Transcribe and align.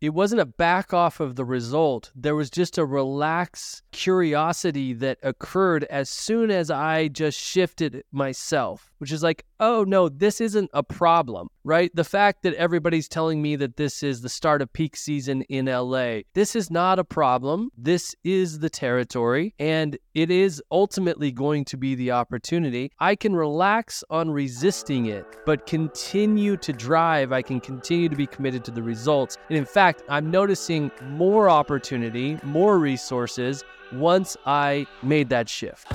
it 0.00 0.14
wasn't 0.14 0.40
a 0.40 0.46
back 0.46 0.94
off 0.94 1.20
of 1.20 1.36
the 1.36 1.44
result. 1.44 2.10
There 2.14 2.34
was 2.34 2.48
just 2.48 2.78
a 2.78 2.86
relaxed 2.86 3.82
curiosity 3.92 4.94
that 4.94 5.18
occurred 5.22 5.84
as 5.84 6.08
soon 6.08 6.50
as 6.50 6.70
I 6.70 7.08
just 7.08 7.38
shifted 7.38 8.02
myself, 8.10 8.90
which 8.98 9.12
is 9.12 9.22
like, 9.22 9.44
oh 9.58 9.84
no, 9.84 10.08
this 10.08 10.40
isn't 10.40 10.70
a 10.72 10.82
problem, 10.82 11.50
right? 11.64 11.94
The 11.94 12.04
fact 12.04 12.42
that 12.42 12.54
everybody's 12.54 13.08
telling 13.08 13.42
me 13.42 13.56
that 13.56 13.76
this 13.76 14.02
is 14.02 14.22
the 14.22 14.28
start 14.28 14.62
of 14.62 14.72
peak 14.72 14.96
season 14.96 15.42
in 15.42 15.66
LA, 15.66 16.20
this 16.34 16.56
is 16.56 16.70
not 16.70 16.98
a 16.98 17.04
problem. 17.04 17.70
This 17.76 18.14
is 18.24 18.60
the 18.60 18.70
territory, 18.70 19.54
and 19.58 19.98
it 20.14 20.30
is 20.30 20.62
ultimately 20.70 21.30
going 21.32 21.64
to 21.66 21.76
be 21.76 21.94
the 21.94 22.12
opportunity. 22.12 22.90
I 22.98 23.14
can 23.14 23.34
relax 23.34 24.02
on 24.10 24.30
resisting 24.30 25.06
it, 25.06 25.26
but 25.46 25.66
continue 25.66 26.56
to 26.58 26.72
drive. 26.72 27.32
I 27.32 27.42
can 27.42 27.60
continue 27.60 28.08
to 28.08 28.16
be 28.16 28.26
committed 28.26 28.64
to 28.64 28.70
the 28.70 28.82
results. 28.82 29.36
And 29.48 29.58
in 29.58 29.64
fact, 29.66 30.02
I'm 30.08 30.30
noticing 30.30 30.90
more 31.02 31.48
opportunity, 31.48 32.38
more 32.42 32.78
resources 32.78 33.64
once 33.92 34.36
I 34.46 34.86
made 35.02 35.28
that 35.30 35.48
shift. 35.48 35.92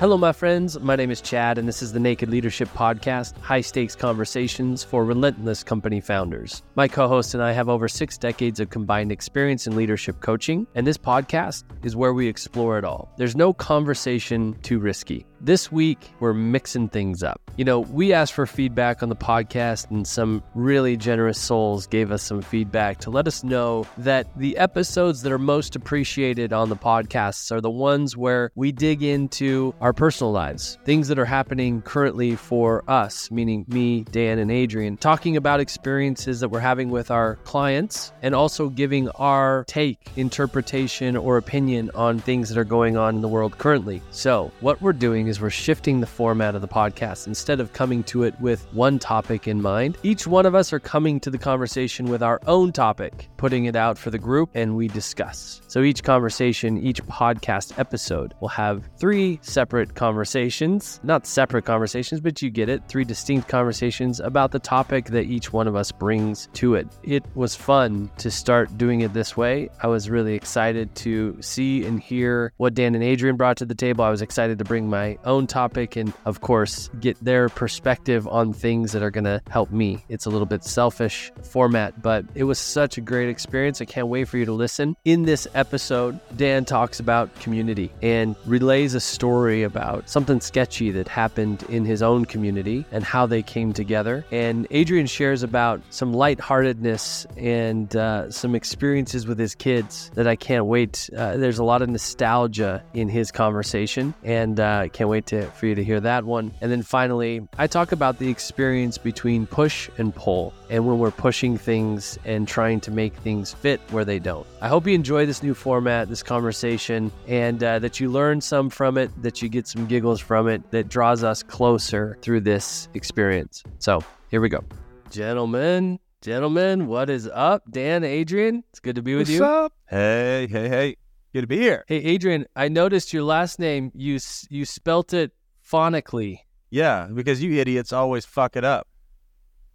Hello, 0.00 0.16
my 0.16 0.30
friends. 0.30 0.78
My 0.78 0.94
name 0.94 1.10
is 1.10 1.20
Chad, 1.20 1.58
and 1.58 1.66
this 1.66 1.82
is 1.82 1.92
the 1.92 1.98
Naked 1.98 2.28
Leadership 2.28 2.68
Podcast 2.72 3.36
high 3.38 3.60
stakes 3.60 3.96
conversations 3.96 4.84
for 4.84 5.04
relentless 5.04 5.64
company 5.64 6.00
founders. 6.00 6.62
My 6.76 6.86
co 6.86 7.08
host 7.08 7.34
and 7.34 7.42
I 7.42 7.50
have 7.50 7.68
over 7.68 7.88
six 7.88 8.16
decades 8.16 8.60
of 8.60 8.70
combined 8.70 9.10
experience 9.10 9.66
in 9.66 9.74
leadership 9.74 10.20
coaching, 10.20 10.68
and 10.76 10.86
this 10.86 10.96
podcast 10.96 11.64
is 11.82 11.96
where 11.96 12.14
we 12.14 12.28
explore 12.28 12.78
it 12.78 12.84
all. 12.84 13.12
There's 13.16 13.34
no 13.34 13.52
conversation 13.52 14.54
too 14.62 14.78
risky. 14.78 15.26
This 15.40 15.70
week, 15.70 16.10
we're 16.18 16.34
mixing 16.34 16.88
things 16.88 17.22
up. 17.22 17.40
You 17.56 17.64
know, 17.64 17.78
we 17.78 18.12
asked 18.12 18.32
for 18.32 18.44
feedback 18.44 19.04
on 19.04 19.08
the 19.08 19.14
podcast, 19.14 19.88
and 19.88 20.04
some 20.04 20.42
really 20.56 20.96
generous 20.96 21.38
souls 21.38 21.86
gave 21.86 22.10
us 22.10 22.24
some 22.24 22.42
feedback 22.42 22.98
to 23.00 23.10
let 23.10 23.28
us 23.28 23.44
know 23.44 23.86
that 23.98 24.26
the 24.36 24.56
episodes 24.58 25.22
that 25.22 25.30
are 25.30 25.38
most 25.38 25.76
appreciated 25.76 26.52
on 26.52 26.70
the 26.70 26.76
podcasts 26.76 27.52
are 27.52 27.60
the 27.60 27.70
ones 27.70 28.16
where 28.16 28.50
we 28.56 28.72
dig 28.72 29.04
into 29.04 29.72
our 29.80 29.92
personal 29.92 30.32
lives, 30.32 30.76
things 30.84 31.06
that 31.06 31.20
are 31.20 31.24
happening 31.24 31.82
currently 31.82 32.34
for 32.34 32.82
us, 32.90 33.30
meaning 33.30 33.64
me, 33.68 34.02
Dan, 34.10 34.40
and 34.40 34.50
Adrian, 34.50 34.96
talking 34.96 35.36
about 35.36 35.60
experiences 35.60 36.40
that 36.40 36.48
we're 36.48 36.58
having 36.58 36.90
with 36.90 37.12
our 37.12 37.36
clients, 37.44 38.12
and 38.22 38.34
also 38.34 38.68
giving 38.68 39.08
our 39.10 39.64
take, 39.68 40.00
interpretation, 40.16 41.16
or 41.16 41.36
opinion 41.36 41.92
on 41.94 42.18
things 42.18 42.48
that 42.48 42.58
are 42.58 42.64
going 42.64 42.96
on 42.96 43.14
in 43.14 43.20
the 43.20 43.28
world 43.28 43.56
currently. 43.56 44.02
So, 44.10 44.50
what 44.60 44.82
we're 44.82 44.92
doing 44.92 45.27
is 45.28 45.40
we're 45.40 45.50
shifting 45.50 46.00
the 46.00 46.06
format 46.06 46.54
of 46.54 46.60
the 46.62 46.68
podcast. 46.68 47.26
Instead 47.26 47.60
of 47.60 47.72
coming 47.72 48.02
to 48.04 48.24
it 48.24 48.38
with 48.40 48.66
one 48.72 48.98
topic 48.98 49.46
in 49.46 49.62
mind, 49.62 49.96
each 50.02 50.26
one 50.26 50.46
of 50.46 50.54
us 50.54 50.72
are 50.72 50.80
coming 50.80 51.20
to 51.20 51.30
the 51.30 51.38
conversation 51.38 52.06
with 52.06 52.22
our 52.22 52.40
own 52.46 52.72
topic, 52.72 53.28
putting 53.36 53.66
it 53.66 53.76
out 53.76 53.98
for 53.98 54.10
the 54.10 54.18
group, 54.18 54.50
and 54.54 54.76
we 54.76 54.88
discuss. 54.88 55.60
So 55.68 55.82
each 55.82 56.02
conversation, 56.02 56.78
each 56.78 57.02
podcast 57.04 57.78
episode 57.78 58.34
will 58.40 58.48
have 58.48 58.88
three 58.98 59.38
separate 59.42 59.94
conversations, 59.94 61.00
not 61.02 61.26
separate 61.26 61.64
conversations, 61.64 62.20
but 62.20 62.40
you 62.42 62.50
get 62.50 62.68
it, 62.68 62.82
three 62.88 63.04
distinct 63.04 63.48
conversations 63.48 64.20
about 64.20 64.52
the 64.52 64.58
topic 64.58 65.06
that 65.06 65.24
each 65.24 65.52
one 65.52 65.68
of 65.68 65.76
us 65.76 65.92
brings 65.92 66.48
to 66.54 66.74
it. 66.74 66.88
It 67.02 67.24
was 67.34 67.54
fun 67.54 68.10
to 68.18 68.30
start 68.30 68.78
doing 68.78 69.02
it 69.02 69.12
this 69.12 69.36
way. 69.36 69.68
I 69.82 69.88
was 69.88 70.08
really 70.08 70.34
excited 70.34 70.94
to 70.96 71.36
see 71.40 71.84
and 71.84 72.00
hear 72.00 72.52
what 72.56 72.74
Dan 72.74 72.94
and 72.94 73.04
Adrian 73.04 73.36
brought 73.36 73.58
to 73.58 73.66
the 73.66 73.74
table. 73.74 74.04
I 74.04 74.10
was 74.10 74.22
excited 74.22 74.58
to 74.58 74.64
bring 74.64 74.88
my 74.88 75.17
own 75.24 75.46
topic 75.46 75.96
and, 75.96 76.12
of 76.24 76.40
course, 76.40 76.90
get 77.00 77.22
their 77.22 77.48
perspective 77.48 78.26
on 78.28 78.52
things 78.52 78.92
that 78.92 79.02
are 79.02 79.10
going 79.10 79.24
to 79.24 79.40
help 79.50 79.70
me. 79.70 80.04
It's 80.08 80.26
a 80.26 80.30
little 80.30 80.46
bit 80.46 80.64
selfish 80.64 81.30
format, 81.42 82.00
but 82.02 82.24
it 82.34 82.44
was 82.44 82.58
such 82.58 82.98
a 82.98 83.00
great 83.00 83.28
experience. 83.28 83.80
I 83.80 83.84
can't 83.84 84.08
wait 84.08 84.28
for 84.28 84.38
you 84.38 84.44
to 84.44 84.52
listen. 84.52 84.96
In 85.04 85.22
this 85.22 85.46
episode, 85.54 86.18
Dan 86.36 86.64
talks 86.64 87.00
about 87.00 87.34
community 87.40 87.90
and 88.02 88.36
relays 88.46 88.94
a 88.94 89.00
story 89.00 89.62
about 89.62 90.08
something 90.08 90.40
sketchy 90.40 90.90
that 90.92 91.08
happened 91.08 91.62
in 91.64 91.84
his 91.84 92.02
own 92.02 92.24
community 92.24 92.84
and 92.92 93.04
how 93.04 93.26
they 93.26 93.42
came 93.42 93.72
together. 93.72 94.24
And 94.30 94.66
Adrian 94.70 95.06
shares 95.06 95.42
about 95.42 95.80
some 95.90 96.12
lightheartedness 96.12 97.26
and 97.36 97.94
uh, 97.96 98.30
some 98.30 98.54
experiences 98.54 99.26
with 99.26 99.38
his 99.38 99.54
kids 99.54 100.10
that 100.14 100.26
I 100.26 100.36
can't 100.36 100.66
wait. 100.66 101.08
Uh, 101.16 101.36
there's 101.36 101.58
a 101.58 101.64
lot 101.64 101.82
of 101.82 101.88
nostalgia 101.88 102.82
in 102.94 103.08
his 103.08 103.30
conversation, 103.30 104.14
and 104.22 104.58
uh, 104.60 104.88
can't 104.88 105.07
wait 105.08 105.26
to, 105.26 105.46
for 105.52 105.66
you 105.66 105.74
to 105.74 105.82
hear 105.82 106.00
that 106.00 106.24
one. 106.24 106.52
And 106.60 106.70
then 106.70 106.82
finally, 106.82 107.46
I 107.58 107.66
talk 107.66 107.92
about 107.92 108.18
the 108.18 108.28
experience 108.28 108.98
between 108.98 109.46
push 109.46 109.88
and 109.98 110.14
pull, 110.14 110.52
and 110.70 110.86
when 110.86 110.98
we're 110.98 111.10
pushing 111.10 111.58
things 111.58 112.18
and 112.24 112.46
trying 112.46 112.80
to 112.80 112.90
make 112.90 113.14
things 113.16 113.52
fit 113.52 113.80
where 113.90 114.04
they 114.04 114.18
don't. 114.18 114.46
I 114.60 114.68
hope 114.68 114.86
you 114.86 114.94
enjoy 114.94 115.26
this 115.26 115.42
new 115.42 115.54
format, 115.54 116.08
this 116.08 116.22
conversation, 116.22 117.10
and 117.26 117.62
uh, 117.62 117.78
that 117.80 118.00
you 118.00 118.10
learn 118.10 118.40
some 118.40 118.70
from 118.70 118.98
it, 118.98 119.10
that 119.22 119.42
you 119.42 119.48
get 119.48 119.66
some 119.66 119.86
giggles 119.86 120.20
from 120.20 120.48
it, 120.48 120.70
that 120.70 120.88
draws 120.88 121.24
us 121.24 121.42
closer 121.42 122.18
through 122.22 122.42
this 122.42 122.88
experience. 122.94 123.64
So 123.78 124.02
here 124.30 124.40
we 124.40 124.48
go. 124.48 124.62
Gentlemen, 125.10 125.98
gentlemen, 126.20 126.86
what 126.86 127.08
is 127.08 127.28
up? 127.32 127.62
Dan, 127.70 128.04
Adrian, 128.04 128.62
it's 128.70 128.80
good 128.80 128.96
to 128.96 129.02
be 129.02 129.14
with 129.14 129.28
What's 129.28 129.38
you. 129.38 129.44
up? 129.44 129.72
Hey, 129.88 130.46
hey, 130.50 130.68
hey. 130.68 130.96
Good 131.32 131.42
to 131.42 131.46
be 131.46 131.58
here. 131.58 131.84
Hey, 131.88 131.98
Adrian, 131.98 132.46
I 132.56 132.68
noticed 132.68 133.12
your 133.12 133.22
last 133.22 133.58
name. 133.58 133.92
You 133.94 134.18
you 134.48 134.64
spelt 134.64 135.12
it 135.12 135.32
phonically. 135.64 136.38
Yeah, 136.70 137.08
because 137.12 137.42
you 137.42 137.52
idiots 137.60 137.92
always 137.92 138.24
fuck 138.24 138.56
it 138.56 138.64
up. 138.64 138.88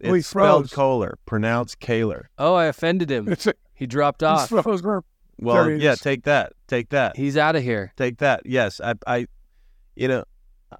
It's 0.00 0.10
We 0.10 0.22
spelled. 0.22 0.70
Kohler, 0.70 1.18
pronounced 1.26 1.78
Kaler. 1.80 2.28
Oh, 2.38 2.54
I 2.54 2.66
offended 2.66 3.10
him. 3.10 3.28
It's 3.28 3.46
a, 3.46 3.54
He 3.74 3.86
dropped 3.86 4.22
off. 4.22 4.48
froze. 4.48 4.82
Well, 5.38 5.70
yeah, 5.70 5.92
is. 5.92 6.00
take 6.00 6.24
that. 6.24 6.52
Take 6.68 6.90
that. 6.90 7.16
He's 7.16 7.36
out 7.36 7.56
of 7.56 7.62
here. 7.62 7.92
Take 7.96 8.18
that. 8.18 8.42
Yes, 8.44 8.80
I, 8.80 8.94
I, 9.06 9.26
you 9.96 10.06
know, 10.08 10.24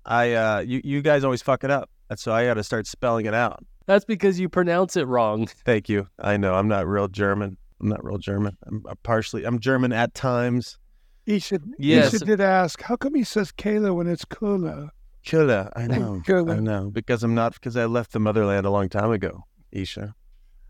I, 0.04 0.32
uh, 0.32 0.58
you, 0.60 0.80
you 0.84 1.02
guys 1.02 1.24
always 1.24 1.42
fuck 1.42 1.64
it 1.64 1.70
up. 1.70 1.90
That's 2.08 2.22
so 2.22 2.32
I 2.32 2.44
got 2.46 2.54
to 2.54 2.62
start 2.64 2.86
spelling 2.86 3.26
it 3.26 3.34
out. 3.34 3.64
That's 3.86 4.04
because 4.04 4.38
you 4.38 4.48
pronounce 4.48 4.96
it 4.96 5.06
wrong. 5.06 5.46
Thank 5.64 5.88
you. 5.88 6.08
I 6.18 6.36
know 6.36 6.54
I'm 6.54 6.68
not 6.68 6.86
real 6.86 7.08
German. 7.08 7.56
I'm 7.84 7.90
not 7.90 8.02
real 8.02 8.16
German. 8.18 8.56
I'm, 8.66 8.82
I'm 8.88 8.96
partially. 9.02 9.44
I'm 9.44 9.58
German 9.60 9.92
at 9.92 10.14
times. 10.14 10.78
Isha, 11.26 11.60
Yes. 11.78 12.14
Isha 12.14 12.24
did 12.24 12.40
ask, 12.40 12.80
how 12.82 12.96
come 12.96 13.14
he 13.14 13.24
says 13.24 13.52
Kayla 13.52 13.94
when 13.94 14.06
it's 14.06 14.24
Kula? 14.24 14.88
Kula. 15.24 15.70
I 15.76 15.86
know. 15.88 16.22
Kula. 16.26 16.56
I 16.56 16.60
know 16.60 16.90
because 16.90 17.22
I'm 17.22 17.34
not 17.34 17.52
because 17.52 17.76
I 17.76 17.84
left 17.84 18.12
the 18.12 18.20
motherland 18.20 18.64
a 18.66 18.70
long 18.70 18.88
time 18.88 19.10
ago. 19.12 19.42
Isha. 19.70 20.14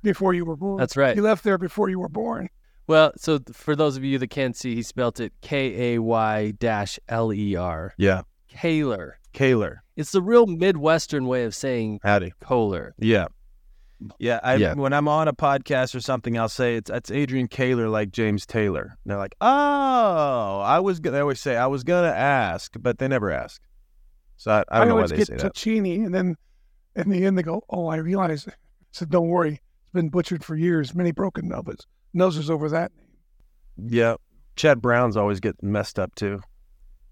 before 0.03 0.35
you 0.35 0.45
were 0.45 0.57
born. 0.57 0.79
That's 0.79 0.97
right. 0.97 1.15
You 1.15 1.23
left 1.23 1.45
there 1.45 1.57
before 1.59 1.89
you 1.89 2.01
were 2.01 2.09
born. 2.09 2.49
Well, 2.89 3.13
so 3.17 3.39
for 3.53 3.77
those 3.77 3.97
of 3.97 4.03
you 4.05 4.19
that 4.19 4.29
can't 4.29 4.57
see, 4.57 4.75
he 4.75 4.83
spelt 4.83 5.21
it 5.21 5.33
K 5.41 5.95
A 5.95 6.01
Y 6.01 6.53
dash 6.59 6.99
L 7.09 7.33
E 7.33 7.55
R. 7.55 7.95
Yeah. 7.97 8.23
Kaler. 8.49 9.19
Kaler. 9.33 9.83
It's 9.97 10.11
the 10.13 10.21
real 10.23 10.47
Midwestern 10.47 11.27
way 11.27 11.45
of 11.45 11.55
saying 11.55 12.01
Howdy. 12.03 12.33
Kohler. 12.41 12.95
Yeah. 12.99 13.27
Yeah, 14.19 14.41
I, 14.43 14.57
Yeah. 14.57 14.75
when 14.75 14.93
I'm 14.93 15.09
on 15.09 15.29
a 15.29 15.33
podcast 15.33 15.95
or 15.95 16.01
something, 16.01 16.39
I'll 16.39 16.49
say 16.49 16.77
it's 16.77 16.91
it's 16.91 17.11
Adrian 17.11 17.49
Kaler 17.49 17.89
like 17.89 18.11
James 18.11 18.45
Taylor. 18.47 18.83
And 18.83 19.11
they're 19.11 19.19
like, 19.19 19.35
oh, 19.41 20.61
I 20.61 20.81
was. 20.81 21.01
Gonna, 21.01 21.17
they 21.17 21.21
always 21.21 21.41
say 21.41 21.57
I 21.57 21.67
was 21.67 21.85
gonna 21.85 22.09
ask, 22.09 22.75
but 22.81 22.99
they 22.99 23.09
never 23.09 23.31
ask. 23.31 23.63
So 24.37 24.51
I, 24.51 24.65
I 24.69 24.79
don't 24.81 24.89
know 24.89 24.95
why 24.95 25.01
always 25.01 25.11
they 25.11 25.17
get 25.19 25.27
say 25.29 25.37
that. 25.37 25.67
And 25.67 26.15
then 26.15 26.37
in 26.97 27.09
the 27.09 27.25
end 27.25 27.39
they 27.39 27.43
go, 27.43 27.63
oh, 27.71 27.87
I 27.87 27.97
realize. 27.97 28.47
I 28.49 28.53
said, 28.93 29.11
don't 29.11 29.29
worry. 29.29 29.53
It's 29.53 29.93
been 29.93 30.09
butchered 30.09 30.45
for 30.45 30.57
years. 30.57 30.95
Many 30.95 31.13
broken 31.13 31.49
noses. 31.49 31.87
Noses 32.13 32.51
over 32.51 32.69
that 32.69 32.93
name. 32.97 33.91
Yeah, 33.91 34.17
Chad 34.57 34.81
Brown's 34.81 35.17
always 35.17 35.41
getting 35.41 35.73
messed 35.73 35.99
up 35.99 36.15
too. 36.15 36.41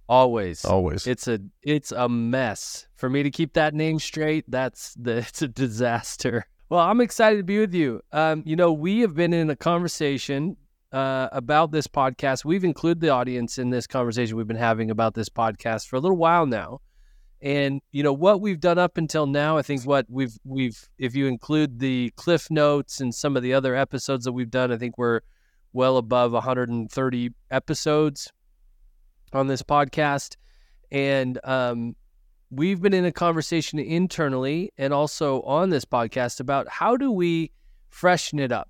Always. 0.08 0.64
Always. 0.64 1.06
It's 1.06 1.26
a 1.26 1.38
it's 1.62 1.92
a 1.92 2.08
mess. 2.08 2.86
For 2.96 3.08
me 3.08 3.22
to 3.22 3.30
keep 3.30 3.54
that 3.54 3.74
name 3.74 3.98
straight, 3.98 4.44
that's 4.48 4.94
the 4.94 5.18
it's 5.28 5.42
a 5.42 5.48
disaster. 5.48 6.46
Well, 6.72 6.80
I'm 6.80 7.02
excited 7.02 7.36
to 7.36 7.44
be 7.44 7.58
with 7.58 7.74
you. 7.74 8.00
Um, 8.12 8.42
you 8.46 8.56
know, 8.56 8.72
we 8.72 9.00
have 9.00 9.14
been 9.14 9.34
in 9.34 9.50
a 9.50 9.56
conversation 9.56 10.56
uh, 10.90 11.28
about 11.30 11.70
this 11.70 11.86
podcast. 11.86 12.46
We've 12.46 12.64
included 12.64 13.02
the 13.02 13.10
audience 13.10 13.58
in 13.58 13.68
this 13.68 13.86
conversation 13.86 14.38
we've 14.38 14.46
been 14.46 14.56
having 14.56 14.90
about 14.90 15.12
this 15.12 15.28
podcast 15.28 15.86
for 15.86 15.96
a 15.96 16.00
little 16.00 16.16
while 16.16 16.46
now. 16.46 16.80
And 17.42 17.82
you 17.90 18.02
know 18.02 18.14
what 18.14 18.40
we've 18.40 18.58
done 18.58 18.78
up 18.78 18.96
until 18.96 19.26
now, 19.26 19.58
I 19.58 19.60
think 19.60 19.84
what 19.84 20.06
we've 20.08 20.34
we've 20.44 20.88
if 20.96 21.14
you 21.14 21.26
include 21.26 21.78
the 21.78 22.10
cliff 22.16 22.50
notes 22.50 23.02
and 23.02 23.14
some 23.14 23.36
of 23.36 23.42
the 23.42 23.52
other 23.52 23.76
episodes 23.76 24.24
that 24.24 24.32
we've 24.32 24.50
done, 24.50 24.72
I 24.72 24.78
think 24.78 24.96
we're 24.96 25.20
well 25.74 25.98
above 25.98 26.32
130 26.32 27.30
episodes 27.50 28.32
on 29.34 29.46
this 29.46 29.60
podcast. 29.60 30.36
And 30.90 31.38
um, 31.44 31.96
we've 32.52 32.82
been 32.82 32.92
in 32.92 33.06
a 33.06 33.12
conversation 33.12 33.78
internally 33.78 34.70
and 34.76 34.92
also 34.92 35.40
on 35.42 35.70
this 35.70 35.86
podcast 35.86 36.38
about 36.38 36.68
how 36.68 36.98
do 36.98 37.10
we 37.10 37.50
freshen 37.88 38.38
it 38.38 38.52
up? 38.52 38.68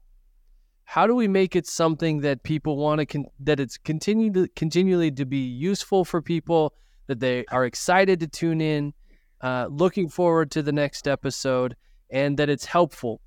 How 0.84 1.08
do 1.08 1.17
we 1.17 1.26
make 1.26 1.56
it 1.56 1.67
something 1.67 2.20
that 2.20 2.44
people 2.44 2.76
want 2.76 3.00
to 3.00 3.06
con- 3.06 3.26
that 3.40 3.58
it's 3.58 3.79
continue 3.79 4.32
to 4.34 4.49
continually 4.55 5.11
to 5.11 5.25
be 5.25 5.38
useful 5.38 6.05
for 6.05 6.23
people 6.23 6.75
that 7.08 7.19
they 7.19 7.44
are 7.50 7.64
excited 7.64 8.20
to 8.20 8.29
tune 8.29 8.61
in 8.61 8.94
uh, 9.40 9.67
looking 9.69 10.08
forward 10.08 10.52
to 10.52 10.62
the 10.62 10.73
next 10.73 11.08
episode 11.08 11.75
and 12.11 12.37
that 12.37 12.49
it's 12.49 12.64
helpful. 12.64 13.20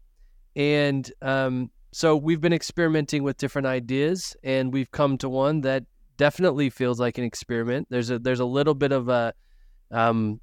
And 0.56 1.12
um, 1.22 1.70
so 1.92 2.16
we've 2.16 2.40
been 2.40 2.54
experimenting 2.54 3.24
with 3.24 3.38
different 3.38 3.68
ideas, 3.68 4.38
and 4.42 4.72
we've 4.72 4.92
come 4.92 5.18
to 5.18 5.28
one 5.28 5.62
that 5.62 5.84
definitely 6.16 6.70
feels 6.70 6.98
like 6.98 7.18
an 7.18 7.26
experiment. 7.26 7.88
There's 7.90 8.10
a 8.10 8.20
there's 8.20 8.40
a 8.40 8.46
little 8.46 8.74
bit 8.74 8.94
of 8.94 9.10
a 9.10 9.34
um, 9.92 10.40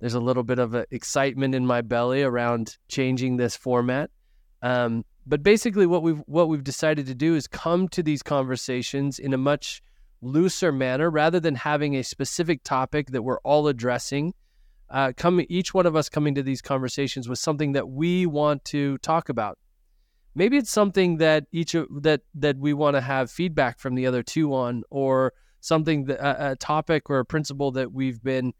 there's 0.00 0.14
a 0.14 0.20
little 0.20 0.42
bit 0.42 0.58
of 0.58 0.74
excitement 0.90 1.54
in 1.54 1.66
my 1.66 1.80
belly 1.80 2.22
around 2.22 2.76
changing 2.88 3.36
this 3.36 3.56
format. 3.56 4.10
Um, 4.62 5.04
but 5.26 5.42
basically, 5.42 5.86
what 5.86 6.02
we've 6.02 6.22
what 6.26 6.48
we've 6.48 6.64
decided 6.64 7.06
to 7.06 7.14
do 7.14 7.34
is 7.34 7.46
come 7.46 7.88
to 7.88 8.02
these 8.02 8.22
conversations 8.22 9.18
in 9.18 9.32
a 9.32 9.38
much 9.38 9.82
looser 10.20 10.72
manner, 10.72 11.10
rather 11.10 11.40
than 11.40 11.54
having 11.54 11.96
a 11.96 12.02
specific 12.02 12.62
topic 12.64 13.10
that 13.12 13.22
we're 13.22 13.40
all 13.40 13.68
addressing. 13.68 14.34
Uh, 14.90 15.12
coming, 15.16 15.46
each 15.48 15.72
one 15.72 15.86
of 15.86 15.96
us 15.96 16.08
coming 16.08 16.34
to 16.34 16.42
these 16.42 16.60
conversations 16.62 17.28
with 17.28 17.38
something 17.38 17.72
that 17.72 17.88
we 17.88 18.26
want 18.26 18.64
to 18.66 18.98
talk 18.98 19.28
about. 19.28 19.58
Maybe 20.34 20.56
it's 20.56 20.70
something 20.70 21.16
that 21.18 21.46
each 21.52 21.74
of, 21.74 21.86
that 22.02 22.20
that 22.34 22.58
we 22.58 22.74
want 22.74 22.96
to 22.96 23.00
have 23.00 23.30
feedback 23.30 23.78
from 23.78 23.94
the 23.94 24.06
other 24.06 24.22
two 24.22 24.54
on, 24.54 24.82
or 24.90 25.32
something 25.60 26.04
that 26.04 26.18
a 26.22 26.56
topic 26.56 27.08
or 27.08 27.20
a 27.20 27.24
principle 27.24 27.70
that 27.72 27.92
we've 27.92 28.22
been 28.22 28.52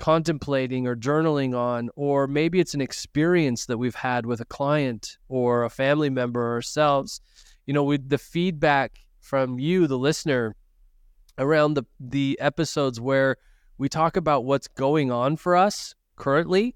contemplating 0.00 0.86
or 0.86 0.96
journaling 0.96 1.56
on, 1.56 1.90
or 1.94 2.26
maybe 2.26 2.58
it's 2.58 2.74
an 2.74 2.80
experience 2.80 3.66
that 3.66 3.78
we've 3.78 3.94
had 3.94 4.26
with 4.26 4.40
a 4.40 4.44
client 4.44 5.18
or 5.28 5.62
a 5.62 5.70
family 5.70 6.10
member 6.10 6.50
ourselves. 6.50 7.20
You 7.66 7.74
know, 7.74 7.84
with 7.84 8.08
the 8.08 8.18
feedback 8.18 8.98
from 9.20 9.58
you, 9.60 9.86
the 9.86 9.98
listener, 9.98 10.56
around 11.38 11.74
the 11.74 11.84
the 12.00 12.36
episodes 12.40 13.00
where 13.00 13.36
we 13.78 13.88
talk 13.88 14.16
about 14.16 14.44
what's 14.44 14.66
going 14.66 15.12
on 15.12 15.36
for 15.36 15.54
us 15.54 15.94
currently, 16.16 16.74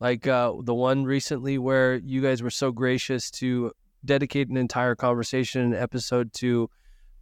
like 0.00 0.26
uh, 0.26 0.52
the 0.62 0.74
one 0.74 1.04
recently 1.04 1.56
where 1.58 1.96
you 1.96 2.20
guys 2.20 2.42
were 2.42 2.50
so 2.50 2.70
gracious 2.70 3.30
to 3.30 3.72
dedicate 4.04 4.48
an 4.48 4.56
entire 4.56 4.94
conversation, 4.94 5.62
an 5.62 5.74
episode 5.74 6.32
to 6.34 6.68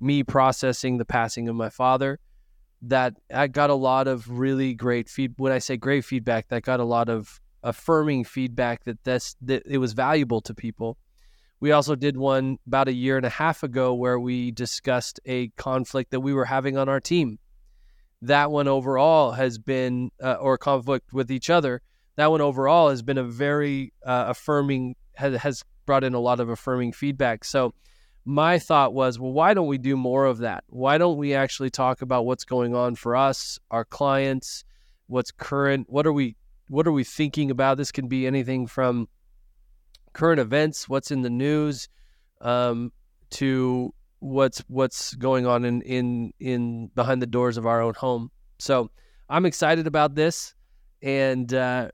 me 0.01 0.23
processing 0.23 0.99
the 0.99 1.05
passing 1.05 1.49
of 1.49 1.55
my 1.55 1.71
father 1.71 2.19
that 2.89 3.15
I 3.33 3.47
got 3.47 3.71
a 3.71 3.75
lot 3.75 4.09
of 4.09 4.29
really 4.29 4.75
great 4.75 5.09
feed. 5.09 5.35
When 5.37 5.53
I 5.53 5.59
say 5.59 5.77
great 5.77 6.05
feedback, 6.05 6.49
that 6.49 6.63
got 6.63 6.81
a 6.81 6.85
lot 6.85 7.09
of 7.09 7.41
affirming 7.63 8.25
feedback 8.25 8.85
that 8.85 9.03
this 9.05 9.37
that 9.43 9.63
it 9.67 9.79
was 9.79 9.93
valuable 9.93 10.41
to 10.43 10.55
people. 10.55 10.99
We 11.61 11.73
also 11.73 11.95
did 11.95 12.17
one 12.17 12.59
about 12.67 12.89
a 12.89 12.93
year 12.93 13.17
and 13.17 13.25
a 13.25 13.31
half 13.31 13.63
ago 13.63 13.95
where 13.95 14.21
we 14.21 14.51
discussed 14.51 15.19
a 15.25 15.49
conflict 15.57 16.11
that 16.11 16.21
we 16.21 16.35
were 16.35 16.45
having 16.45 16.77
on 16.77 16.89
our 16.89 17.01
team. 17.01 17.39
That 18.21 18.51
one 18.51 18.69
overall 18.69 19.33
has 19.33 19.57
been, 19.59 20.11
uh, 20.23 20.35
or 20.35 20.59
conflict 20.59 21.13
with 21.13 21.31
each 21.31 21.49
other. 21.49 21.81
That 22.17 22.31
one 22.31 22.41
overall 22.43 22.91
has 22.91 23.03
been 23.03 23.19
a 23.19 23.25
very 23.25 23.95
uh, 24.05 24.27
affirming, 24.29 24.97
has, 25.15 25.37
has 25.37 25.65
brought 25.87 26.05
in 26.05 26.13
a 26.13 26.21
lot 26.21 26.41
of 26.41 26.51
affirming 26.51 26.93
feedback. 26.93 27.45
So 27.45 27.75
my 28.25 28.59
thought 28.59 28.95
was, 28.95 29.19
well, 29.19 29.33
why 29.33 29.53
don't 29.53 29.67
we 29.67 29.79
do 29.79 29.97
more 29.97 30.25
of 30.25 30.39
that? 30.39 30.65
Why 30.69 30.99
don't 30.99 31.19
we 31.19 31.35
actually 31.35 31.71
talk 31.71 32.01
about 32.03 32.25
what's 32.25 32.45
going 32.45 32.75
on 32.75 32.95
for 32.95 33.15
us, 33.15 33.59
our 33.71 33.85
clients, 33.85 34.65
what's 35.07 35.31
current, 35.31 35.87
what 35.91 36.07
are 36.07 36.13
we 36.13 36.37
what 36.69 36.87
are 36.87 36.93
we 36.93 37.05
thinking 37.05 37.51
about? 37.51 37.77
This 37.77 37.93
can 37.93 38.09
be 38.09 38.27
anything 38.27 38.67
from 38.67 39.07
current 40.15 40.41
events, 40.41 40.89
what's 40.89 41.11
in 41.11 41.21
the 41.21 41.29
news, 41.29 41.91
um, 42.41 42.91
to 43.33 43.93
what's 44.21 44.61
what's 44.69 45.15
going 45.15 45.47
on 45.47 45.67
in 45.67 45.83
in 45.83 46.33
in 46.41 46.87
behind 46.95 47.21
the 47.21 47.27
doors 47.27 47.59
of 47.59 47.67
our 47.67 47.83
own 47.83 47.93
home. 47.93 48.31
So 48.59 48.91
I'm 49.29 49.45
excited 49.45 49.87
about 49.87 50.15
this, 50.15 50.55
and 51.03 51.53
uh, 51.53 51.91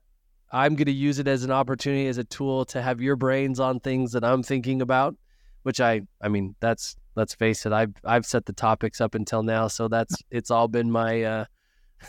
I'm 0.53 0.75
going 0.75 0.85
to 0.85 0.93
use 0.93 1.19
it 1.19 1.27
as 1.27 1.43
an 1.43 1.51
opportunity, 1.51 2.07
as 2.07 2.17
a 2.17 2.23
tool 2.23 2.63
to 2.65 2.81
have 2.81 3.01
your 3.01 3.17
brains 3.17 3.59
on 3.59 3.81
things 3.81 4.13
that 4.13 4.23
I'm 4.23 4.43
thinking 4.43 4.81
about 4.81 5.15
which 5.63 5.79
I 5.79 6.01
I 6.21 6.27
mean 6.27 6.55
that's 6.59 6.95
let's 7.15 7.33
face 7.33 7.65
it 7.65 7.73
I've 7.73 7.93
I've 8.03 8.25
set 8.25 8.45
the 8.45 8.53
topics 8.53 9.01
up 9.01 9.15
until 9.15 9.43
now 9.43 9.67
so 9.67 9.87
that's 9.87 10.15
it's 10.29 10.51
all 10.51 10.67
been 10.67 10.91
my 10.91 11.23
uh 11.23 11.45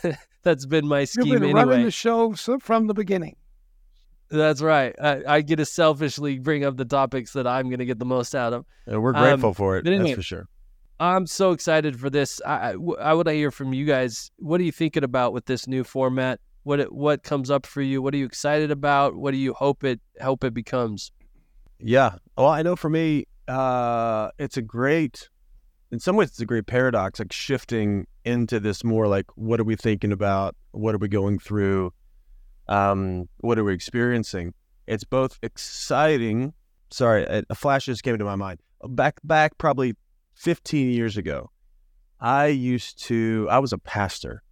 that's 0.43 0.65
been 0.65 0.87
my 0.87 1.05
scheme 1.05 1.27
You've 1.27 1.41
been 1.41 1.49
anyway. 1.51 1.63
running 1.63 1.85
the 1.85 1.91
show 1.91 2.33
from 2.33 2.87
the 2.87 2.93
beginning. 2.93 3.35
That's 4.29 4.61
right. 4.61 4.95
I, 4.99 5.21
I, 5.27 5.41
get 5.41 5.57
to 5.57 5.65
selfishly 5.65 6.39
bring 6.39 6.65
up 6.65 6.75
the 6.75 6.85
topics 6.85 7.33
that 7.33 7.45
I'm 7.45 7.69
going 7.69 7.79
to 7.79 7.85
get 7.85 7.99
the 7.99 8.05
most 8.05 8.33
out 8.33 8.53
of. 8.53 8.65
And 8.87 9.03
we're 9.03 9.13
grateful 9.13 9.49
um, 9.49 9.55
for 9.55 9.77
it. 9.77 9.85
Anyway, 9.85 10.05
that's 10.05 10.15
for 10.15 10.23
sure. 10.23 10.47
I'm 10.99 11.27
so 11.27 11.51
excited 11.51 11.99
for 11.99 12.09
this. 12.09 12.41
I, 12.43 12.71
I, 12.71 12.75
I 12.99 13.13
want 13.13 13.27
to 13.27 13.33
hear 13.33 13.51
from 13.51 13.73
you 13.73 13.85
guys. 13.85 14.31
What 14.37 14.59
are 14.59 14.63
you 14.63 14.71
thinking 14.71 15.03
about 15.03 15.33
with 15.33 15.45
this 15.45 15.67
new 15.67 15.83
format? 15.83 16.39
What 16.63 16.79
it, 16.79 16.91
what 16.91 17.23
comes 17.23 17.51
up 17.51 17.65
for 17.65 17.81
you? 17.81 18.01
What 18.01 18.13
are 18.15 18.17
you 18.17 18.25
excited 18.25 18.71
about? 18.71 19.15
What 19.15 19.31
do 19.31 19.37
you 19.37 19.53
hope 19.53 19.83
it 19.83 19.99
hope 20.21 20.43
it 20.43 20.53
becomes? 20.53 21.11
Yeah. 21.79 22.15
Well, 22.37 22.47
I 22.47 22.63
know 22.63 22.75
for 22.75 22.89
me, 22.89 23.25
uh, 23.47 24.29
it's 24.37 24.57
a 24.57 24.61
great, 24.61 25.29
in 25.91 25.99
some 25.99 26.15
ways, 26.15 26.29
it's 26.29 26.39
a 26.39 26.45
great 26.45 26.65
paradox, 26.65 27.19
like 27.19 27.31
shifting 27.31 28.07
into 28.25 28.59
this 28.59 28.83
more 28.83 29.07
like, 29.07 29.25
what 29.35 29.59
are 29.59 29.63
we 29.63 29.75
thinking 29.75 30.11
about? 30.11 30.55
What 30.71 30.95
are 30.95 30.99
we 30.99 31.07
going 31.07 31.39
through? 31.39 31.93
Um, 32.67 33.27
what 33.39 33.59
are 33.59 33.63
we 33.63 33.73
experiencing? 33.73 34.53
It's 34.87 35.03
both 35.03 35.37
exciting. 35.41 36.53
Sorry, 36.91 37.25
a, 37.49 37.55
flash 37.55 37.85
just 37.85 38.03
came 38.03 38.17
to 38.17 38.25
my 38.25 38.35
mind. 38.35 38.59
Back, 38.87 39.19
back 39.23 39.57
probably 39.57 39.95
15 40.35 40.89
years 40.91 41.17
ago, 41.17 41.51
I 42.19 42.47
used 42.47 43.03
to, 43.05 43.47
I 43.49 43.59
was 43.59 43.73
a 43.73 43.77
pastor 43.77 44.43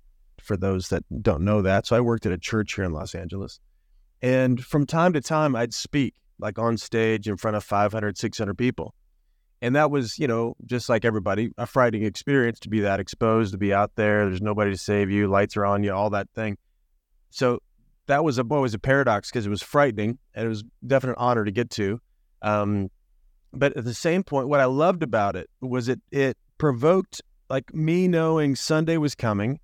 for 0.42 0.58
those 0.58 0.90
that 0.90 1.04
don't 1.22 1.44
know 1.44 1.62
that. 1.62 1.86
So 1.86 1.96
I 1.96 2.02
worked 2.02 2.26
at 2.26 2.32
a 2.32 2.38
church 2.38 2.76
here 2.76 2.84
in 2.84 2.92
Los 2.92 3.16
Angeles. 3.16 3.60
And 4.22 4.64
from 4.64 4.86
time 4.86 5.14
to 5.14 5.22
time, 5.22 5.56
I'd 5.56 5.74
speak 5.74 6.14
like 6.42 6.60
on 6.60 6.78
stage 6.78 7.28
in 7.28 7.38
front 7.38 7.56
of 7.56 7.64
500, 7.64 8.18
600 8.18 8.58
people. 8.58 8.94
And 9.62 9.76
that 9.76 9.92
was, 9.92 10.18
you 10.18 10.28
know, 10.28 10.56
just 10.66 10.90
like 10.90 11.06
everybody, 11.06 11.52
a 11.58 11.68
frightening 11.68 12.04
experience 12.04 12.60
to 12.62 12.70
be 12.70 12.80
that 12.80 13.00
exposed, 13.00 13.52
to 13.52 13.60
be 13.60 13.74
out 13.74 13.92
there. 13.96 14.28
There's 14.28 14.42
nobody 14.42 14.72
to 14.72 14.78
save 14.78 15.12
you, 15.12 15.28
lights 15.28 15.56
are 15.56 15.66
on 15.66 15.84
you, 15.84 15.94
all 15.94 16.10
that 16.10 16.28
thing. 16.34 16.58
So 17.30 17.60
that 18.08 18.24
was 18.24 18.40
a, 18.40 18.44
always 18.44 18.74
a 18.74 18.80
paradox 18.80 19.30
because 19.30 19.46
it 19.46 19.50
was 19.50 19.62
frightening 19.62 20.18
and 20.34 20.46
it 20.46 20.50
was 20.50 20.64
definite 20.86 21.16
honor 21.18 21.46
to 21.46 21.52
get 21.52 21.70
to. 21.72 22.00
Um, 22.42 22.90
but 23.54 23.78
at 23.78 23.86
the 23.86 23.94
same 23.94 24.24
point, 24.24 24.48
what 24.48 24.60
I 24.60 24.66
loved 24.66 25.04
about 25.04 25.36
it 25.36 25.50
was 25.62 25.88
it 25.88 26.02
it 26.12 26.38
provoked 26.58 27.22
like 27.50 27.74
me 27.74 28.08
knowing 28.08 28.56
Sunday 28.56 28.98
was 28.98 29.14
coming. 29.14 29.60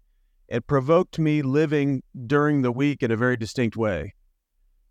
It 0.47 0.67
provoked 0.67 1.17
me 1.17 1.41
living 1.41 2.03
during 2.25 2.61
the 2.61 2.71
week 2.71 3.01
in 3.01 3.11
a 3.11 3.17
very 3.17 3.37
distinct 3.37 3.75
way. 3.75 4.13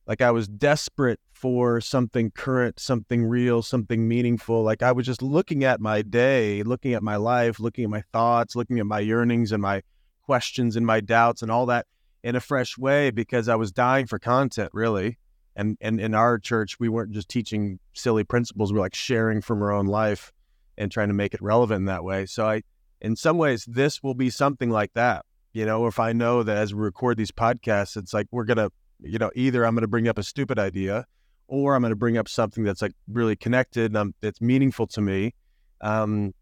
Like 0.06 0.20
I 0.20 0.30
was 0.30 0.48
desperate 0.48 1.20
for 1.36 1.82
something 1.82 2.30
current, 2.30 2.80
something 2.80 3.26
real, 3.26 3.60
something 3.60 4.08
meaningful. 4.08 4.62
Like 4.62 4.82
I 4.82 4.92
was 4.92 5.04
just 5.04 5.20
looking 5.20 5.64
at 5.64 5.80
my 5.80 6.00
day, 6.00 6.62
looking 6.62 6.94
at 6.94 7.02
my 7.02 7.16
life, 7.16 7.60
looking 7.60 7.84
at 7.84 7.90
my 7.90 8.02
thoughts, 8.10 8.56
looking 8.56 8.78
at 8.78 8.86
my 8.86 9.00
yearnings 9.00 9.52
and 9.52 9.60
my 9.60 9.82
questions 10.22 10.76
and 10.76 10.86
my 10.86 11.00
doubts 11.00 11.42
and 11.42 11.50
all 11.50 11.66
that 11.66 11.86
in 12.22 12.36
a 12.36 12.40
fresh 12.40 12.78
way 12.78 13.10
because 13.10 13.48
I 13.48 13.54
was 13.54 13.70
dying 13.70 14.06
for 14.06 14.18
content, 14.18 14.70
really. 14.72 15.18
And 15.54 15.76
and 15.82 16.00
in 16.00 16.14
our 16.14 16.38
church, 16.38 16.80
we 16.80 16.88
weren't 16.88 17.12
just 17.12 17.28
teaching 17.28 17.80
silly 17.92 18.24
principles; 18.24 18.72
we 18.72 18.78
are 18.78 18.82
like 18.82 18.94
sharing 18.94 19.42
from 19.42 19.62
our 19.62 19.72
own 19.72 19.86
life 19.86 20.32
and 20.78 20.90
trying 20.90 21.08
to 21.08 21.14
make 21.14 21.34
it 21.34 21.42
relevant 21.42 21.80
in 21.80 21.84
that 21.86 22.02
way. 22.02 22.24
So 22.24 22.46
I, 22.46 22.62
in 23.02 23.14
some 23.14 23.36
ways, 23.36 23.66
this 23.66 24.02
will 24.02 24.14
be 24.14 24.30
something 24.30 24.70
like 24.70 24.94
that. 24.94 25.26
You 25.52 25.66
know, 25.66 25.86
if 25.86 25.98
I 25.98 26.12
know 26.14 26.42
that 26.42 26.56
as 26.56 26.74
we 26.74 26.80
record 26.80 27.18
these 27.18 27.30
podcasts, 27.30 27.96
it's 27.96 28.14
like 28.14 28.26
we're 28.30 28.44
gonna 28.44 28.70
you 29.02 29.18
know, 29.18 29.30
either 29.34 29.66
I'm 29.66 29.76
to 29.76 29.86
bring 29.86 30.08
up 30.08 30.16
a 30.16 30.22
stupid 30.22 30.58
idea 30.58 31.06
or 31.48 31.74
I'm 31.74 31.82
going 31.82 31.90
to 31.90 31.96
bring 31.96 32.18
up 32.18 32.28
something 32.28 32.64
that's 32.64 32.82
like 32.82 32.92
really 33.12 33.36
connected 33.36 33.92
and 33.92 33.98
I'm, 33.98 34.14
that's 34.20 34.40
meaningful 34.40 34.86
to 34.88 35.00
me. 35.00 35.34
Um, 35.80 36.34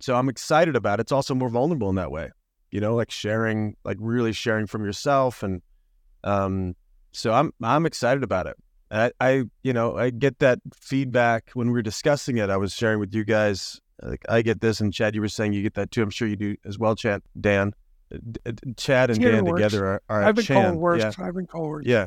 so 0.00 0.14
I'm 0.16 0.28
excited 0.28 0.76
about 0.76 0.98
it. 0.98 1.02
It's 1.02 1.12
also 1.12 1.34
more 1.34 1.48
vulnerable 1.48 1.88
in 1.90 1.96
that 1.96 2.10
way, 2.10 2.30
you 2.70 2.80
know, 2.80 2.94
like 2.94 3.10
sharing, 3.10 3.76
like 3.84 3.96
really 4.00 4.32
sharing 4.32 4.66
from 4.66 4.84
yourself. 4.84 5.42
And, 5.42 5.62
um, 6.24 6.74
so 7.12 7.32
I'm, 7.32 7.52
I'm 7.62 7.86
excited 7.86 8.22
about 8.22 8.46
it. 8.46 8.56
I, 8.90 9.12
I, 9.20 9.44
you 9.62 9.72
know, 9.72 9.96
I 9.96 10.10
get 10.10 10.38
that 10.38 10.60
feedback 10.80 11.50
when 11.54 11.68
we 11.68 11.74
were 11.74 11.82
discussing 11.82 12.38
it. 12.38 12.50
I 12.50 12.56
was 12.56 12.72
sharing 12.72 13.00
with 13.00 13.14
you 13.14 13.24
guys, 13.24 13.80
like 14.02 14.22
I 14.28 14.42
get 14.42 14.60
this 14.60 14.80
and 14.80 14.92
Chad, 14.92 15.14
you 15.14 15.20
were 15.20 15.28
saying 15.28 15.52
you 15.52 15.62
get 15.62 15.74
that 15.74 15.90
too. 15.90 16.02
I'm 16.02 16.10
sure 16.10 16.26
you 16.28 16.36
do 16.36 16.56
as 16.64 16.78
well, 16.78 16.94
Chad, 16.94 17.22
Dan. 17.40 17.74
Chad 18.76 19.10
and 19.10 19.20
Dan 19.20 19.44
works. 19.44 19.60
together 19.60 19.86
are, 19.86 20.02
are 20.08 20.24
I've 20.24 20.34
been 20.34 20.44
Chan. 20.44 20.64
called 20.64 20.76
worse. 20.76 21.02
Yeah. 21.02 21.26
I've 21.26 21.34
been 21.34 21.46
called 21.46 21.68
worse. 21.68 21.84
Yeah. 21.86 22.06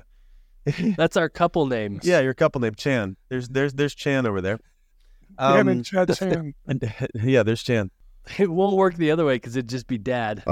That's 0.98 1.18
our 1.18 1.30
couple 1.30 1.66
names. 1.66 2.06
Yeah, 2.06 2.20
your 2.20 2.34
couple 2.34 2.62
name 2.62 2.76
Chan. 2.76 3.18
There's 3.30 3.50
there's 3.50 3.74
there's 3.74 3.96
Chan 3.96 4.26
over 4.26 4.42
there. 4.42 4.60
Um, 5.38 5.68
yeah, 5.68 5.82
Chad 5.82 6.16
Chan. 6.18 6.54
yeah, 7.16 7.44
there's 7.44 7.64
Chan. 7.64 7.92
It 8.38 8.52
won't 8.52 8.76
work 8.76 8.96
the 8.96 9.10
other 9.12 9.26
way 9.26 9.36
because 9.36 9.56
it'd 9.56 9.70
just 9.70 9.88
be 9.88 9.98
dad. 9.98 10.44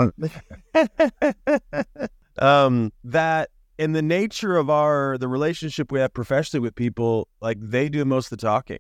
Um, 2.39 2.93
that 3.03 3.49
in 3.77 3.91
the 3.91 4.01
nature 4.01 4.57
of 4.57 4.69
our 4.69 5.17
the 5.17 5.27
relationship 5.27 5.91
we 5.91 5.99
have 5.99 6.13
professionally 6.13 6.61
with 6.61 6.75
people, 6.75 7.27
like 7.41 7.57
they 7.61 7.89
do 7.89 8.05
most 8.05 8.31
of 8.31 8.39
the 8.39 8.45
talking. 8.45 8.79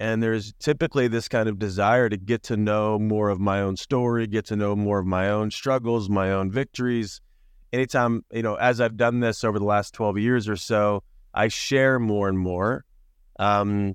And 0.00 0.22
there's 0.22 0.52
typically 0.58 1.08
this 1.08 1.28
kind 1.28 1.48
of 1.48 1.58
desire 1.58 2.08
to 2.08 2.16
get 2.16 2.42
to 2.44 2.56
know 2.56 2.98
more 2.98 3.30
of 3.30 3.40
my 3.40 3.60
own 3.60 3.76
story, 3.76 4.26
get 4.26 4.44
to 4.46 4.56
know 4.56 4.74
more 4.74 4.98
of 4.98 5.06
my 5.06 5.30
own 5.30 5.50
struggles, 5.50 6.10
my 6.10 6.32
own 6.32 6.50
victories. 6.50 7.20
Anytime 7.74 8.24
you 8.32 8.42
know, 8.42 8.54
as 8.54 8.80
I've 8.80 8.96
done 8.96 9.20
this 9.20 9.44
over 9.44 9.58
the 9.58 9.64
last 9.64 9.92
twelve 9.92 10.16
years 10.18 10.48
or 10.48 10.56
so, 10.56 11.02
I 11.34 11.48
share 11.48 11.98
more 11.98 12.28
and 12.28 12.38
more. 12.38 12.84
Um, 13.38 13.94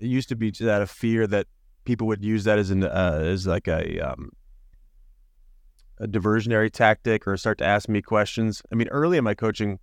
it 0.00 0.06
used 0.06 0.28
to 0.28 0.36
be 0.36 0.50
that 0.60 0.82
a 0.82 0.86
fear 0.86 1.26
that 1.26 1.46
people 1.84 2.06
would 2.06 2.22
use 2.22 2.44
that 2.44 2.58
as 2.58 2.70
an 2.70 2.84
uh, 2.84 3.20
as 3.22 3.46
like 3.46 3.68
a 3.68 4.00
um, 4.00 4.30
a 5.98 6.06
diversionary 6.06 6.70
tactic 6.70 7.26
or 7.26 7.36
start 7.36 7.58
to 7.58 7.64
ask 7.64 7.88
me 7.88 8.02
questions. 8.02 8.62
I 8.72 8.74
mean, 8.74 8.88
early 8.88 9.18
in 9.18 9.24
my 9.24 9.34
coaching, 9.34 9.78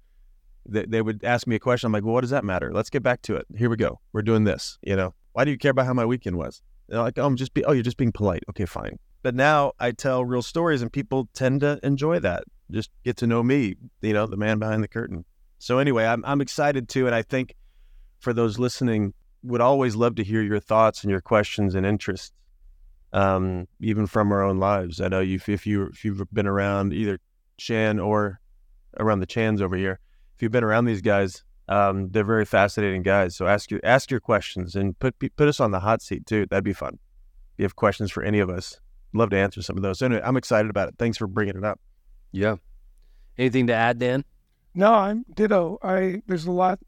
they, 0.66 0.86
they 0.86 1.02
would 1.02 1.24
ask 1.24 1.48
me 1.48 1.56
a 1.56 1.60
question. 1.60 1.88
I'm 1.88 1.94
like, 1.94 2.04
well, 2.04 2.14
what 2.14 2.22
does 2.22 2.32
that 2.32 2.44
matter? 2.44 2.72
Let's 2.74 2.90
get 2.90 3.04
back 3.04 3.22
to 3.24 3.36
it. 3.36 3.46
Here 3.56 3.70
we 3.70 3.78
go. 3.78 4.00
We're 4.14 4.24
doing 4.24 4.44
this. 4.44 4.80
You 4.82 4.96
know, 4.96 5.14
why 5.34 5.46
do 5.46 5.52
you 5.52 5.58
care 5.58 5.72
about 5.72 5.86
how 5.86 5.94
my 5.94 6.06
weekend 6.06 6.38
was? 6.38 6.62
They're 6.88 7.02
like, 7.02 7.20
oh, 7.20 7.26
I'm 7.26 7.36
just 7.36 7.54
be, 7.54 7.64
oh, 7.66 7.74
you're 7.74 7.84
just 7.84 7.98
being 7.98 8.12
polite. 8.12 8.44
Okay, 8.50 8.66
fine. 8.66 8.98
But 9.22 9.36
now 9.36 9.74
I 9.80 9.92
tell 9.92 10.24
real 10.24 10.42
stories, 10.42 10.82
and 10.82 10.92
people 10.92 11.30
tend 11.34 11.62
to 11.62 11.80
enjoy 11.84 12.20
that. 12.20 12.46
Just 12.72 12.90
get 13.04 13.18
to 13.18 13.28
know 13.28 13.44
me, 13.44 13.76
you 14.02 14.14
know, 14.14 14.26
the 14.28 14.38
man 14.38 14.60
behind 14.60 14.84
the 14.84 14.88
curtain. 14.88 15.26
So 15.60 15.80
anyway, 15.80 16.06
I'm 16.06 16.24
I'm 16.26 16.42
excited 16.42 16.90
too, 16.90 17.06
and 17.06 17.16
I 17.16 17.22
think 17.22 17.56
for 18.20 18.34
those 18.34 18.60
listening, 18.60 19.14
would 19.44 19.62
always 19.62 19.96
love 19.96 20.16
to 20.16 20.24
hear 20.24 20.42
your 20.42 20.60
thoughts 20.60 21.04
and 21.04 21.12
your 21.12 21.22
questions 21.22 21.76
and 21.76 21.86
interests, 21.86 22.32
um, 23.14 23.68
even 23.80 24.08
from 24.08 24.32
our 24.32 24.44
own 24.44 24.58
lives. 24.58 25.02
I 25.02 25.08
know 25.08 25.20
you 25.20 25.40
if 25.48 25.66
you 25.66 25.86
if 25.88 26.04
you've 26.04 26.22
been 26.34 26.48
around 26.48 26.94
either 26.94 27.20
Chan 27.58 28.00
or 28.00 28.40
around 29.00 29.20
the 29.20 29.26
Chans 29.26 29.62
over 29.62 29.76
here, 29.76 30.00
if 30.36 30.42
you've 30.42 30.52
been 30.52 30.64
around 30.64 30.86
these 30.86 31.02
guys, 31.02 31.44
um, 31.70 32.10
they're 32.12 32.24
very 32.24 32.46
fascinating 32.46 33.04
guys. 33.04 33.36
So 33.36 33.48
ask 33.48 33.72
your 33.72 33.80
ask 33.84 34.12
your 34.12 34.20
questions 34.20 34.76
and 34.76 34.98
put 35.00 35.16
put 35.36 35.48
us 35.48 35.60
on 35.60 35.72
the 35.72 35.80
hot 35.80 36.02
seat 36.02 36.26
too. 36.26 36.46
That'd 36.48 36.64
be 36.64 36.74
fun. 36.74 37.00
If 37.54 37.60
you 37.60 37.66
have 37.66 37.76
questions 37.76 38.12
for 38.12 38.24
any 38.24 38.40
of 38.40 38.50
us, 38.50 38.80
love 39.14 39.32
to 39.32 39.38
answer 39.38 39.62
some 39.62 39.78
of 39.78 39.84
those. 39.84 40.00
So 40.00 40.06
anyway, 40.06 40.22
I'm 40.24 40.38
excited 40.38 40.70
about 40.70 40.90
it. 40.90 40.96
Thanks 41.00 41.18
for 41.18 41.28
bringing 41.28 41.58
it 41.58 41.64
up. 41.64 41.80
Yeah. 42.32 42.56
Anything 43.38 43.68
to 43.68 43.74
add, 43.74 44.00
Dan? 44.00 44.24
No, 44.74 44.94
I'm 44.94 45.26
ditto. 45.34 45.80
I 45.82 46.22
there's 46.28 46.46
a 46.46 46.52
lot 46.52 46.80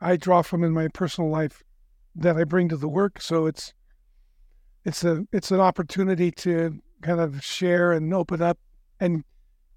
I 0.00 0.16
draw 0.16 0.42
from 0.42 0.64
in 0.64 0.72
my 0.72 0.88
personal 0.88 1.30
life 1.30 1.62
that 2.14 2.36
I 2.36 2.44
bring 2.44 2.68
to 2.68 2.76
the 2.76 2.88
work. 2.88 3.20
So 3.20 3.46
it's 3.46 3.72
it's 4.84 5.04
a 5.04 5.26
it's 5.32 5.50
an 5.50 5.60
opportunity 5.60 6.30
to 6.32 6.80
kind 7.02 7.20
of 7.20 7.42
share 7.44 7.92
and 7.92 8.12
open 8.12 8.42
up 8.42 8.58
and 9.00 9.24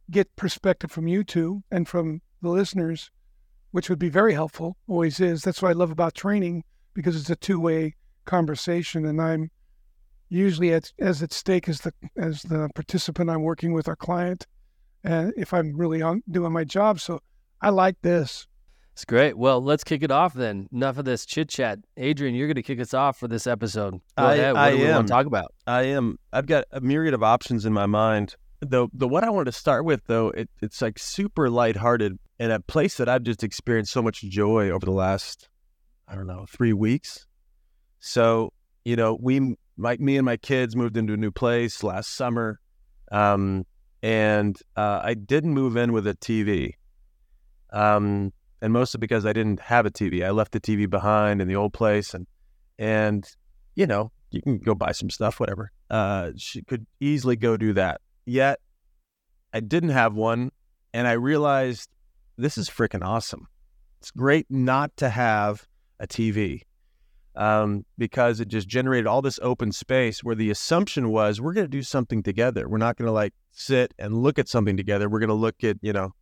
get 0.10 0.36
perspective 0.36 0.92
from 0.92 1.08
you 1.08 1.24
two 1.24 1.64
and 1.72 1.88
from 1.88 2.22
the 2.42 2.50
listeners, 2.50 3.12
which 3.72 3.90
would 3.90 4.00
be 4.00 4.10
very 4.10 4.34
helpful. 4.34 4.78
Always 4.88 5.20
is. 5.20 5.42
That's 5.42 5.62
what 5.62 5.70
I 5.70 5.74
love 5.74 5.92
about 5.92 6.16
training 6.16 6.64
because 6.94 7.16
it's 7.16 7.30
a 7.30 7.36
two 7.36 7.60
way 7.60 7.96
conversation, 8.26 9.06
and 9.06 9.22
I'm 9.22 9.50
usually 10.30 10.74
at, 10.74 10.92
as 11.00 11.22
at 11.22 11.34
stake 11.34 11.68
as 11.68 11.82
the 11.82 11.94
as 12.18 12.44
the 12.44 12.70
participant 12.76 13.30
I'm 13.30 13.44
working 13.44 13.74
with 13.74 13.88
our 13.88 13.96
client, 13.96 14.48
and 15.04 15.34
if 15.38 15.54
I'm 15.54 15.76
really 15.76 16.02
on 16.02 16.24
doing 16.30 16.52
my 16.52 16.64
job. 16.64 17.00
So 17.00 17.22
I 17.62 17.70
like 17.70 18.02
this. 18.02 18.48
It's 18.94 19.06
great. 19.06 19.38
Well, 19.38 19.64
let's 19.64 19.84
kick 19.84 20.04
it 20.04 20.12
off 20.12 20.34
then. 20.34 20.68
Enough 20.72 20.98
of 20.98 21.06
this 21.06 21.26
chit 21.26 21.50
chat. 21.50 21.80
Adrian, 21.98 22.36
you're 22.36 22.48
going 22.48 22.56
to 22.56 22.64
kick 22.64 22.80
us 22.80 22.94
off 22.94 23.18
for 23.18 23.28
this 23.28 23.48
episode. 23.48 23.94
Go 23.94 24.00
I, 24.18 24.36
ahead. 24.36 24.54
What 24.54 24.62
I 24.62 24.72
do 24.72 24.78
we 24.78 24.86
am. 24.86 24.96
want 24.96 25.08
to 25.08 25.12
talk 25.12 25.26
about? 25.26 25.54
I 25.66 25.84
am. 25.84 26.20
I've 26.34 26.46
got 26.46 26.66
a 26.72 26.82
myriad 26.82 27.14
of 27.14 27.24
options 27.24 27.66
in 27.66 27.74
my 27.74 27.86
mind. 27.86 28.36
The 28.60 28.88
the 28.94 29.08
what 29.08 29.24
I 29.24 29.30
wanted 29.30 29.46
to 29.46 29.54
start 29.54 29.86
with 29.86 30.02
though, 30.06 30.30
it, 30.30 30.50
it's 30.62 30.82
like 30.82 31.00
super 31.00 31.50
lighthearted 31.50 32.20
and 32.38 32.52
a 32.52 32.60
place 32.60 32.98
that 32.98 33.10
I've 33.10 33.24
just 33.24 33.44
experienced 33.44 33.92
so 33.92 34.04
much 34.04 34.22
joy 34.22 34.70
over 34.70 34.86
the 34.86 34.92
last, 34.92 35.50
I 36.08 36.14
don't 36.14 36.28
know, 36.28 36.46
three 36.48 36.74
weeks. 36.74 37.26
So 38.00 38.54
you 38.86 38.96
know, 38.96 39.18
we 39.20 39.56
like 39.78 40.00
me 40.00 40.18
and 40.18 40.26
my 40.26 40.38
kids 40.38 40.76
moved 40.76 40.98
into 40.98 41.14
a 41.14 41.18
new 41.18 41.32
place 41.32 41.84
last 41.84 42.14
summer, 42.16 42.60
um, 43.12 43.66
and 44.02 44.60
uh, 44.76 45.02
I 45.04 45.14
didn't 45.14 45.54
move 45.54 45.78
in 45.78 45.94
with 45.94 46.08
a 46.08 46.16
TV. 46.16 46.74
Um, 47.72 48.34
and 48.62 48.74
mostly 48.74 49.00
because 49.00 49.26
I 49.26 49.34
didn't 49.34 49.60
have 49.60 49.86
a 49.86 49.92
TV. 49.92 50.26
I 50.26 50.32
left 50.32 50.52
the 50.52 50.60
TV 50.60 50.90
behind 50.90 51.42
in 51.42 51.48
the 51.48 51.56
old 51.56 51.74
place, 51.74 52.14
and 52.14 52.28
and 52.78 53.28
you 53.76 53.88
know 53.88 54.12
you 54.30 54.42
can 54.42 54.60
go 54.60 54.76
buy 54.76 54.92
some 54.92 55.10
stuff, 55.10 55.40
whatever. 55.40 55.72
Uh, 55.90 56.32
she 56.38 56.62
could 56.64 56.86
easily 57.00 57.36
go 57.36 57.58
do 57.58 57.74
that. 57.74 58.02
Yet 58.26 58.60
I 59.54 59.60
didn't 59.60 59.90
have 59.90 60.16
one, 60.16 60.52
and 60.94 61.08
I 61.08 61.14
realized 61.14 61.90
this 62.38 62.58
is 62.58 62.70
freaking 62.70 63.04
awesome. 63.04 63.48
It's 64.00 64.12
great 64.12 64.46
not 64.50 64.96
to 64.98 65.10
have 65.10 65.68
a 66.00 66.08
TV 66.08 66.64
um, 67.36 67.86
because 67.98 68.40
it 68.40 68.48
just 68.48 68.68
generated 68.68 69.08
all 69.08 69.22
this 69.22 69.40
open 69.42 69.72
space 69.72 70.24
where 70.24 70.36
the 70.36 70.50
assumption 70.50 71.10
was 71.10 71.40
we're 71.40 71.54
going 71.54 71.66
to 71.66 71.70
do 71.70 71.84
something 71.84 72.24
together. 72.24 72.68
We're 72.68 72.78
not 72.78 72.98
going 72.98 73.08
to 73.08 73.14
like 73.14 73.34
sit 73.52 73.94
and 73.98 74.18
look 74.18 74.40
at 74.40 74.48
something 74.48 74.78
together. 74.78 75.10
We're 75.10 75.20
going 75.20 75.30
to 75.30 75.34
look 75.34 75.64
at 75.64 75.78
you 75.82 75.94
know 75.94 76.14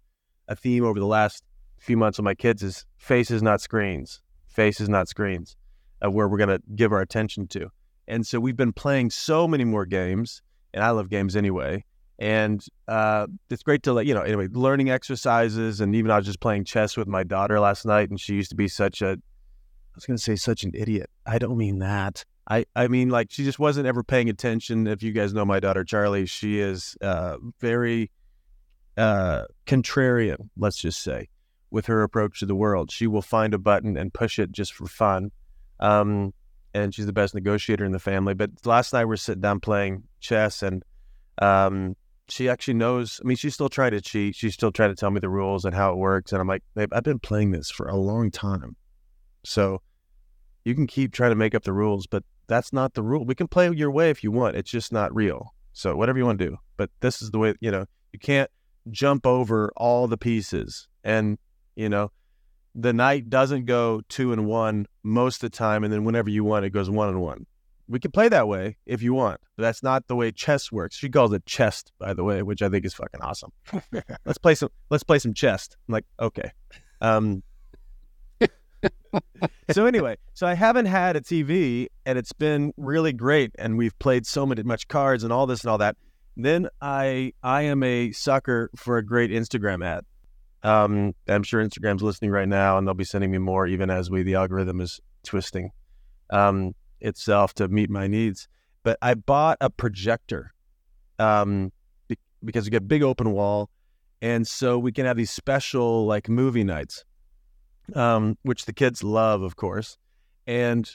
a 0.47 0.55
theme 0.55 0.85
over 0.85 0.99
the 0.99 1.05
last 1.05 1.43
few 1.79 1.97
months 1.97 2.19
of 2.19 2.25
my 2.25 2.35
kids 2.35 2.61
is 2.61 2.85
faces, 2.97 3.41
not 3.41 3.61
screens. 3.61 4.21
Faces, 4.47 4.89
not 4.89 5.07
screens, 5.07 5.55
of 6.01 6.13
where 6.13 6.27
we're 6.27 6.37
going 6.37 6.49
to 6.49 6.61
give 6.75 6.91
our 6.91 7.01
attention 7.01 7.47
to. 7.47 7.69
And 8.07 8.25
so 8.25 8.39
we've 8.39 8.57
been 8.57 8.73
playing 8.73 9.11
so 9.11 9.47
many 9.47 9.63
more 9.63 9.85
games, 9.85 10.41
and 10.73 10.83
I 10.83 10.89
love 10.89 11.09
games 11.09 11.35
anyway. 11.35 11.85
And 12.17 12.61
uh, 12.87 13.27
it's 13.49 13.63
great 13.63 13.83
to, 13.83 13.93
like, 13.93 14.07
you 14.07 14.13
know, 14.13 14.23
anyway, 14.23 14.47
learning 14.51 14.89
exercises. 14.89 15.79
And 15.79 15.95
even 15.95 16.11
I 16.11 16.17
was 16.17 16.25
just 16.25 16.41
playing 16.41 16.65
chess 16.65 16.97
with 16.97 17.07
my 17.07 17.23
daughter 17.23 17.59
last 17.59 17.85
night, 17.85 18.09
and 18.09 18.19
she 18.19 18.33
used 18.33 18.49
to 18.49 18.55
be 18.55 18.67
such 18.67 19.01
a, 19.01 19.17
was 19.95 20.05
going 20.05 20.17
to 20.17 20.23
say 20.23 20.35
such 20.35 20.63
an 20.63 20.71
idiot. 20.73 21.09
I 21.25 21.37
don't 21.39 21.57
mean 21.57 21.79
that. 21.79 22.25
I, 22.49 22.65
I 22.75 22.87
mean, 22.87 23.09
like, 23.09 23.31
she 23.31 23.43
just 23.43 23.59
wasn't 23.59 23.85
ever 23.85 24.03
paying 24.03 24.29
attention. 24.29 24.87
If 24.87 25.03
you 25.03 25.11
guys 25.11 25.33
know 25.33 25.45
my 25.45 25.59
daughter, 25.59 25.83
Charlie, 25.83 26.25
she 26.25 26.59
is 26.59 26.97
uh, 27.01 27.37
very 27.59 28.09
uh, 28.97 29.43
contrarian, 29.67 30.49
let's 30.57 30.77
just 30.77 31.01
say 31.01 31.29
with 31.71 31.85
her 31.85 32.03
approach 32.03 32.39
to 32.39 32.45
the 32.45 32.55
world. 32.55 32.91
She 32.91 33.07
will 33.07 33.21
find 33.21 33.53
a 33.53 33.57
button 33.59 33.97
and 33.97 34.13
push 34.13 34.39
it 34.39 34.51
just 34.51 34.73
for 34.73 34.87
fun. 34.87 35.31
Um, 35.79 36.33
and 36.73 36.93
she's 36.93 37.05
the 37.05 37.13
best 37.13 37.33
negotiator 37.33 37.85
in 37.85 37.91
the 37.91 37.99
family. 37.99 38.33
But 38.33 38.51
last 38.65 38.93
night 38.93 39.05
we're 39.05 39.15
sitting 39.15 39.41
down 39.41 39.59
playing 39.59 40.03
chess, 40.19 40.61
and 40.61 40.83
um, 41.39 41.95
she 42.27 42.49
actually 42.49 42.75
knows. 42.75 43.19
I 43.23 43.27
mean, 43.27 43.37
she's 43.37 43.53
still 43.53 43.69
trying 43.69 43.91
to 43.91 44.01
cheat. 44.01 44.35
She's 44.35 44.53
still 44.53 44.71
trying 44.71 44.89
to 44.89 44.95
tell 44.95 45.11
me 45.11 45.19
the 45.19 45.29
rules 45.29 45.65
and 45.65 45.73
how 45.73 45.91
it 45.91 45.97
works. 45.97 46.31
And 46.31 46.41
I'm 46.41 46.47
like, 46.47 46.63
babe, 46.75 46.93
I've 46.93 47.03
been 47.03 47.19
playing 47.19 47.51
this 47.51 47.71
for 47.71 47.87
a 47.87 47.95
long 47.95 48.29
time. 48.29 48.75
So 49.49 49.81
you 50.63 50.75
can 50.75 50.85
keep 50.85 51.11
trying 51.11 51.31
to 51.31 51.35
make 51.35 51.55
up 51.55 51.63
the 51.63 51.73
rules, 51.73 52.05
but 52.05 52.23
that's 52.47 52.71
not 52.71 52.93
the 52.93 53.01
rule. 53.01 53.25
We 53.25 53.33
can 53.35 53.47
play 53.47 53.71
your 53.71 53.89
way 53.89 54.11
if 54.11 54.23
you 54.23 54.31
want. 54.31 54.55
It's 54.55 54.69
just 54.69 54.93
not 54.93 55.13
real. 55.13 55.53
So 55.73 55.95
whatever 55.95 56.19
you 56.19 56.25
want 56.25 56.37
to 56.39 56.49
do. 56.49 56.57
But 56.77 56.91
this 56.99 57.21
is 57.21 57.31
the 57.31 57.39
way, 57.39 57.55
you 57.59 57.71
know, 57.71 57.85
you 58.13 58.19
can't 58.19 58.49
jump 58.91 59.25
over 59.25 59.71
all 59.75 60.07
the 60.07 60.17
pieces. 60.17 60.87
And 61.03 61.39
you 61.75 61.89
know, 61.89 62.11
the 62.75 62.93
knight 62.93 63.29
doesn't 63.29 63.65
go 63.65 64.01
two 64.09 64.31
and 64.33 64.45
one 64.45 64.85
most 65.01 65.43
of 65.43 65.51
the 65.51 65.57
time, 65.57 65.83
and 65.83 65.91
then 65.91 66.03
whenever 66.03 66.29
you 66.29 66.43
want, 66.43 66.65
it 66.65 66.69
goes 66.69 66.89
one 66.89 67.09
and 67.09 67.21
one. 67.21 67.45
We 67.87 67.99
can 67.99 68.11
play 68.11 68.29
that 68.29 68.47
way 68.47 68.77
if 68.85 69.01
you 69.01 69.15
want, 69.15 69.39
but 69.55 69.63
that's 69.63 69.81
not 69.81 70.07
the 70.07 70.15
way 70.15 70.31
chess 70.31 70.71
works. 70.71 70.95
She 70.95 71.09
calls 71.09 71.33
it 71.33 71.45
chest, 71.47 71.91
by 71.97 72.13
the 72.13 72.23
way, 72.23 72.43
which 72.43 72.61
I 72.61 72.69
think 72.69 72.85
is 72.85 72.93
fucking 72.93 73.21
awesome. 73.21 73.51
let's 74.25 74.37
play 74.37 74.53
some. 74.53 74.69
Let's 74.91 75.03
play 75.03 75.17
some 75.17 75.33
chest. 75.33 75.75
I'm 75.87 75.93
like, 75.93 76.05
okay. 76.19 76.51
Um, 77.01 77.41
so 79.71 79.85
anyway, 79.85 80.17
so 80.33 80.47
I 80.47 80.53
haven't 80.53 80.85
had 80.85 81.15
a 81.15 81.21
TV, 81.21 81.87
and 82.05 82.17
it's 82.17 82.33
been 82.33 82.73
really 82.77 83.13
great, 83.13 83.51
and 83.57 83.77
we've 83.77 83.97
played 83.99 84.25
so 84.25 84.45
many 84.45 84.63
much 84.63 84.87
cards 84.87 85.23
and 85.23 85.33
all 85.33 85.47
this 85.47 85.61
and 85.61 85.71
all 85.71 85.77
that. 85.79 85.95
Then 86.37 86.69
I 86.81 87.33
I 87.43 87.63
am 87.63 87.83
a 87.83 88.11
sucker 88.11 88.69
for 88.75 88.97
a 88.97 89.05
great 89.05 89.31
Instagram 89.31 89.85
ad. 89.85 90.05
Um, 90.63 91.13
I'm 91.27 91.43
sure 91.43 91.63
Instagram's 91.63 92.03
listening 92.03 92.31
right 92.31 92.47
now, 92.47 92.77
and 92.77 92.87
they'll 92.87 92.93
be 92.93 93.03
sending 93.03 93.31
me 93.31 93.37
more 93.37 93.67
even 93.67 93.89
as 93.89 94.09
we 94.09 94.23
the 94.23 94.35
algorithm 94.35 94.81
is 94.81 94.99
twisting 95.23 95.71
um, 96.29 96.75
itself 96.99 97.53
to 97.55 97.67
meet 97.67 97.89
my 97.89 98.07
needs. 98.07 98.47
But 98.83 98.97
I 99.01 99.13
bought 99.13 99.57
a 99.61 99.69
projector 99.69 100.53
um, 101.17 101.71
be- 102.07 102.17
because 102.43 102.65
we 102.65 102.71
get 102.71 102.87
big 102.87 103.03
open 103.03 103.31
wall, 103.31 103.69
and 104.21 104.47
so 104.47 104.77
we 104.77 104.91
can 104.91 105.05
have 105.05 105.17
these 105.17 105.31
special 105.31 106.05
like 106.05 106.29
movie 106.29 106.63
nights, 106.63 107.03
um, 107.95 108.37
which 108.43 108.65
the 108.65 108.73
kids 108.73 109.03
love, 109.03 109.41
of 109.41 109.55
course, 109.55 109.97
and 110.47 110.89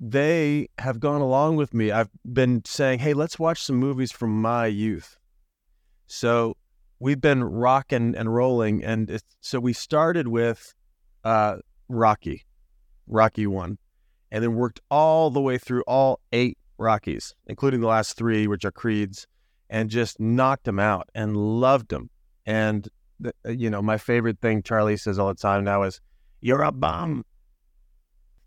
they 0.00 0.68
have 0.78 1.00
gone 1.00 1.20
along 1.20 1.56
with 1.56 1.74
me. 1.74 1.90
I've 1.90 2.10
been 2.24 2.62
saying, 2.64 3.00
"Hey, 3.00 3.14
let's 3.14 3.38
watch 3.38 3.62
some 3.62 3.76
movies 3.76 4.12
from 4.12 4.40
my 4.40 4.66
youth." 4.66 5.18
So 6.06 6.56
we've 7.00 7.20
been 7.20 7.44
rocking 7.44 8.14
and 8.16 8.34
rolling, 8.34 8.84
and 8.84 9.20
so 9.40 9.60
we 9.60 9.72
started 9.72 10.28
with 10.28 10.74
uh, 11.24 11.56
Rocky, 11.88 12.44
Rocky 13.06 13.46
one, 13.46 13.78
and 14.30 14.42
then 14.42 14.54
worked 14.54 14.80
all 14.90 15.30
the 15.30 15.40
way 15.40 15.58
through 15.58 15.82
all 15.82 16.20
eight 16.32 16.58
Rockies, 16.78 17.34
including 17.46 17.80
the 17.80 17.88
last 17.88 18.16
three, 18.16 18.46
which 18.46 18.64
are 18.64 18.70
Creeds, 18.70 19.26
and 19.68 19.90
just 19.90 20.20
knocked 20.20 20.64
them 20.64 20.78
out 20.78 21.08
and 21.14 21.36
loved 21.36 21.88
them. 21.88 22.08
And 22.46 22.88
the, 23.20 23.34
uh, 23.44 23.50
you 23.50 23.68
know, 23.68 23.82
my 23.82 23.98
favorite 23.98 24.38
thing 24.40 24.62
Charlie 24.62 24.96
says 24.96 25.18
all 25.18 25.28
the 25.28 25.34
time 25.34 25.64
now 25.64 25.82
is, 25.82 26.00
"You're 26.40 26.62
a 26.62 26.72
bum." 26.72 27.24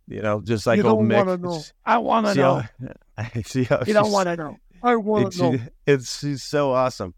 You 0.08 0.22
know, 0.22 0.42
just 0.42 0.68
like 0.68 0.78
you 0.78 0.84
old 0.88 1.08
don't 1.08 1.10
Mick. 1.10 1.26
want 1.26 1.42
to 1.42 1.48
know. 1.48 1.62
I 1.86 1.98
want 2.00 2.28
to 2.28 2.36
know. 2.36 2.56
how- 2.60 2.94
I 3.18 3.42
see 3.44 3.64
how 3.64 3.82
You 3.86 3.94
don't 3.94 4.12
want 4.12 4.28
to 4.28 4.36
know. 4.36 4.58
I 4.84 4.96
want 4.96 5.34
to 5.34 5.52
know. 5.52 5.60
it's 5.86 6.20
she's 6.20 6.44
so 6.44 6.72
awesome. 6.72 7.14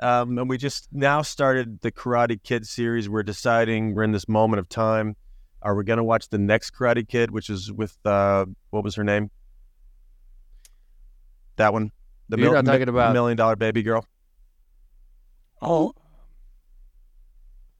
Um, 0.00 0.36
and 0.38 0.48
we 0.48 0.58
just 0.58 0.88
now 0.90 1.22
started 1.22 1.80
the 1.82 1.92
Karate 1.92 2.42
Kid 2.42 2.66
series. 2.66 3.08
We're 3.08 3.22
deciding 3.22 3.94
we're 3.94 4.02
in 4.02 4.12
this 4.12 4.28
moment 4.28 4.58
of 4.60 4.68
time. 4.68 5.14
Are 5.60 5.76
we 5.76 5.84
going 5.84 5.98
to 5.98 6.02
watch 6.04 6.28
the 6.30 6.38
next 6.38 6.70
Karate 6.74 7.06
Kid, 7.06 7.30
which 7.30 7.48
is 7.50 7.70
with 7.70 7.96
uh, 8.04 8.46
what 8.70 8.82
was 8.82 8.96
her 8.96 9.04
name? 9.04 9.30
That 11.56 11.72
one. 11.72 11.92
The 12.28 12.38
You're 12.38 12.54
not 12.54 12.64
talking 12.64 12.88
about- 12.88 13.12
Million 13.12 13.36
Dollar 13.36 13.56
Baby 13.56 13.82
Girl. 13.82 14.06
Oh, 15.60 15.92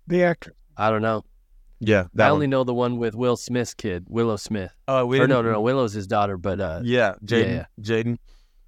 the 0.06 0.22
actor. 0.24 0.54
I 0.76 0.90
don't 0.90 1.02
know. 1.02 1.24
Yeah, 1.84 2.04
that 2.14 2.26
I 2.26 2.30
one. 2.30 2.36
only 2.36 2.46
know 2.46 2.62
the 2.62 2.72
one 2.72 2.96
with 2.96 3.16
Will 3.16 3.36
Smith's 3.36 3.74
kid, 3.74 4.06
Willow 4.08 4.36
Smith. 4.36 4.72
Oh, 4.86 5.04
we 5.04 5.18
or 5.18 5.26
no, 5.26 5.42
no, 5.42 5.50
no. 5.52 5.60
Willow's 5.60 5.92
his 5.92 6.06
daughter, 6.06 6.36
but 6.36 6.60
uh, 6.60 6.80
Yeah, 6.84 7.14
Jaden. 7.24 7.48
yeah. 7.48 7.64
Jaden. 7.80 8.18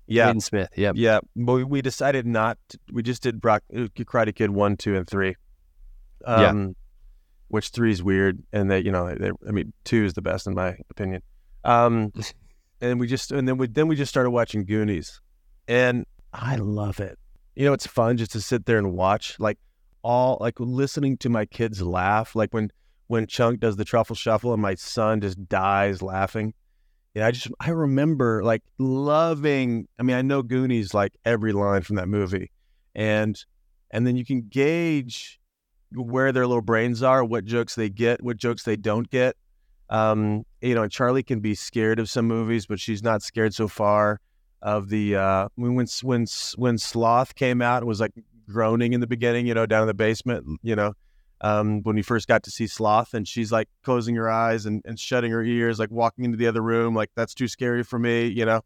Yeah, 0.08 0.32
Jaden 0.32 0.42
Smith. 0.42 0.68
Yep. 0.76 0.96
yeah. 0.98 1.20
But 1.36 1.52
we, 1.52 1.64
we 1.64 1.80
decided 1.80 2.26
not. 2.26 2.58
To, 2.70 2.78
we 2.92 3.02
just 3.04 3.22
did 3.22 3.40
Brock, 3.40 3.62
uh, 3.72 3.86
Karate 3.96 4.34
Kid 4.34 4.50
one, 4.50 4.76
two, 4.76 4.96
and 4.96 5.06
three. 5.08 5.36
Yeah. 6.26 6.48
Um, 6.48 6.74
Which 7.48 7.68
three 7.68 7.92
is 7.92 8.02
weird, 8.02 8.42
and 8.52 8.68
they, 8.70 8.80
you 8.80 8.90
know, 8.90 9.14
they, 9.14 9.30
I 9.46 9.52
mean, 9.52 9.72
two 9.84 10.04
is 10.04 10.14
the 10.14 10.22
best 10.22 10.46
in 10.48 10.54
my 10.54 10.76
opinion. 10.90 11.22
Um, 11.62 12.12
and 12.80 12.98
we 12.98 13.06
just, 13.06 13.30
and 13.30 13.46
then 13.46 13.56
we, 13.58 13.68
then 13.68 13.86
we 13.86 13.94
just 13.94 14.10
started 14.10 14.30
watching 14.30 14.64
Goonies, 14.64 15.20
and 15.68 16.04
I 16.32 16.56
love 16.56 16.98
it. 16.98 17.16
You 17.54 17.64
know, 17.66 17.72
it's 17.74 17.86
fun 17.86 18.16
just 18.16 18.32
to 18.32 18.40
sit 18.40 18.66
there 18.66 18.78
and 18.78 18.92
watch, 18.92 19.38
like 19.38 19.58
all, 20.02 20.36
like 20.40 20.58
listening 20.58 21.16
to 21.18 21.28
my 21.28 21.46
kids 21.46 21.80
laugh, 21.80 22.34
like 22.34 22.52
when 22.52 22.70
when 23.06 23.26
Chunk 23.26 23.60
does 23.60 23.76
the 23.76 23.84
truffle 23.84 24.16
shuffle, 24.16 24.52
and 24.52 24.62
my 24.62 24.74
son 24.74 25.20
just 25.20 25.48
dies 25.48 26.02
laughing. 26.02 26.54
Yeah, 27.14 27.26
I 27.26 27.30
just 27.30 27.48
I 27.60 27.70
remember 27.70 28.42
like 28.42 28.62
loving. 28.78 29.86
I 29.98 30.02
mean, 30.02 30.16
I 30.16 30.22
know 30.22 30.42
Goonies 30.42 30.94
like 30.94 31.12
every 31.24 31.52
line 31.52 31.82
from 31.82 31.96
that 31.96 32.08
movie, 32.08 32.50
and 32.94 33.36
and 33.90 34.06
then 34.06 34.16
you 34.16 34.24
can 34.24 34.48
gauge 34.48 35.40
where 35.92 36.32
their 36.32 36.46
little 36.46 36.62
brains 36.62 37.02
are, 37.02 37.24
what 37.24 37.44
jokes 37.44 37.76
they 37.76 37.88
get, 37.88 38.22
what 38.22 38.36
jokes 38.36 38.64
they 38.64 38.76
don't 38.76 39.08
get. 39.10 39.36
Um, 39.90 40.44
you 40.60 40.74
know, 40.74 40.88
Charlie 40.88 41.22
can 41.22 41.40
be 41.40 41.54
scared 41.54 42.00
of 42.00 42.10
some 42.10 42.26
movies, 42.26 42.66
but 42.66 42.80
she's 42.80 43.02
not 43.02 43.22
scared 43.22 43.54
so 43.54 43.68
far 43.68 44.20
of 44.62 44.88
the 44.88 45.14
uh, 45.14 45.48
when 45.54 45.74
when 45.74 46.26
when 46.56 46.78
Sloth 46.78 47.34
came 47.34 47.62
out 47.62 47.78
and 47.78 47.86
was 47.86 48.00
like 48.00 48.12
groaning 48.48 48.92
in 48.92 49.00
the 49.00 49.06
beginning, 49.06 49.46
you 49.46 49.54
know, 49.54 49.66
down 49.66 49.82
in 49.82 49.86
the 49.86 49.94
basement, 49.94 50.44
you 50.62 50.74
know, 50.74 50.94
um, 51.44 51.82
when 51.82 51.94
we 51.94 52.00
first 52.00 52.26
got 52.26 52.42
to 52.44 52.50
see 52.50 52.66
Sloth, 52.66 53.12
and 53.12 53.28
she's 53.28 53.52
like 53.52 53.68
closing 53.82 54.14
her 54.14 54.30
eyes 54.30 54.64
and, 54.64 54.80
and 54.86 54.98
shutting 54.98 55.30
her 55.30 55.42
ears, 55.42 55.78
like 55.78 55.90
walking 55.90 56.24
into 56.24 56.38
the 56.38 56.46
other 56.46 56.62
room, 56.62 56.94
like 56.94 57.10
that's 57.14 57.34
too 57.34 57.48
scary 57.48 57.84
for 57.84 57.98
me, 57.98 58.26
you 58.26 58.46
know. 58.46 58.62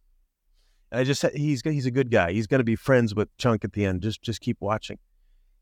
And 0.93 1.01
I 1.01 1.05
just 1.05 1.21
said 1.21 1.35
he's 1.35 1.61
he's 1.65 1.87
a 1.87 1.91
good 1.91 2.09
guy. 2.09 2.31
He's 2.31 2.47
going 2.47 2.61
to 2.61 2.65
be 2.65 2.77
friends 2.77 3.17
with 3.17 3.37
Chunk 3.37 3.65
at 3.65 3.73
the 3.73 3.85
end. 3.85 4.03
Just 4.03 4.23
just 4.23 4.41
keep 4.41 4.59
watching. 4.61 4.99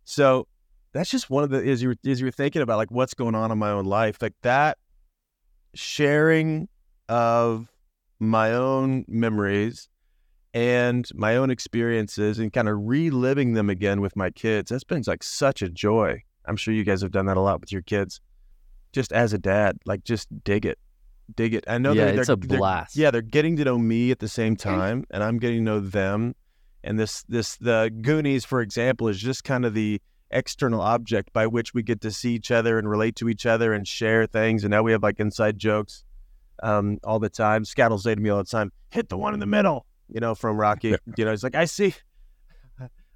So 0.05 0.47
that's 0.93 1.11
just 1.11 1.31
one 1.31 1.43
of 1.43 1.49
the 1.49 1.67
as 1.67 1.83
you 1.83 1.95
as 2.07 2.21
you 2.21 2.27
were 2.27 2.31
thinking 2.31 2.61
about 2.61 2.77
like 2.77 2.91
what's 2.91 3.15
going 3.15 3.35
on 3.35 3.51
in 3.51 3.57
my 3.57 3.71
own 3.71 3.87
life, 3.87 4.21
like 4.21 4.35
that 4.43 4.77
sharing 5.73 6.69
of 7.09 7.73
my 8.21 8.53
own 8.53 9.07
memories 9.09 9.89
and 10.53 11.09
my 11.15 11.37
own 11.37 11.49
experiences 11.51 12.39
and 12.39 12.53
kind 12.53 12.69
of 12.69 12.77
reliving 12.79 13.55
them 13.55 13.71
again 13.71 14.03
with 14.03 14.17
my 14.17 14.29
kids. 14.29 14.69
That's 14.69 14.85
been 14.85 15.03
like 15.07 15.23
such 15.23 15.63
a 15.63 15.71
joy. 15.71 16.23
I'm 16.47 16.57
sure 16.57 16.73
you 16.75 16.85
guys 16.85 17.03
have 17.03 17.11
done 17.11 17.27
that 17.27 17.37
a 17.37 17.41
lot 17.41 17.61
with 17.61 17.73
your 17.73 17.83
kids. 17.83 18.21
Just 18.93 19.13
as 19.13 19.33
a 19.33 19.39
dad, 19.39 19.79
like 19.85 20.05
just 20.05 20.29
dig 20.45 20.65
it, 20.65 20.79
dig 21.35 21.55
it. 21.55 21.65
I 21.69 21.79
know 21.79 21.93
yeah, 21.93 22.07
they're, 22.07 22.19
it's 22.21 22.27
they're, 22.29 22.35
a 22.35 22.37
they're- 22.39 22.59
blast. 22.59 22.97
yeah, 22.97 23.11
they're 23.11 23.23
getting 23.23 23.57
to 23.57 23.65
know 23.65 23.79
me 23.79 24.11
at 24.11 24.19
the 24.21 24.29
same 24.29 24.57
time, 24.57 25.05
and 25.11 25.23
I'm 25.23 25.39
getting 25.39 25.59
to 25.59 25.65
know 25.65 25.81
them. 25.81 26.35
And 26.85 26.99
this, 26.99 27.25
this, 27.25 27.57
the 27.57 27.91
Goonies, 28.01 28.45
for 28.45 28.61
example, 28.61 29.09
is 29.09 29.19
just 29.19 29.43
kind 29.45 29.65
of 29.65 29.75
the 29.75 30.01
external 30.31 30.81
object 30.81 31.33
by 31.33 31.47
which 31.47 31.75
we 31.75 31.83
get 31.83 32.01
to 32.03 32.11
see 32.11 32.35
each 32.35 32.51
other 32.51 32.79
and 32.79 32.89
relate 32.89 33.17
to 33.17 33.29
each 33.29 33.45
other 33.45 33.73
and 33.73 33.87
share 33.87 34.27
things. 34.27 34.63
And 34.65 34.71
now 34.71 34.83
we 34.83 34.93
have 34.93 35.03
like 35.03 35.19
inside 35.21 35.59
jokes 35.59 36.05
um, 36.63 36.99
all 37.05 37.19
the 37.19 37.29
time. 37.29 37.65
Scott 37.65 37.91
will 37.91 37.99
say 37.99 38.15
to 38.15 38.21
me 38.21 38.31
all 38.31 38.39
the 38.39 38.45
time, 38.45 38.71
"Hit 38.91 39.09
the 39.09 39.19
one 39.19 39.35
in 39.35 39.41
the 39.41 39.47
middle," 39.47 39.85
you 40.09 40.21
know, 40.21 40.35
from 40.35 40.57
Rocky. 40.57 40.95
you 41.17 41.25
know, 41.25 41.33
he's 41.33 41.43
like, 41.43 41.57
"I 41.57 41.65
see, 41.65 41.93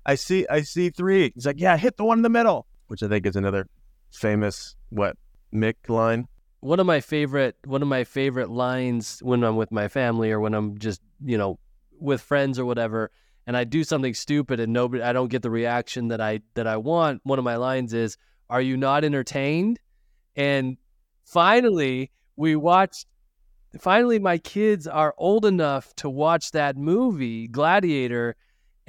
I 0.05 0.14
see, 0.16 0.46
I 0.48 0.62
see 0.62 0.90
three. 0.90 1.31
He's 1.35 1.46
like, 1.46 1.61
"Yeah, 1.61 1.76
hit 1.76 1.96
the 1.96 2.05
one 2.05 2.18
in 2.18 2.22
the 2.22 2.28
middle," 2.28 2.66
which 2.90 3.05
I 3.05 3.09
think 3.09 3.24
is 3.24 3.37
another 3.37 3.68
famous 4.11 4.74
what 4.88 5.16
Mick 5.55 5.76
line. 5.88 6.26
one 6.59 6.81
of 6.81 6.87
my 6.87 7.00
favorite 7.00 7.57
one 7.64 7.83
of 7.83 7.88
my 7.88 8.03
favorite 8.03 8.50
lines 8.50 9.20
when 9.22 9.44
I'm 9.44 9.57
with 9.57 9.70
my 9.70 9.87
family 9.87 10.33
or 10.33 10.40
when 10.40 10.55
I'm 10.55 10.76
just 10.76 11.00
you 11.24 11.38
know 11.38 11.59
with 12.00 12.20
friends 12.20 12.59
or 12.59 12.64
whatever 12.64 13.11
and 13.46 13.57
I 13.57 13.62
do 13.64 13.85
something 13.85 14.12
stupid 14.14 14.59
and 14.59 14.72
nobody 14.72 15.03
I 15.03 15.12
don't 15.12 15.29
get 15.29 15.42
the 15.42 15.50
reaction 15.50 16.09
that 16.09 16.20
I 16.20 16.40
that 16.55 16.66
I 16.66 16.76
want 16.76 17.20
one 17.22 17.38
of 17.38 17.44
my 17.44 17.57
lines 17.57 17.94
is 17.94 18.16
are 18.48 18.61
you 18.61 18.76
not 18.76 19.05
entertained 19.05 19.79
and 20.35 20.76
finally 21.24 22.11
we 22.37 22.57
watched 22.57 23.07
finally 23.79 24.18
my 24.18 24.38
kids 24.38 24.88
are 24.88 25.14
old 25.16 25.44
enough 25.44 25.94
to 25.94 26.11
watch 26.11 26.50
that 26.50 26.76
movie 26.76 27.46
Gladiator 27.46 28.35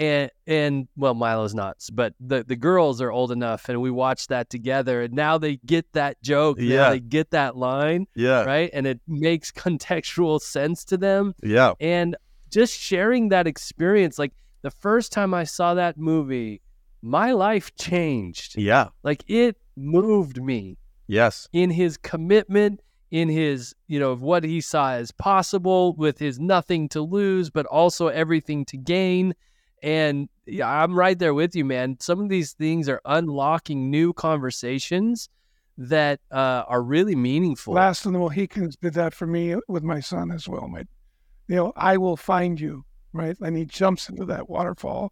and 0.01 0.31
and 0.47 0.87
well 0.97 1.13
Milo's 1.13 1.53
not 1.53 1.77
but 1.93 2.13
the 2.19 2.43
the 2.43 2.55
girls 2.55 2.99
are 3.01 3.11
old 3.11 3.31
enough 3.31 3.69
and 3.69 3.79
we 3.81 3.91
watched 3.91 4.29
that 4.29 4.49
together 4.49 5.03
and 5.03 5.13
now 5.13 5.37
they 5.37 5.57
get 5.57 5.85
that 5.93 6.21
joke 6.23 6.57
Yeah. 6.59 6.89
they 6.89 6.99
get 6.99 7.31
that 7.31 7.55
line 7.55 8.07
Yeah, 8.15 8.43
right? 8.43 8.69
And 8.73 8.87
it 8.87 8.99
makes 9.07 9.51
contextual 9.65 10.41
sense 10.41 10.83
to 10.85 10.97
them. 10.97 11.35
Yeah, 11.43 11.73
and 11.79 12.15
just 12.49 12.73
sharing 12.77 13.29
that 13.29 13.45
experience 13.47 14.17
like 14.19 14.33
the 14.63 14.71
first 14.71 15.11
time 15.11 15.33
I 15.33 15.43
saw 15.45 15.73
that 15.75 15.97
movie 15.97 16.61
my 17.03 17.31
life 17.31 17.73
changed. 17.75 18.57
Yeah, 18.57 18.89
like 19.03 19.23
it 19.27 19.57
moved 19.75 20.41
me. 20.41 20.77
Yes, 21.07 21.47
in 21.53 21.69
his 21.71 21.97
commitment 21.97 22.79
in 23.11 23.27
his 23.27 23.75
you 23.87 23.99
know 23.99 24.11
of 24.11 24.21
what 24.21 24.43
he 24.45 24.61
saw 24.61 24.93
as 24.93 25.11
possible 25.11 25.93
with 25.95 26.17
his 26.19 26.39
nothing 26.39 26.87
to 26.89 27.01
lose 27.01 27.49
but 27.49 27.65
also 27.65 28.07
everything 28.07 28.63
to 28.65 28.77
gain 28.77 29.33
and 29.81 30.29
yeah, 30.45 30.67
I'm 30.67 30.93
right 30.93 31.17
there 31.17 31.33
with 31.33 31.55
you 31.55 31.65
man 31.65 31.97
some 31.99 32.19
of 32.21 32.29
these 32.29 32.53
things 32.53 32.87
are 32.89 33.01
unlocking 33.05 33.89
new 33.89 34.13
conversations 34.13 35.29
that 35.77 36.19
uh, 36.31 36.63
are 36.67 36.83
really 36.83 37.15
meaningful 37.15 37.73
Last 37.73 38.05
of 38.05 38.13
the 38.13 38.19
Mohicans 38.19 38.75
did 38.75 38.93
that 38.95 39.13
for 39.13 39.25
me 39.25 39.55
with 39.67 39.83
my 39.83 39.99
son 39.99 40.31
as 40.31 40.47
well. 40.47 40.67
My, 40.67 40.83
you 41.47 41.55
know, 41.55 41.73
I 41.75 41.97
will 41.97 42.17
find 42.17 42.59
you, 42.59 42.83
right? 43.13 43.35
And 43.39 43.57
he 43.57 43.65
jumps 43.65 44.09
into 44.09 44.25
that 44.25 44.49
waterfall. 44.49 45.11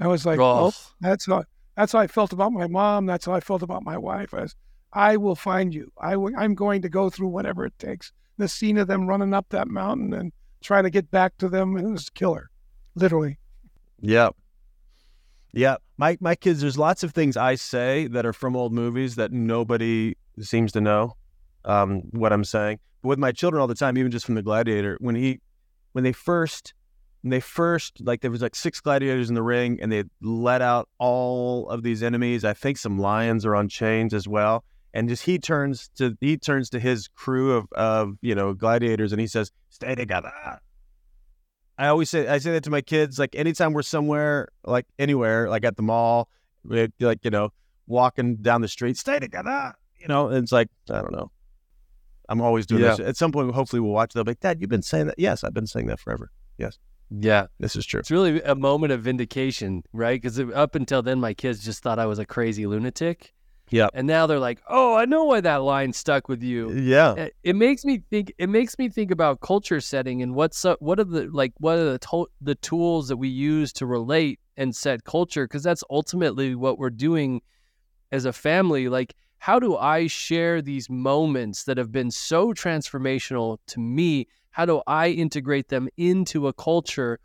I 0.00 0.08
was 0.08 0.24
like, 0.26 0.40
Oh. 0.40 0.72
that's 1.00 1.26
how 1.26 1.44
that's 1.76 1.92
how 1.92 2.00
I 2.00 2.06
felt 2.06 2.32
about 2.32 2.52
my 2.52 2.66
mom. 2.66 3.06
That's 3.06 3.26
how 3.26 3.32
I 3.32 3.40
felt 3.40 3.62
about 3.62 3.84
my 3.84 3.96
wife. 3.96 4.34
I, 4.34 4.42
was, 4.42 4.56
I 4.92 5.16
will 5.16 5.36
find 5.36 5.72
you. 5.72 5.92
I 6.00 6.12
w- 6.12 6.36
I'm 6.36 6.54
going 6.54 6.82
to 6.82 6.88
go 6.88 7.10
through 7.10 7.28
whatever 7.28 7.64
it 7.64 7.78
takes. 7.78 8.12
The 8.38 8.48
scene 8.48 8.78
of 8.78 8.88
them 8.88 9.06
running 9.06 9.34
up 9.34 9.46
that 9.50 9.68
mountain 9.68 10.12
and 10.12 10.32
trying 10.62 10.84
to 10.84 10.90
get 10.90 11.10
back 11.10 11.36
to 11.38 11.48
them 11.48 11.76
it 11.76 11.84
was 11.84 12.10
killer, 12.10 12.50
literally. 12.94 13.38
Yeah, 14.00 14.30
yeah. 15.52 15.76
My 15.96 16.16
my 16.20 16.34
kids, 16.34 16.60
there's 16.60 16.78
lots 16.78 17.02
of 17.02 17.12
things 17.12 17.36
I 17.36 17.54
say 17.54 18.06
that 18.08 18.24
are 18.24 18.32
from 18.32 18.56
old 18.56 18.72
movies 18.72 19.16
that 19.16 19.32
nobody 19.32 20.14
seems 20.40 20.72
to 20.72 20.80
know 20.80 21.16
um, 21.64 22.02
what 22.10 22.32
I'm 22.32 22.44
saying. 22.44 22.78
But 23.02 23.08
with 23.10 23.18
my 23.18 23.32
children 23.32 23.60
all 23.60 23.66
the 23.66 23.74
time, 23.74 23.98
even 23.98 24.10
just 24.10 24.26
from 24.26 24.34
the 24.34 24.42
Gladiator, 24.42 24.96
when 25.00 25.14
he 25.14 25.40
when 25.92 26.04
they 26.04 26.12
first 26.12 26.74
when 27.22 27.30
they 27.30 27.40
first 27.40 28.00
like 28.00 28.20
there 28.20 28.30
was 28.30 28.42
like 28.42 28.54
six 28.54 28.80
gladiators 28.80 29.28
in 29.28 29.34
the 29.34 29.42
ring 29.42 29.78
and 29.80 29.92
they 29.92 30.04
let 30.22 30.62
out 30.62 30.88
all 30.98 31.68
of 31.68 31.82
these 31.82 32.02
enemies 32.02 32.44
i 32.44 32.52
think 32.52 32.78
some 32.78 32.98
lions 32.98 33.44
are 33.44 33.54
on 33.54 33.68
chains 33.68 34.14
as 34.14 34.26
well 34.26 34.64
and 34.94 35.08
just 35.08 35.24
he 35.24 35.38
turns 35.38 35.90
to 35.96 36.16
he 36.20 36.36
turns 36.36 36.70
to 36.70 36.80
his 36.80 37.08
crew 37.08 37.52
of 37.52 37.66
of 37.72 38.16
you 38.22 38.34
know 38.34 38.54
gladiators 38.54 39.12
and 39.12 39.20
he 39.20 39.26
says 39.26 39.52
stay 39.68 39.94
together 39.94 40.32
i 41.80 41.86
always 41.88 42.08
say 42.10 42.28
i 42.28 42.38
say 42.38 42.52
that 42.52 42.62
to 42.64 42.70
my 42.70 42.80
kids 42.80 43.18
like 43.18 43.34
anytime 43.34 43.72
we're 43.72 43.82
somewhere 43.82 44.48
like 44.64 44.86
anywhere 44.98 45.48
like 45.48 45.64
at 45.64 45.76
the 45.76 45.82
mall 45.82 46.28
like 46.64 46.92
you 47.24 47.30
know 47.30 47.48
walking 47.86 48.36
down 48.36 48.60
the 48.60 48.68
street 48.68 48.96
stay 48.96 49.18
together 49.18 49.74
you 49.98 50.06
know 50.06 50.28
and 50.28 50.42
it's 50.44 50.52
like 50.52 50.68
i 50.90 51.00
don't 51.00 51.12
know. 51.12 51.30
I'm 52.28 52.40
always 52.40 52.64
doing 52.66 52.82
Yeah. 52.82 52.90
this 52.96 53.00
at 53.00 53.16
some 53.16 53.32
point 53.32 53.52
hopefully 53.52 53.80
we'll 53.80 53.92
watch 53.92 54.12
they'll 54.12 54.24
be 54.24 54.30
like 54.32 54.40
dad 54.40 54.60
you've 54.60 54.70
been 54.70 54.82
saying 54.82 55.06
that. 55.08 55.16
Yes 55.18 55.42
i've 55.42 55.54
been 55.54 55.66
saying 55.66 55.86
that 55.88 55.98
forever. 55.98 56.30
Yes. 56.58 56.78
yeah. 57.10 57.46
This 57.58 57.74
is 57.74 57.84
true. 57.86 57.98
It's 58.00 58.10
really 58.10 58.40
a 58.42 58.54
moment 58.54 58.92
of 58.92 59.00
vindication 59.02 59.82
right? 59.92 60.20
Because 60.20 60.38
up 60.38 60.74
until 60.76 61.02
then 61.02 61.18
my 61.18 61.34
kids 61.34 61.64
just 61.64 61.82
thought 61.82 61.98
I 61.98 62.06
was 62.06 62.18
a 62.20 62.26
crazy 62.26 62.66
lunatic 62.66 63.34
Yeah. 63.70 63.88
and 63.94 64.06
now 64.06 64.26
they're 64.26 64.38
like 64.38 64.60
oh 64.68 64.94
I 64.94 65.04
know 65.04 65.24
why 65.24 65.40
that 65.40 65.62
line 65.62 65.92
stuck 65.92 66.28
with 66.28 66.42
you. 66.42 66.72
Yeah. 66.72 67.14
It, 67.14 67.36
it 67.42 67.56
makes 67.56 67.84
me 67.84 68.02
think 68.10 68.32
it 68.38 68.48
makes 68.48 68.78
me 68.78 68.88
think 68.88 69.10
about 69.10 69.40
culture 69.40 69.80
setting 69.80 70.22
and 70.22 70.34
what's 70.34 70.64
up, 70.64 70.80
what 70.80 70.98
are 71.00 71.04
the 71.04 71.28
like 71.32 71.52
what 71.58 71.78
are 71.78 71.92
the 71.92 71.98
to- 71.98 72.30
the 72.40 72.54
tools 72.56 73.08
that 73.08 73.16
we 73.16 73.28
use 73.28 73.72
to 73.74 73.86
relate 73.86 74.40
and 74.56 74.74
set 74.74 75.04
culture 75.04 75.44
because 75.46 75.62
that's 75.62 75.84
ultimately 75.90 76.54
what 76.54 76.78
we're 76.78 76.90
doing 76.90 77.40
as 78.12 78.24
a 78.24 78.32
family. 78.32 78.88
Like 78.88 79.14
how 79.38 79.58
do 79.58 79.76
I 79.76 80.06
share 80.06 80.60
these 80.60 80.90
moments 80.90 81.64
that 81.64 81.78
have 81.78 81.90
been 81.90 82.10
so 82.10 82.52
transformational 82.52 83.58
to 83.68 83.80
me? 83.80 84.26
How 84.50 84.66
do 84.66 84.82
I 84.86 85.08
integrate 85.10 85.68
them 85.68 85.88
into 85.96 86.48
a 86.48 86.52
culture 86.52 87.20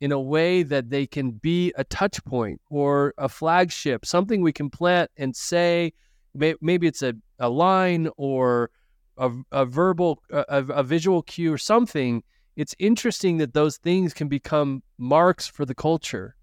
in 0.00 0.12
a 0.12 0.20
way 0.20 0.62
that 0.62 0.90
they 0.90 1.06
can 1.06 1.32
be 1.32 1.72
a 1.76 1.84
touch 1.84 2.24
point 2.24 2.60
or 2.70 3.14
a 3.18 3.28
flagship, 3.28 4.06
something 4.06 4.42
we 4.42 4.52
can 4.52 4.70
plant 4.70 5.10
and 5.16 5.34
say. 5.34 5.92
Maybe 6.34 6.86
it's 6.86 7.02
a, 7.02 7.14
a 7.38 7.48
line 7.48 8.08
or 8.16 8.70
a, 9.16 9.30
a 9.50 9.64
verbal, 9.64 10.22
a, 10.30 10.64
a 10.68 10.82
visual 10.82 11.22
cue 11.22 11.52
or 11.52 11.58
something. 11.58 12.22
It's 12.56 12.74
interesting 12.78 13.38
that 13.38 13.54
those 13.54 13.76
things 13.76 14.14
can 14.14 14.28
become 14.28 14.82
marks 14.98 15.46
for 15.46 15.64
the 15.64 15.74
culture. 15.74 16.36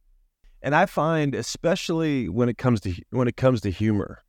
And 0.61 0.75
I 0.75 0.85
find, 0.85 1.35
especially 1.35 2.27
when 2.27 2.49
it 2.49 2.57
comes 2.57 2.81
to 2.81 2.93
when 3.11 3.27
it 3.27 3.37
comes 3.37 3.61
to 3.61 3.71
humor, 3.71 4.23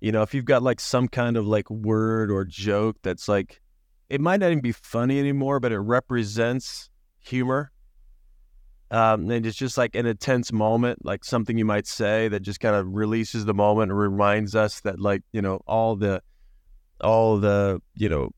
you 0.00 0.12
know, 0.12 0.22
if 0.22 0.34
you've 0.34 0.44
got 0.44 0.62
like 0.62 0.78
some 0.78 1.08
kind 1.08 1.36
of 1.36 1.46
like 1.46 1.70
word 1.70 2.30
or 2.30 2.44
joke 2.44 2.96
that's 3.02 3.28
like, 3.28 3.62
it 4.10 4.20
might 4.20 4.40
not 4.40 4.50
even 4.50 4.60
be 4.60 4.72
funny 4.72 5.18
anymore, 5.18 5.60
but 5.60 5.72
it 5.72 5.78
represents 5.78 6.90
humor 7.18 7.72
um, 8.94 9.28
and 9.28 9.44
it's 9.44 9.56
just 9.56 9.76
like 9.76 9.96
an 9.96 10.06
intense 10.06 10.52
moment, 10.52 11.04
like 11.04 11.24
something 11.24 11.58
you 11.58 11.64
might 11.64 11.88
say 11.88 12.28
that 12.28 12.42
just 12.42 12.60
kind 12.60 12.76
of 12.76 12.86
releases 12.86 13.44
the 13.44 13.52
moment 13.52 13.90
and 13.90 13.98
reminds 13.98 14.54
us 14.54 14.82
that, 14.82 15.00
like, 15.00 15.22
you 15.32 15.42
know, 15.42 15.60
all 15.66 15.96
the, 15.96 16.22
all 17.00 17.38
the, 17.38 17.82
you 17.96 18.08
know, 18.08 18.30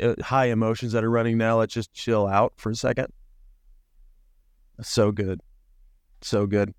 uh, 0.00 0.20
high 0.20 0.46
emotions 0.46 0.90
that 0.90 1.04
are 1.04 1.10
running 1.10 1.38
now, 1.38 1.60
let's 1.60 1.72
just 1.72 1.92
chill 1.92 2.26
out 2.26 2.52
for 2.56 2.70
a 2.70 2.74
second. 2.74 3.12
So 4.80 5.12
good. 5.12 5.40
So 6.20 6.46
good. 6.46 6.74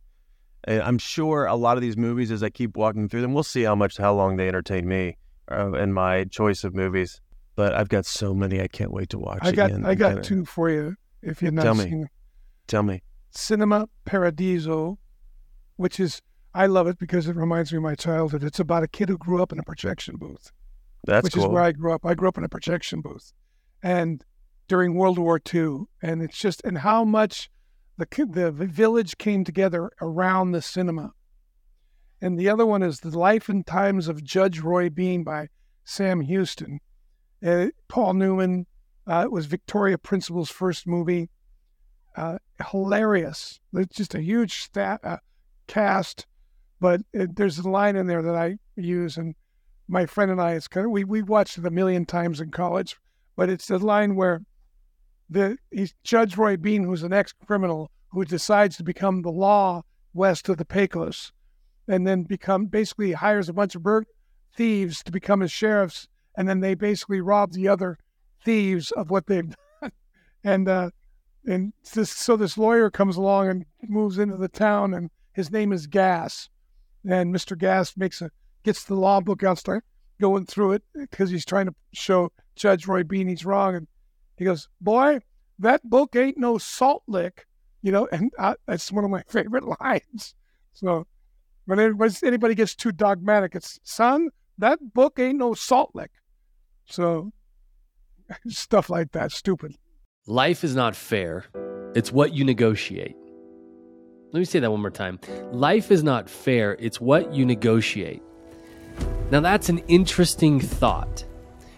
And 0.65 0.81
I'm 0.81 0.97
sure 0.97 1.45
a 1.45 1.55
lot 1.55 1.77
of 1.77 1.81
these 1.81 1.95
movies, 1.95 2.29
as 2.29 2.43
I 2.43 2.49
keep 2.49 2.75
walking 2.75 3.07
through 3.07 3.21
them, 3.21 3.33
we'll 3.33 3.43
see 3.43 3.63
how 3.63 3.75
much, 3.75 3.95
how 3.95 4.13
long 4.13 4.35
they 4.35 4.49
entertain 4.49 4.85
me 4.85 5.15
uh, 5.49 5.71
and 5.71 5.93
my 5.93 6.25
choice 6.25 6.65
of 6.65 6.75
movies. 6.75 7.21
But 7.55 7.73
I've 7.73 7.87
got 7.87 8.05
so 8.05 8.33
many 8.33 8.59
I 8.59 8.67
can't 8.67 8.91
wait 8.91 9.11
to 9.11 9.17
watch. 9.17 9.39
I 9.43 9.53
got, 9.53 9.69
again. 9.69 9.85
I 9.85 9.95
got 9.95 10.25
two 10.25 10.43
for 10.43 10.69
you 10.69 10.95
if 11.21 11.41
you're 11.41 11.53
not 11.53 11.63
Tell 11.63 11.75
me. 11.75 11.89
Them. 11.89 12.07
Tell 12.67 12.83
me. 12.83 13.01
Cinema 13.33 13.87
Paradiso, 14.05 14.99
which 15.75 15.99
is 15.99 16.21
I 16.53 16.67
love 16.67 16.87
it 16.87 16.99
because 16.99 17.27
it 17.27 17.35
reminds 17.35 17.71
me 17.71 17.77
of 17.77 17.83
my 17.83 17.95
childhood. 17.95 18.43
It's 18.43 18.59
about 18.59 18.83
a 18.83 18.87
kid 18.87 19.09
who 19.09 19.17
grew 19.17 19.41
up 19.41 19.51
in 19.51 19.59
a 19.59 19.63
projection 19.63 20.17
booth. 20.17 20.51
That's 21.05 21.23
which 21.23 21.33
cool. 21.33 21.45
is 21.45 21.49
where 21.49 21.63
I 21.63 21.71
grew 21.71 21.93
up. 21.93 22.05
I 22.05 22.13
grew 22.13 22.29
up 22.29 22.37
in 22.37 22.43
a 22.43 22.49
projection 22.49 23.01
booth, 23.01 23.33
and 23.81 24.23
during 24.67 24.95
World 24.95 25.17
War 25.17 25.41
II, 25.53 25.85
and 26.01 26.21
it's 26.21 26.37
just 26.37 26.61
and 26.63 26.77
how 26.79 27.03
much 27.03 27.49
the 27.97 28.07
the 28.29 28.51
village 28.51 29.17
came 29.17 29.43
together 29.43 29.91
around 30.01 30.51
the 30.51 30.61
cinema. 30.61 31.13
And 32.21 32.39
the 32.39 32.49
other 32.49 32.65
one 32.65 32.83
is 32.83 32.99
the 32.99 33.17
Life 33.17 33.49
and 33.49 33.67
Times 33.67 34.07
of 34.07 34.23
Judge 34.23 34.59
Roy 34.59 34.89
Bean 34.89 35.23
by 35.23 35.49
Sam 35.83 36.21
Houston. 36.21 36.79
Uh, 37.45 37.67
Paul 37.87 38.13
Newman. 38.13 38.65
Uh, 39.05 39.23
it 39.25 39.31
was 39.33 39.47
Victoria 39.47 39.97
Principal's 39.97 40.49
first 40.49 40.87
movie 40.87 41.29
uh, 42.15 42.37
hilarious. 42.71 43.59
It's 43.73 43.95
just 43.95 44.15
a 44.15 44.21
huge 44.21 44.61
stat, 44.61 45.01
uh, 45.03 45.17
cast, 45.67 46.25
but 46.79 47.01
it, 47.13 47.35
there's 47.35 47.59
a 47.59 47.69
line 47.69 47.95
in 47.95 48.07
there 48.07 48.21
that 48.21 48.35
I 48.35 48.57
use, 48.75 49.17
and 49.17 49.35
my 49.87 50.05
friend 50.05 50.31
and 50.31 50.41
I, 50.41 50.53
it's 50.53 50.67
kind 50.67 50.85
of, 50.85 50.91
we 50.91 51.03
we 51.03 51.21
watched 51.21 51.57
it 51.57 51.65
a 51.65 51.71
million 51.71 52.05
times 52.05 52.41
in 52.41 52.51
college, 52.51 52.97
but 53.35 53.49
it's 53.49 53.67
the 53.67 53.79
line 53.79 54.15
where 54.15 54.41
the 55.29 55.57
he's 55.71 55.93
Judge 56.03 56.37
Roy 56.37 56.57
Bean, 56.57 56.83
who's 56.83 57.03
an 57.03 57.13
ex-criminal 57.13 57.89
who 58.11 58.25
decides 58.25 58.77
to 58.77 58.83
become 58.83 59.21
the 59.21 59.31
law 59.31 59.83
west 60.13 60.49
of 60.49 60.57
the 60.57 60.65
Pecos, 60.65 61.31
and 61.87 62.05
then 62.05 62.23
become 62.23 62.67
basically 62.67 63.13
hires 63.13 63.49
a 63.49 63.53
bunch 63.53 63.75
of 63.75 63.83
burg- 63.83 64.05
thieves 64.55 65.03
to 65.03 65.11
become 65.11 65.39
his 65.39 65.51
sheriffs, 65.51 66.07
and 66.37 66.47
then 66.47 66.59
they 66.59 66.75
basically 66.75 67.21
rob 67.21 67.53
the 67.53 67.67
other 67.67 67.97
thieves 68.43 68.91
of 68.91 69.09
what 69.09 69.25
they've 69.25 69.49
done, 69.81 69.91
and 70.43 70.67
uh, 70.67 70.89
and 71.45 71.73
this, 71.93 72.11
so 72.11 72.35
this 72.35 72.57
lawyer 72.57 72.89
comes 72.89 73.17
along 73.17 73.49
and 73.49 73.65
moves 73.87 74.17
into 74.17 74.37
the 74.37 74.47
town, 74.47 74.93
and 74.93 75.09
his 75.33 75.51
name 75.51 75.73
is 75.73 75.87
Gass. 75.87 76.49
And 77.07 77.33
Mr. 77.33 77.57
Gass 77.57 77.97
makes 77.97 78.21
a 78.21 78.29
gets 78.63 78.85
the 78.85 78.95
law 78.95 79.19
book 79.19 79.43
out, 79.43 79.57
start 79.57 79.83
going 80.21 80.45
through 80.45 80.71
it 80.73 80.83
because 80.93 81.29
he's 81.29 81.45
trying 81.45 81.65
to 81.65 81.75
show 81.93 82.31
Judge 82.55 82.87
Roy 82.87 83.03
Bean 83.03 83.27
he's 83.27 83.45
wrong. 83.45 83.75
And 83.75 83.87
he 84.37 84.45
goes, 84.45 84.69
"Boy, 84.79 85.19
that 85.59 85.87
book 85.89 86.15
ain't 86.15 86.37
no 86.37 86.57
salt 86.57 87.03
lick," 87.07 87.45
you 87.81 87.91
know. 87.91 88.07
And 88.11 88.31
I, 88.39 88.55
that's 88.65 88.91
one 88.91 89.03
of 89.03 89.11
my 89.11 89.23
favorite 89.27 89.65
lines. 89.81 90.35
So 90.71 91.07
when 91.65 91.79
anybody 91.79 92.55
gets 92.55 92.75
too 92.75 92.91
dogmatic, 92.91 93.55
it's 93.55 93.79
son, 93.83 94.29
that 94.57 94.93
book 94.93 95.19
ain't 95.19 95.37
no 95.37 95.53
salt 95.53 95.91
lick. 95.93 96.11
So 96.85 97.31
stuff 98.47 98.89
like 98.89 99.11
that, 99.11 99.31
stupid. 99.31 99.75
Life 100.27 100.63
is 100.63 100.73
not 100.73 100.95
fair, 100.95 101.43
it's 101.95 102.09
what 102.09 102.33
you 102.33 102.45
negotiate. 102.45 103.17
Let 104.31 104.39
me 104.39 104.45
say 104.45 104.59
that 104.61 104.71
one 104.71 104.79
more 104.79 104.89
time. 104.89 105.19
Life 105.51 105.91
is 105.91 106.01
not 106.01 106.29
fair, 106.29 106.77
it's 106.79 107.01
what 107.01 107.33
you 107.33 107.45
negotiate. 107.45 108.23
Now, 109.31 109.41
that's 109.41 109.67
an 109.67 109.79
interesting 109.89 110.61
thought. 110.61 111.25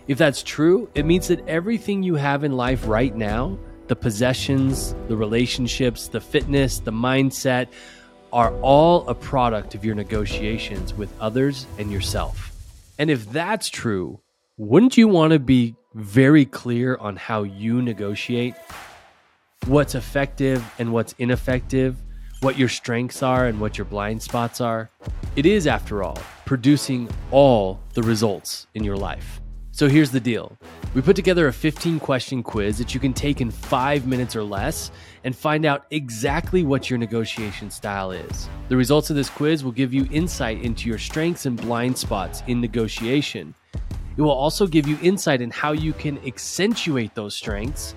If 0.07 0.19
that's 0.19 0.43
true, 0.43 0.87
it 0.93 1.07
means 1.07 1.27
that 1.29 1.47
everything 1.47 2.03
you 2.03 2.13
have 2.15 2.43
in 2.43 2.55
life 2.55 2.87
right 2.87 3.15
now 3.15 3.57
the 3.87 3.95
possessions, 3.95 4.93
the 5.07 5.17
relationships, 5.17 6.07
the 6.09 6.21
fitness, 6.21 6.77
the 6.77 6.91
mindset 6.91 7.67
are 8.31 8.53
all 8.61 9.07
a 9.07 9.15
product 9.15 9.73
of 9.73 9.83
your 9.83 9.95
negotiations 9.95 10.93
with 10.93 11.11
others 11.19 11.65
and 11.79 11.91
yourself. 11.91 12.51
And 12.99 13.09
if 13.09 13.27
that's 13.31 13.69
true, 13.69 14.21
wouldn't 14.57 14.97
you 14.97 15.07
want 15.07 15.33
to 15.33 15.39
be 15.39 15.75
very 15.95 16.43
clear 16.43 16.97
on 16.97 17.15
how 17.15 17.43
you 17.43 17.81
negotiate, 17.81 18.53
what's 19.65 19.95
effective 19.95 20.61
and 20.77 20.91
what's 20.91 21.15
ineffective, 21.19 21.95
what 22.41 22.57
your 22.57 22.67
strengths 22.67 23.23
are 23.23 23.47
and 23.47 23.61
what 23.61 23.77
your 23.77 23.85
blind 23.85 24.21
spots 24.21 24.59
are. 24.59 24.89
It 25.37 25.45
is, 25.45 25.67
after 25.67 26.03
all, 26.03 26.17
producing 26.45 27.07
all 27.31 27.79
the 27.93 28.03
results 28.03 28.67
in 28.75 28.83
your 28.83 28.97
life. 28.97 29.39
So 29.71 29.87
here's 29.89 30.11
the 30.11 30.19
deal 30.19 30.57
we 30.93 31.01
put 31.01 31.15
together 31.15 31.47
a 31.47 31.53
15 31.53 31.99
question 31.99 32.43
quiz 32.43 32.77
that 32.77 32.93
you 32.93 32.99
can 32.99 33.13
take 33.13 33.39
in 33.39 33.51
five 33.51 34.05
minutes 34.05 34.35
or 34.35 34.43
less 34.43 34.91
and 35.23 35.35
find 35.35 35.65
out 35.65 35.85
exactly 35.91 36.63
what 36.63 36.89
your 36.89 36.99
negotiation 36.99 37.71
style 37.71 38.11
is. 38.11 38.49
The 38.67 38.77
results 38.77 39.09
of 39.09 39.15
this 39.15 39.29
quiz 39.29 39.63
will 39.63 39.73
give 39.73 39.93
you 39.93 40.07
insight 40.11 40.61
into 40.61 40.89
your 40.89 40.97
strengths 40.97 41.45
and 41.45 41.59
blind 41.59 41.97
spots 41.97 42.43
in 42.47 42.61
negotiation 42.61 43.53
it 44.17 44.21
will 44.21 44.31
also 44.31 44.65
give 44.65 44.87
you 44.87 44.97
insight 45.01 45.41
in 45.41 45.51
how 45.51 45.73
you 45.73 45.93
can 45.93 46.17
accentuate 46.25 47.13
those 47.15 47.35
strengths 47.35 47.95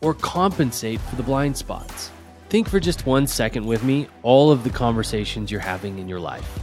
or 0.00 0.14
compensate 0.14 1.00
for 1.00 1.16
the 1.16 1.22
blind 1.22 1.56
spots. 1.56 2.10
Think 2.48 2.68
for 2.68 2.80
just 2.80 3.06
one 3.06 3.26
second 3.26 3.66
with 3.66 3.84
me 3.84 4.08
all 4.22 4.50
of 4.50 4.64
the 4.64 4.70
conversations 4.70 5.50
you're 5.50 5.60
having 5.60 5.98
in 5.98 6.08
your 6.08 6.18
life. 6.18 6.58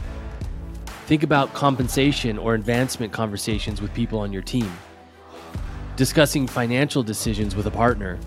Think 1.06 1.22
about 1.22 1.54
compensation 1.54 2.36
or 2.36 2.54
advancement 2.54 3.12
conversations 3.12 3.80
with 3.80 3.94
people 3.94 4.18
on 4.18 4.32
your 4.32 4.42
team, 4.42 4.70
discussing 5.96 6.46
financial 6.46 7.02
decisions 7.02 7.56
with 7.56 7.66
a 7.66 7.70
partner, 7.70 8.18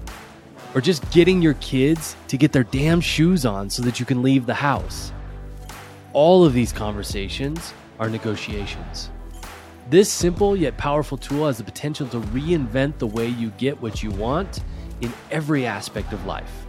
or 0.73 0.81
just 0.81 1.07
getting 1.12 1.41
your 1.41 1.53
kids 1.55 2.15
to 2.29 2.38
get 2.38 2.51
their 2.51 2.63
damn 2.63 3.01
shoes 3.01 3.45
on 3.45 3.69
so 3.69 3.84
that 3.84 3.99
you 3.99 4.05
can 4.05 4.23
leave 4.23 4.45
the 4.45 4.53
house. 4.53 5.12
All 6.13 6.43
of 6.43 6.53
these 6.53 6.71
conversations 6.71 7.73
are 7.99 8.10
negotiations. 8.10 9.12
This 9.89 10.11
simple 10.11 10.55
yet 10.55 10.77
powerful 10.77 11.17
tool 11.17 11.47
has 11.47 11.57
the 11.57 11.63
potential 11.63 12.07
to 12.09 12.19
reinvent 12.19 12.97
the 12.97 13.07
way 13.07 13.27
you 13.27 13.49
get 13.51 13.81
what 13.81 14.01
you 14.01 14.11
want 14.11 14.63
in 15.01 15.11
every 15.31 15.65
aspect 15.65 16.13
of 16.13 16.25
life. 16.25 16.65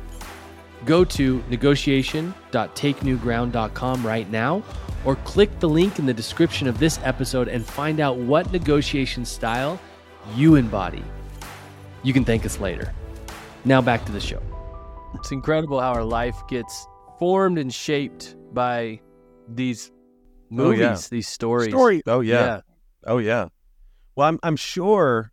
Go 0.85 1.05
to 1.05 1.45
negotiation.takenewground.com 1.49 4.07
right 4.07 4.31
now 4.31 4.63
or 5.05 5.17
click 5.17 5.61
the 5.61 5.69
link 5.69 5.99
in 5.99 6.07
the 6.07 6.15
description 6.15 6.67
of 6.67 6.79
this 6.79 6.99
episode 7.05 7.49
and 7.49 7.65
find 7.65 8.01
out 8.01 8.17
what 8.17 8.51
negotiation 8.53 9.25
style 9.25 9.81
you 10.35 10.57
embody. 10.57 11.05
You 12.03 12.13
can 12.13 12.25
thank 12.25 12.45
us 12.45 12.59
later. 12.59 12.93
Now 13.65 13.81
back 13.81 14.05
to 14.07 14.13
the 14.13 14.21
show. 14.21 14.43
It's 15.15 15.31
incredible 15.31 15.81
how 15.81 15.93
our 15.93 16.05
life 16.05 16.37
gets 16.49 16.87
formed 17.19 17.59
and 17.59 17.73
shaped 17.73 18.37
by 18.53 19.01
these 19.49 19.93
movies, 20.51 20.81
oh, 20.81 20.91
yeah. 20.91 20.99
these 21.11 21.29
stories. 21.29 21.69
Story. 21.69 22.03
Oh 22.07 22.21
yeah. 22.21 22.45
yeah. 22.45 22.61
Oh 23.07 23.19
yeah. 23.19 23.49
Well, 24.17 24.29
I'm 24.29 24.39
I'm 24.43 24.57
sure, 24.57 25.33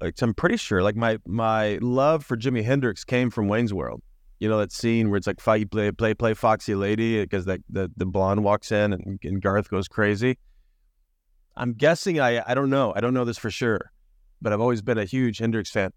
like 0.00 0.20
I'm 0.20 0.34
pretty 0.34 0.56
sure, 0.56 0.82
like 0.82 0.96
my 0.96 1.18
my 1.26 1.78
love 1.80 2.24
for 2.24 2.36
Jimi 2.36 2.64
Hendrix 2.64 3.04
came 3.04 3.30
from 3.30 3.48
Wayne's 3.48 3.74
World. 3.74 4.02
You 4.38 4.48
know 4.48 4.58
that 4.58 4.72
scene 4.72 5.10
where 5.10 5.16
it's 5.16 5.26
like 5.26 5.38
play 5.38 5.64
play 5.64 6.14
play 6.14 6.34
Foxy 6.34 6.74
Lady 6.74 7.20
because 7.22 7.44
that 7.46 7.60
the 7.70 7.90
the 7.96 8.06
blonde 8.06 8.44
walks 8.44 8.72
in 8.72 8.92
and, 8.92 9.18
and 9.22 9.42
Garth 9.42 9.70
goes 9.70 9.88
crazy. 9.88 10.38
I'm 11.56 11.72
guessing 11.72 12.20
I 12.20 12.42
I 12.46 12.54
don't 12.54 12.70
know 12.70 12.92
I 12.94 13.00
don't 13.00 13.14
know 13.14 13.24
this 13.24 13.38
for 13.38 13.50
sure, 13.50 13.92
but 14.42 14.52
I've 14.52 14.60
always 14.60 14.82
been 14.82 14.98
a 14.98 15.04
huge 15.04 15.38
Hendrix 15.38 15.70
fan 15.70 15.92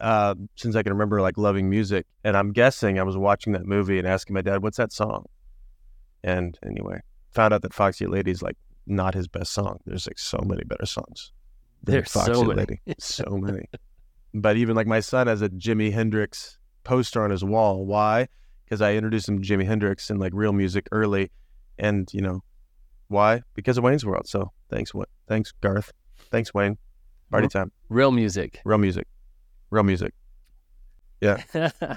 uh, 0.00 0.34
since 0.56 0.76
I 0.76 0.82
can 0.82 0.92
remember 0.92 1.20
like 1.20 1.38
loving 1.38 1.68
music. 1.68 2.06
And 2.24 2.36
I'm 2.36 2.52
guessing 2.52 2.98
I 2.98 3.02
was 3.02 3.16
watching 3.16 3.52
that 3.52 3.66
movie 3.66 3.98
and 3.98 4.06
asking 4.06 4.34
my 4.34 4.42
dad, 4.42 4.62
"What's 4.62 4.76
that 4.76 4.92
song?" 4.92 5.26
And 6.22 6.58
anyway, 6.64 7.00
found 7.32 7.52
out 7.52 7.62
that 7.62 7.74
Foxy 7.74 8.06
Lady's 8.06 8.42
like 8.42 8.56
not 8.86 9.14
his 9.14 9.28
best 9.28 9.52
song. 9.52 9.80
There's 9.86 10.06
like 10.06 10.18
so 10.18 10.40
many 10.44 10.64
better 10.64 10.86
songs. 10.86 11.32
There's 11.82 12.10
Foxy 12.10 12.34
so 12.34 12.44
many. 12.44 12.60
Lady. 12.60 12.80
so 12.98 13.24
many. 13.36 13.66
But 14.32 14.56
even 14.56 14.74
like 14.74 14.86
my 14.86 15.00
son 15.00 15.26
has 15.26 15.42
a 15.42 15.48
Jimi 15.48 15.92
Hendrix 15.92 16.58
poster 16.82 17.22
on 17.22 17.30
his 17.30 17.44
wall. 17.44 17.84
Why? 17.84 18.28
Because 18.64 18.80
I 18.80 18.94
introduced 18.94 19.28
him 19.28 19.40
to 19.40 19.46
Jimi 19.46 19.66
Hendrix 19.66 20.10
and 20.10 20.18
like 20.18 20.32
real 20.34 20.52
music 20.52 20.88
early, 20.92 21.30
and 21.78 22.08
you 22.12 22.20
know, 22.20 22.42
why? 23.08 23.42
Because 23.54 23.78
of 23.78 23.84
Wayne's 23.84 24.04
World. 24.04 24.26
So 24.26 24.50
thanks, 24.70 24.94
what 24.94 25.08
thanks 25.28 25.52
Garth, 25.60 25.92
thanks 26.30 26.54
Wayne. 26.54 26.78
Party 27.30 27.48
time. 27.48 27.72
Real 27.88 28.12
music. 28.12 28.60
Real 28.64 28.78
music. 28.78 29.08
Real 29.70 29.82
music. 29.82 30.14
Yeah. 31.20 31.42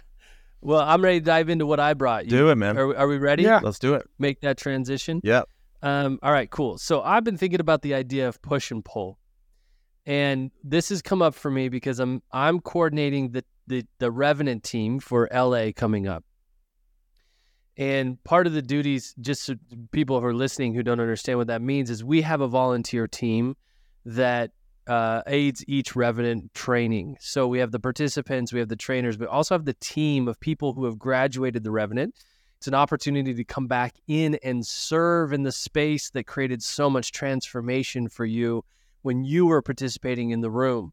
well, 0.61 0.79
I'm 0.79 1.03
ready 1.03 1.19
to 1.19 1.25
dive 1.25 1.49
into 1.49 1.65
what 1.65 1.79
I 1.79 1.93
brought 1.93 2.25
you. 2.25 2.31
Do 2.31 2.49
it, 2.49 2.55
man. 2.55 2.77
Are, 2.77 2.95
are 2.95 3.07
we 3.07 3.17
ready? 3.17 3.43
Yeah. 3.43 3.59
Let's 3.61 3.77
do 3.77 3.93
it. 3.93 4.07
Make 4.17 4.41
that 4.41 4.57
transition. 4.57 5.21
Yeah. 5.23 5.43
Um, 5.81 6.19
all 6.23 6.31
right, 6.31 6.49
cool. 6.49 6.77
So 6.77 7.01
I've 7.01 7.23
been 7.23 7.37
thinking 7.37 7.59
about 7.59 7.81
the 7.81 7.93
idea 7.93 8.27
of 8.27 8.41
push 8.41 8.71
and 8.71 8.83
pull. 8.83 9.19
And 10.05 10.51
this 10.63 10.89
has 10.89 11.01
come 11.01 11.21
up 11.21 11.35
for 11.35 11.51
me 11.51 11.67
because 11.67 11.99
I'm 11.99 12.23
I'm 12.31 12.61
coordinating 12.61 13.31
the 13.31 13.43
the, 13.67 13.85
the 13.99 14.09
Revenant 14.09 14.63
team 14.63 14.99
for 14.99 15.29
LA 15.33 15.71
coming 15.75 16.07
up. 16.07 16.23
And 17.75 18.21
part 18.23 18.47
of 18.47 18.53
the 18.53 18.61
duties, 18.61 19.13
just 19.19 19.43
so 19.43 19.55
people 19.91 20.19
who 20.19 20.25
are 20.25 20.33
listening 20.33 20.73
who 20.73 20.81
don't 20.81 20.99
understand 20.99 21.37
what 21.37 21.47
that 21.47 21.61
means, 21.61 21.89
is 21.89 22.03
we 22.03 22.21
have 22.21 22.41
a 22.41 22.47
volunteer 22.47 23.07
team 23.07 23.55
that 24.05 24.51
uh, 24.87 25.21
aids 25.27 25.63
each 25.67 25.95
Revenant 25.95 26.53
training. 26.53 27.17
So 27.19 27.47
we 27.47 27.59
have 27.59 27.71
the 27.71 27.79
participants, 27.79 28.51
we 28.51 28.59
have 28.59 28.69
the 28.69 28.75
trainers, 28.75 29.17
but 29.17 29.27
also 29.27 29.53
have 29.53 29.65
the 29.65 29.75
team 29.79 30.27
of 30.27 30.39
people 30.39 30.73
who 30.73 30.85
have 30.85 30.97
graduated 30.97 31.63
the 31.63 31.71
Revenant. 31.71 32.15
It's 32.57 32.67
an 32.67 32.73
opportunity 32.73 33.35
to 33.35 33.43
come 33.43 33.67
back 33.67 33.93
in 34.07 34.39
and 34.43 34.65
serve 34.65 35.31
in 35.31 35.43
the 35.43 35.51
space 35.51 36.09
that 36.09 36.25
created 36.25 36.63
so 36.63 36.89
much 36.89 37.11
transformation 37.11 38.09
for 38.09 38.25
you 38.25 38.65
when 39.03 39.23
you 39.23 39.45
were 39.45 39.61
participating 39.61 40.31
in 40.31 40.41
the 40.41 40.49
room. 40.49 40.91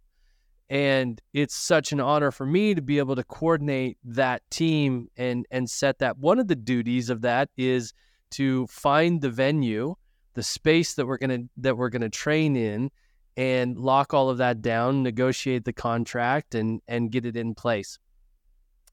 And 0.69 1.21
it's 1.33 1.55
such 1.55 1.93
an 1.93 2.01
honor 2.01 2.31
for 2.31 2.45
me 2.45 2.75
to 2.75 2.83
be 2.83 2.99
able 2.99 3.17
to 3.17 3.25
coordinate 3.25 3.97
that 4.05 4.43
team 4.51 5.09
and 5.17 5.47
and 5.51 5.69
set 5.69 5.99
that. 6.01 6.19
One 6.19 6.39
of 6.39 6.49
the 6.49 6.57
duties 6.57 7.09
of 7.11 7.23
that 7.23 7.49
is 7.57 7.95
to 8.33 8.67
find 8.67 9.21
the 9.21 9.31
venue, 9.31 9.95
the 10.35 10.43
space 10.43 10.95
that 10.95 11.07
we're 11.07 11.19
gonna 11.19 11.41
that 11.57 11.77
we're 11.77 11.91
gonna 11.91 12.11
train 12.11 12.57
in, 12.57 12.91
and 13.37 13.79
lock 13.79 14.13
all 14.13 14.29
of 14.29 14.39
that 14.39 14.63
down, 14.63 15.03
negotiate 15.03 15.65
the 15.65 15.73
contract, 15.73 16.55
and 16.55 16.81
and 16.89 17.11
get 17.11 17.25
it 17.25 17.37
in 17.37 17.55
place. 17.55 17.99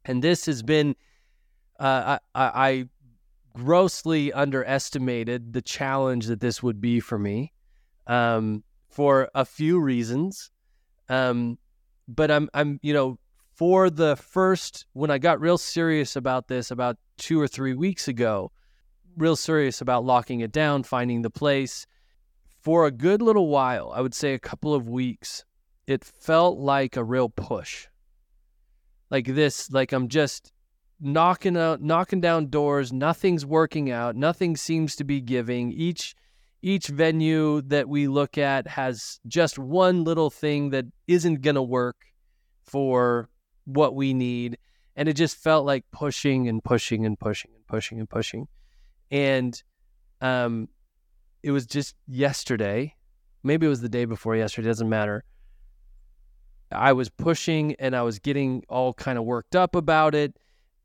And 0.05 0.23
this 0.23 0.45
has 0.45 0.63
been, 0.63 0.95
uh, 1.81 2.19
I, 2.35 2.43
I 2.45 2.85
grossly 3.53 4.31
underestimated 4.31 5.53
the 5.53 5.61
challenge 5.61 6.27
that 6.27 6.39
this 6.39 6.61
would 6.63 6.79
be 6.79 6.99
for 6.99 7.17
me, 7.17 7.51
um, 8.07 8.63
for 8.89 9.29
a 9.35 9.45
few 9.45 9.79
reasons. 9.79 10.51
Um, 11.09 11.57
but 12.07 12.31
I'm 12.31 12.49
I'm 12.53 12.79
you 12.81 12.93
know 12.93 13.19
for 13.55 13.89
the 13.89 14.15
first 14.15 14.85
when 14.93 15.11
I 15.11 15.17
got 15.17 15.41
real 15.41 15.57
serious 15.57 16.15
about 16.15 16.47
this 16.47 16.71
about 16.71 16.97
two 17.17 17.39
or 17.39 17.47
three 17.47 17.73
weeks 17.73 18.07
ago, 18.07 18.51
real 19.17 19.35
serious 19.35 19.81
about 19.81 20.05
locking 20.05 20.39
it 20.39 20.51
down, 20.51 20.83
finding 20.83 21.21
the 21.21 21.29
place 21.29 21.85
for 22.61 22.85
a 22.85 22.91
good 22.91 23.21
little 23.21 23.47
while, 23.47 23.91
I 23.93 24.01
would 24.01 24.13
say 24.13 24.33
a 24.33 24.39
couple 24.39 24.73
of 24.73 24.87
weeks, 24.87 25.43
it 25.87 26.03
felt 26.03 26.59
like 26.59 26.95
a 26.95 27.03
real 27.03 27.27
push. 27.27 27.87
Like 29.09 29.25
this, 29.25 29.71
like 29.71 29.91
I'm 29.91 30.07
just 30.07 30.53
knocking 31.01 31.57
out 31.57 31.81
knocking 31.81 32.21
down 32.21 32.47
doors, 32.47 32.93
nothing's 32.93 33.45
working 33.45 33.91
out, 33.91 34.15
nothing 34.15 34.55
seems 34.55 34.95
to 34.97 35.03
be 35.03 35.19
giving. 35.19 35.71
Each 35.71 36.15
each 36.61 36.87
venue 36.87 37.61
that 37.63 37.89
we 37.89 38.07
look 38.07 38.37
at 38.37 38.67
has 38.67 39.19
just 39.27 39.57
one 39.57 40.03
little 40.03 40.29
thing 40.29 40.69
that 40.69 40.85
isn't 41.07 41.41
going 41.41 41.55
to 41.55 41.61
work 41.63 42.05
for 42.63 43.29
what 43.65 43.95
we 43.95 44.13
need 44.13 44.57
and 44.95 45.09
it 45.09 45.13
just 45.13 45.37
felt 45.37 45.65
like 45.65 45.83
pushing 45.91 46.47
and 46.47 46.63
pushing 46.63 47.05
and 47.05 47.19
pushing 47.19 47.51
and 47.55 47.65
pushing 47.67 47.99
and 47.99 48.09
pushing 48.09 48.47
and 49.09 49.63
um 50.21 50.67
it 51.43 51.51
was 51.51 51.65
just 51.65 51.95
yesterday. 52.07 52.93
Maybe 53.43 53.65
it 53.65 53.69
was 53.69 53.81
the 53.81 53.89
day 53.89 54.05
before 54.05 54.35
yesterday, 54.35 54.67
doesn't 54.67 54.89
matter. 54.89 55.23
I 56.71 56.93
was 56.93 57.09
pushing 57.09 57.75
and 57.79 57.95
I 57.95 58.03
was 58.03 58.19
getting 58.19 58.63
all 58.69 58.93
kind 58.93 59.17
of 59.17 59.25
worked 59.25 59.55
up 59.55 59.75
about 59.75 60.13
it 60.13 60.37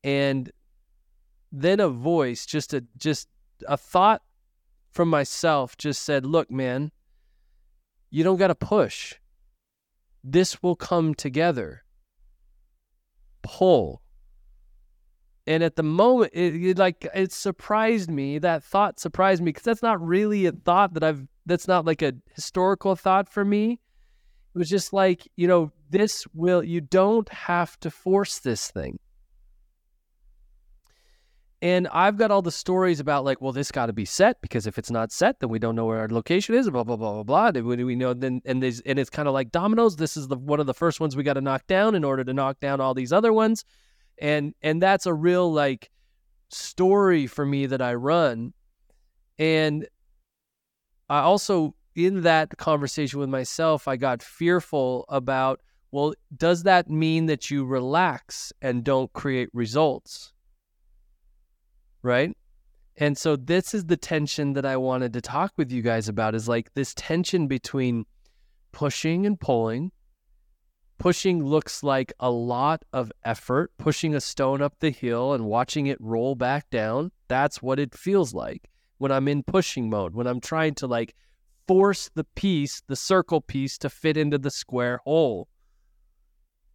and 0.06 0.52
then 1.50 1.80
a 1.80 1.88
voice 1.88 2.46
just 2.46 2.72
a 2.72 2.84
just 2.96 3.28
a 3.66 3.76
thought 3.76 4.22
from 4.90 5.10
myself 5.10 5.76
just 5.76 6.02
said, 6.04 6.24
"Look, 6.24 6.50
man, 6.50 6.92
you 8.10 8.22
don't 8.24 8.38
got 8.38 8.48
to 8.48 8.54
push. 8.54 9.14
This 10.22 10.62
will 10.62 10.76
come 10.76 11.14
together. 11.14 11.82
Pull 13.42 14.02
and 15.46 15.62
at 15.62 15.76
the 15.76 15.82
moment 15.82 16.32
it, 16.34 16.54
it, 16.54 16.78
like 16.78 17.06
it 17.14 17.32
surprised 17.32 18.10
me 18.10 18.38
that 18.38 18.64
thought 18.64 18.98
surprised 18.98 19.42
me 19.42 19.50
because 19.50 19.62
that's 19.62 19.82
not 19.82 20.04
really 20.04 20.46
a 20.46 20.52
thought 20.52 20.94
that 20.94 21.04
i've 21.04 21.26
that's 21.46 21.68
not 21.68 21.84
like 21.84 22.02
a 22.02 22.12
historical 22.34 22.96
thought 22.96 23.28
for 23.28 23.44
me 23.44 23.72
it 24.54 24.58
was 24.58 24.68
just 24.68 24.92
like 24.92 25.28
you 25.36 25.46
know 25.46 25.70
this 25.90 26.26
will 26.34 26.62
you 26.62 26.80
don't 26.80 27.28
have 27.28 27.78
to 27.78 27.90
force 27.90 28.40
this 28.40 28.70
thing 28.70 28.98
and 31.62 31.88
i've 31.88 32.16
got 32.16 32.30
all 32.30 32.42
the 32.42 32.52
stories 32.52 33.00
about 33.00 33.24
like 33.24 33.40
well 33.40 33.52
this 33.52 33.72
got 33.72 33.86
to 33.86 33.92
be 33.92 34.04
set 34.04 34.40
because 34.42 34.66
if 34.66 34.78
it's 34.78 34.90
not 34.90 35.10
set 35.10 35.40
then 35.40 35.48
we 35.48 35.58
don't 35.58 35.74
know 35.74 35.86
where 35.86 36.00
our 36.00 36.08
location 36.08 36.54
is 36.54 36.68
blah 36.68 36.84
blah 36.84 36.96
blah 36.96 37.22
blah 37.22 37.50
blah. 37.50 37.60
We, 37.60 37.84
we 37.84 37.96
know? 37.96 38.14
Then 38.14 38.42
and 38.44 38.62
there's 38.62 38.80
and 38.80 38.98
it's 38.98 39.10
kind 39.10 39.28
of 39.28 39.34
like 39.34 39.50
dominoes. 39.50 39.96
This 39.96 40.16
is 40.16 40.28
the 40.28 40.36
one 40.36 40.60
of 40.60 40.66
the 40.66 40.74
first 40.74 41.00
ones 41.00 41.16
we 41.16 41.22
got 41.22 41.34
to 41.34 41.40
knock 41.40 41.66
down 41.66 41.94
in 41.94 42.04
order 42.04 42.24
to 42.24 42.32
knock 42.32 42.60
down 42.60 42.80
all 42.80 42.94
these 42.94 43.12
other 43.12 43.32
ones. 43.32 43.64
And 44.18 44.54
and 44.62 44.82
that's 44.82 45.06
a 45.06 45.14
real 45.14 45.52
like 45.52 45.90
story 46.48 47.26
for 47.26 47.44
me 47.44 47.66
that 47.66 47.82
I 47.82 47.94
run. 47.94 48.52
And 49.38 49.86
I 51.08 51.20
also 51.20 51.74
in 51.94 52.22
that 52.22 52.56
conversation 52.58 53.20
with 53.20 53.28
myself 53.28 53.88
I 53.88 53.96
got 53.96 54.22
fearful 54.22 55.06
about 55.08 55.60
well 55.92 56.14
does 56.36 56.64
that 56.64 56.90
mean 56.90 57.26
that 57.26 57.50
you 57.50 57.64
relax 57.64 58.52
and 58.60 58.84
don't 58.84 59.10
create 59.14 59.48
results 59.54 60.32
right 62.02 62.36
and 62.96 63.18
so 63.18 63.36
this 63.36 63.74
is 63.74 63.84
the 63.84 63.96
tension 63.96 64.54
that 64.54 64.64
I 64.64 64.78
wanted 64.78 65.12
to 65.12 65.20
talk 65.20 65.52
with 65.56 65.70
you 65.70 65.82
guys 65.82 66.08
about 66.08 66.34
is 66.34 66.48
like 66.48 66.72
this 66.74 66.94
tension 66.94 67.46
between 67.46 68.06
pushing 68.72 69.26
and 69.26 69.38
pulling 69.38 69.92
Pushing 70.98 71.44
looks 71.44 71.82
like 71.82 72.12
a 72.20 72.30
lot 72.30 72.82
of 72.92 73.12
effort, 73.22 73.70
pushing 73.76 74.14
a 74.14 74.20
stone 74.20 74.62
up 74.62 74.78
the 74.80 74.90
hill 74.90 75.34
and 75.34 75.44
watching 75.44 75.86
it 75.86 75.98
roll 76.00 76.34
back 76.34 76.70
down. 76.70 77.12
That's 77.28 77.60
what 77.60 77.78
it 77.78 77.94
feels 77.94 78.32
like 78.32 78.70
when 78.96 79.12
I'm 79.12 79.28
in 79.28 79.42
pushing 79.42 79.90
mode, 79.90 80.14
when 80.14 80.26
I'm 80.26 80.40
trying 80.40 80.74
to 80.76 80.86
like 80.86 81.14
force 81.68 82.10
the 82.14 82.24
piece, 82.24 82.82
the 82.86 82.96
circle 82.96 83.42
piece, 83.42 83.76
to 83.78 83.90
fit 83.90 84.16
into 84.16 84.38
the 84.38 84.50
square 84.50 85.00
hole. 85.04 85.48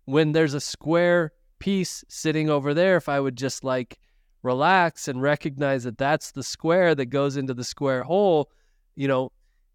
When 0.05 0.33
there's 0.33 0.53
a 0.53 0.61
square 0.61 1.31
piece 1.57 2.03
sitting 2.07 2.47
over 2.47 2.75
there, 2.75 2.97
if 2.97 3.09
I 3.09 3.19
would 3.19 3.35
just 3.35 3.63
like 3.63 3.97
relax 4.43 5.07
and 5.07 5.21
recognize 5.21 5.83
that 5.83 5.97
that's 5.97 6.31
the 6.31 6.43
square 6.43 6.95
that 6.95 7.07
goes 7.07 7.37
into 7.37 7.53
the 7.53 7.63
square 7.63 8.03
hole, 8.03 8.49
you 8.95 9.07
know, 9.07 9.31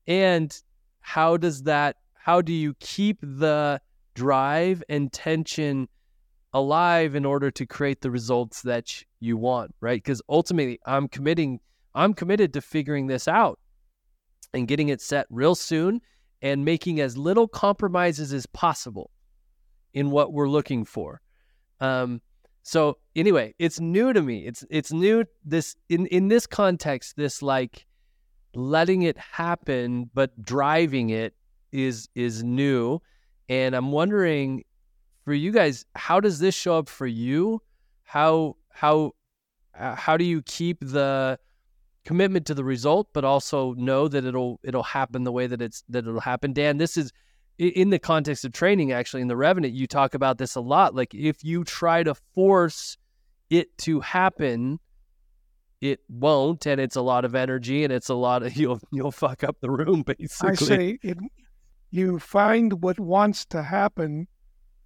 and 0.07 0.63
how 1.01 1.37
does 1.37 1.63
that, 1.65 1.97
how 2.15 2.41
do 2.41 2.53
you 2.53 2.75
keep 2.81 3.19
the 3.23 3.81
drive 4.15 4.83
and 4.89 5.13
tension 5.13 5.89
alive 6.53 7.15
in 7.15 7.25
order 7.25 7.51
to 7.51 7.67
create 7.67 8.01
the 8.01 8.11
results 8.11 8.63
that 8.63 9.05
you 9.21 9.37
want, 9.37 9.75
right? 9.81 10.03
Because 10.03 10.23
ultimately, 10.29 10.81
I'm 10.87 11.07
committing, 11.09 11.61
I'm 11.95 12.15
committed 12.15 12.53
to 12.55 12.61
figuring 12.61 13.07
this 13.07 13.29
out 13.29 13.59
and 14.53 14.67
getting 14.67 14.89
it 14.89 15.01
set 15.01 15.27
real 15.31 15.55
soon 15.55 16.01
and 16.43 16.65
making 16.65 17.01
as 17.01 17.17
little 17.17 17.47
compromises 17.47 18.33
as 18.33 18.47
possible 18.47 19.11
in 19.93 20.11
what 20.11 20.33
we're 20.33 20.49
looking 20.49 20.85
for. 20.85 21.21
Um, 21.81 22.21
so 22.67 22.99
anyway, 23.15 23.55
it's 23.61 23.79
new 23.79 24.13
to 24.13 24.21
me. 24.21 24.45
It's 24.45 24.65
it's 24.71 24.93
new 24.93 25.25
this 25.45 25.77
in 25.89 26.07
in 26.07 26.27
this 26.27 26.49
context. 26.49 27.17
This 27.17 27.41
like 27.41 27.87
letting 28.57 29.03
it 29.03 29.17
happen 29.17 30.11
but 30.15 30.43
driving 30.43 31.11
it 31.11 31.35
is 31.71 32.09
is 32.17 32.43
new 32.43 33.01
and 33.49 33.77
I'm 33.77 33.93
wondering 33.93 34.65
for 35.25 35.33
you 35.33 35.53
guys, 35.53 35.85
how 35.95 36.19
does 36.19 36.41
this 36.41 36.57
show 36.57 36.79
up 36.79 36.89
for 36.89 37.07
you? 37.07 37.63
How 38.03 38.57
how 38.71 39.13
uh, 39.79 39.95
how 39.95 40.17
do 40.17 40.25
you 40.25 40.43
keep 40.43 40.79
the 40.81 41.39
commitment 42.05 42.47
to 42.47 42.55
the 42.55 42.65
result, 42.65 43.11
but 43.13 43.25
also 43.25 43.75
know 43.75 44.09
that 44.09 44.25
it'll 44.25 44.59
it'll 44.65 44.83
happen 44.83 45.23
the 45.23 45.31
way 45.31 45.47
that 45.47 45.63
it's 45.63 45.85
that 45.89 46.05
it'll 46.05 46.19
happen? 46.19 46.53
Dan, 46.53 46.79
this 46.79 46.97
is 46.97 47.13
in 47.59 47.91
the 47.91 47.99
context 47.99 48.45
of 48.45 48.53
training. 48.53 48.93
Actually, 48.93 49.23
in 49.23 49.29
the 49.29 49.37
Revenant, 49.37 49.75
you 49.75 49.87
talk 49.87 50.15
about 50.15 50.39
this 50.39 50.55
a 50.55 50.61
lot. 50.61 50.95
Like 50.95 51.15
if 51.15 51.45
you 51.45 51.65
try 51.65 52.03
to 52.03 52.15
force 52.35 52.97
it 53.51 53.77
to 53.79 54.01
happen, 54.01 54.81
it 55.81 56.01
won't, 56.09 56.67
and 56.67 56.81
it's 56.81 56.97
a 56.97 57.03
lot 57.03 57.25
of 57.25 57.35
energy, 57.35 57.85
and 57.85 57.93
it's 57.93 58.09
a 58.09 58.15
lot 58.15 58.43
of 58.43 58.57
you'll 58.57 58.81
you'll 58.93 59.13
fuck 59.13 59.45
up 59.45 59.57
the 59.61 59.71
room 59.71 60.03
basically. 60.07 60.51
I 60.51 60.55
say 60.55 60.99
it 61.03 61.19
you 61.91 62.19
find 62.19 62.83
what 62.83 62.99
wants 62.99 63.45
to 63.47 63.63
happen 63.63 64.29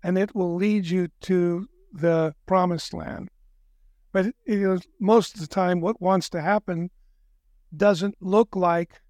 and 0.03 0.17
it 0.17 0.35
will 0.35 0.55
lead 0.55 0.87
you 0.87 1.09
to 1.23 1.67
the 1.93 2.35
promised 2.47 2.95
land. 2.95 3.29
But 4.13 4.27
know, 4.47 4.79
most 4.99 5.35
of 5.35 5.41
the 5.41 5.47
time, 5.47 5.81
what 5.81 6.01
wants 6.01 6.29
to 6.31 6.41
happen 6.41 6.91
doesn't 7.77 8.17
look 8.21 8.57
like 8.57 9.01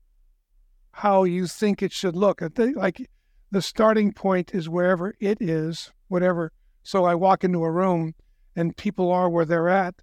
how 0.93 1.25
you 1.25 1.47
think 1.47 1.83
it 1.83 1.93
should 1.93 2.17
look. 2.17 2.43
Like 2.75 3.09
the 3.51 3.63
starting 3.63 4.13
point 4.13 4.55
is 4.55 4.69
wherever 4.69 5.15
it 5.19 5.39
is, 5.41 5.93
whatever. 6.09 6.53
So 6.83 7.05
I 7.05 7.15
walk 7.15 7.45
into 7.45 7.65
a 7.65 7.71
room 7.71 8.15
and 8.57 8.77
people 8.77 9.11
are 9.11 9.29
where 9.29 9.45
they're 9.45 9.69
at. 9.69 9.95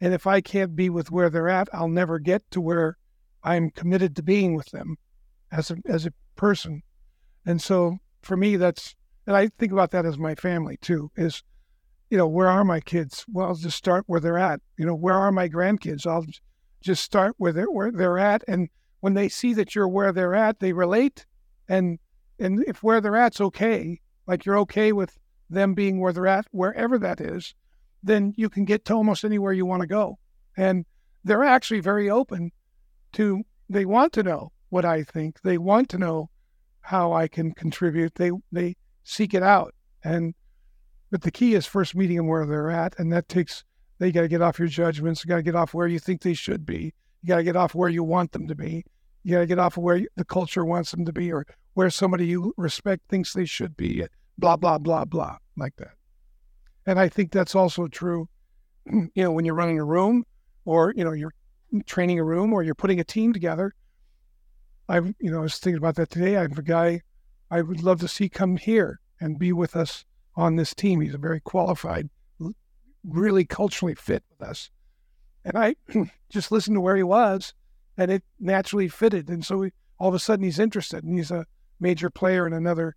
And 0.00 0.12
if 0.12 0.26
I 0.26 0.40
can't 0.40 0.76
be 0.76 0.90
with 0.90 1.10
where 1.10 1.30
they're 1.30 1.48
at, 1.48 1.68
I'll 1.72 1.88
never 1.88 2.18
get 2.18 2.50
to 2.50 2.60
where 2.60 2.98
I'm 3.42 3.70
committed 3.70 4.16
to 4.16 4.22
being 4.22 4.54
with 4.54 4.70
them 4.70 4.96
as 5.52 5.70
a, 5.70 5.76
as 5.86 6.04
a 6.04 6.12
person. 6.34 6.82
And 7.46 7.62
so 7.62 7.98
for 8.22 8.36
me, 8.36 8.56
that's, 8.56 8.94
and 9.26 9.36
I 9.36 9.48
think 9.58 9.72
about 9.72 9.92
that 9.92 10.04
as 10.04 10.18
my 10.18 10.34
family 10.34 10.76
too, 10.76 11.10
is, 11.16 11.42
you 12.10 12.18
know, 12.18 12.26
where 12.26 12.48
are 12.48 12.64
my 12.64 12.80
kids? 12.80 13.24
Well, 13.28 13.48
I'll 13.48 13.54
just 13.54 13.76
start 13.76 14.04
where 14.06 14.20
they're 14.20 14.38
at. 14.38 14.60
You 14.76 14.86
know, 14.86 14.94
where 14.94 15.14
are 15.14 15.32
my 15.32 15.48
grandkids? 15.48 16.06
I'll 16.06 16.26
just 16.82 17.02
start 17.02 17.34
where 17.38 17.52
they're, 17.52 17.70
where 17.70 17.90
they're 17.90 18.18
at. 18.18 18.44
And 18.46 18.68
when 19.00 19.14
they 19.14 19.28
see 19.28 19.54
that 19.54 19.74
you're 19.74 19.88
where 19.88 20.12
they're 20.12 20.34
at, 20.34 20.60
they 20.60 20.72
relate. 20.72 21.24
And, 21.68 21.98
and 22.38 22.64
if 22.66 22.82
where 22.82 23.00
they're 23.00 23.16
at's 23.16 23.40
okay, 23.40 24.00
like 24.26 24.44
you're 24.44 24.58
okay 24.60 24.92
with 24.92 25.18
them 25.48 25.74
being 25.74 26.00
where 26.00 26.12
they're 26.12 26.26
at, 26.26 26.46
wherever 26.50 26.98
that 26.98 27.20
is, 27.20 27.54
then 28.02 28.32
you 28.36 28.48
can 28.48 28.64
get 28.64 28.84
to 28.84 28.94
almost 28.94 29.24
anywhere 29.24 29.52
you 29.52 29.66
want 29.66 29.82
to 29.82 29.86
go. 29.86 30.18
And 30.56 30.84
they're 31.24 31.44
actually 31.44 31.80
very 31.80 32.10
open 32.10 32.52
to, 33.12 33.42
they 33.68 33.84
want 33.84 34.12
to 34.14 34.22
know 34.22 34.52
what 34.68 34.84
I 34.84 35.02
think. 35.02 35.40
They 35.42 35.58
want 35.58 35.88
to 35.90 35.98
know 35.98 36.30
how 36.80 37.12
I 37.12 37.28
can 37.28 37.52
contribute. 37.52 38.14
They, 38.14 38.30
they 38.52 38.76
seek 39.04 39.34
it 39.34 39.42
out. 39.42 39.74
And, 40.04 40.34
but 41.10 41.22
the 41.22 41.30
key 41.30 41.54
is 41.54 41.66
first 41.66 41.94
meeting 41.94 42.16
them 42.16 42.28
where 42.28 42.46
they're 42.46 42.70
at. 42.70 42.98
And 42.98 43.12
that 43.12 43.28
takes, 43.28 43.64
they 43.98 44.12
got 44.12 44.22
to 44.22 44.28
get 44.28 44.42
off 44.42 44.58
your 44.58 44.68
judgments. 44.68 45.24
You 45.24 45.28
got 45.28 45.36
to 45.36 45.42
get 45.42 45.56
off 45.56 45.74
where 45.74 45.86
you 45.86 45.98
think 45.98 46.22
they 46.22 46.34
should 46.34 46.66
be. 46.66 46.94
You 47.22 47.28
got 47.28 47.36
to 47.36 47.44
get 47.44 47.56
off 47.56 47.74
where 47.74 47.88
you 47.88 48.04
want 48.04 48.32
them 48.32 48.46
to 48.48 48.54
be. 48.54 48.84
You 49.26 49.32
got 49.32 49.40
to 49.40 49.46
get 49.46 49.58
off 49.58 49.76
of 49.76 49.82
where 49.82 50.02
the 50.14 50.24
culture 50.24 50.64
wants 50.64 50.92
them 50.92 51.04
to 51.04 51.12
be 51.12 51.32
or 51.32 51.44
where 51.74 51.90
somebody 51.90 52.28
you 52.28 52.54
respect 52.56 53.02
thinks 53.08 53.32
they 53.32 53.44
should 53.44 53.76
be. 53.76 54.06
Blah, 54.38 54.54
blah, 54.54 54.78
blah, 54.78 55.04
blah, 55.04 55.38
like 55.56 55.74
that. 55.78 55.94
And 56.86 57.00
I 57.00 57.08
think 57.08 57.32
that's 57.32 57.56
also 57.56 57.88
true, 57.88 58.28
you 58.86 59.10
know, 59.16 59.32
when 59.32 59.44
you're 59.44 59.56
running 59.56 59.80
a 59.80 59.84
room 59.84 60.24
or, 60.64 60.94
you 60.96 61.02
know, 61.02 61.10
you're 61.10 61.34
training 61.86 62.20
a 62.20 62.24
room 62.24 62.52
or 62.52 62.62
you're 62.62 62.76
putting 62.76 63.00
a 63.00 63.04
team 63.04 63.32
together. 63.32 63.74
I, 64.88 64.98
you 64.98 65.32
know, 65.32 65.38
I 65.38 65.42
was 65.42 65.58
thinking 65.58 65.78
about 65.78 65.96
that 65.96 66.10
today. 66.10 66.36
I 66.36 66.42
have 66.42 66.56
a 66.56 66.62
guy 66.62 67.00
I 67.50 67.62
would 67.62 67.82
love 67.82 67.98
to 68.02 68.08
see 68.08 68.28
come 68.28 68.56
here 68.56 69.00
and 69.20 69.40
be 69.40 69.52
with 69.52 69.74
us 69.74 70.04
on 70.36 70.54
this 70.54 70.72
team. 70.72 71.00
He's 71.00 71.14
a 71.14 71.18
very 71.18 71.40
qualified, 71.40 72.08
really 73.02 73.44
culturally 73.44 73.96
fit 73.96 74.22
with 74.30 74.48
us. 74.48 74.70
And 75.44 75.58
I 75.58 75.74
just 76.30 76.52
listened 76.52 76.76
to 76.76 76.80
where 76.80 76.94
he 76.94 77.02
was 77.02 77.54
and 77.96 78.10
it 78.10 78.22
naturally 78.38 78.88
fitted. 78.88 79.28
And 79.28 79.44
so 79.44 79.58
we, 79.58 79.72
all 79.98 80.08
of 80.08 80.14
a 80.14 80.18
sudden 80.18 80.44
he's 80.44 80.58
interested 80.58 81.04
and 81.04 81.16
he's 81.16 81.30
a 81.30 81.46
major 81.80 82.10
player 82.10 82.46
in 82.46 82.52
another 82.52 82.96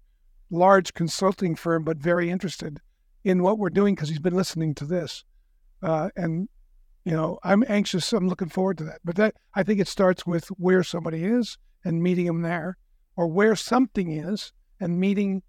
large 0.51 0.93
consulting 0.93 1.55
firm, 1.55 1.83
but 1.83 1.97
very 1.97 2.29
interested 2.29 2.79
in 3.23 3.43
what 3.43 3.57
we're 3.57 3.69
doing 3.69 3.95
because 3.95 4.09
he's 4.09 4.19
been 4.19 4.35
listening 4.35 4.73
to 4.75 4.85
this. 4.85 5.23
Uh, 5.83 6.09
and, 6.15 6.49
you 7.05 7.11
know, 7.11 7.39
I'm 7.43 7.63
anxious. 7.67 8.11
I'm 8.13 8.27
looking 8.27 8.49
forward 8.49 8.77
to 8.79 8.83
that. 8.85 8.99
But 9.03 9.15
that 9.15 9.35
I 9.53 9.63
think 9.63 9.79
it 9.79 9.87
starts 9.87 10.25
with 10.25 10.47
where 10.49 10.83
somebody 10.83 11.23
is 11.23 11.57
and 11.85 12.03
meeting 12.03 12.25
them 12.25 12.41
there, 12.41 12.77
or 13.15 13.27
where 13.27 13.55
something 13.55 14.11
is 14.11 14.51
and 14.79 14.99
meeting 14.99 15.41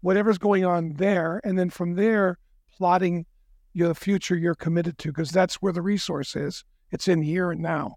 whatever's 0.00 0.38
going 0.38 0.64
on 0.64 0.94
there. 0.94 1.40
And 1.44 1.58
then 1.58 1.70
from 1.70 1.94
there, 1.94 2.38
plotting 2.76 3.26
your 3.72 3.94
future 3.94 4.36
you're 4.36 4.54
committed 4.54 4.98
to, 4.98 5.08
because 5.08 5.30
that's 5.30 5.56
where 5.56 5.72
the 5.72 5.82
resource 5.82 6.36
is. 6.36 6.64
It's 6.90 7.08
in 7.08 7.22
here 7.22 7.50
and 7.50 7.60
now. 7.60 7.96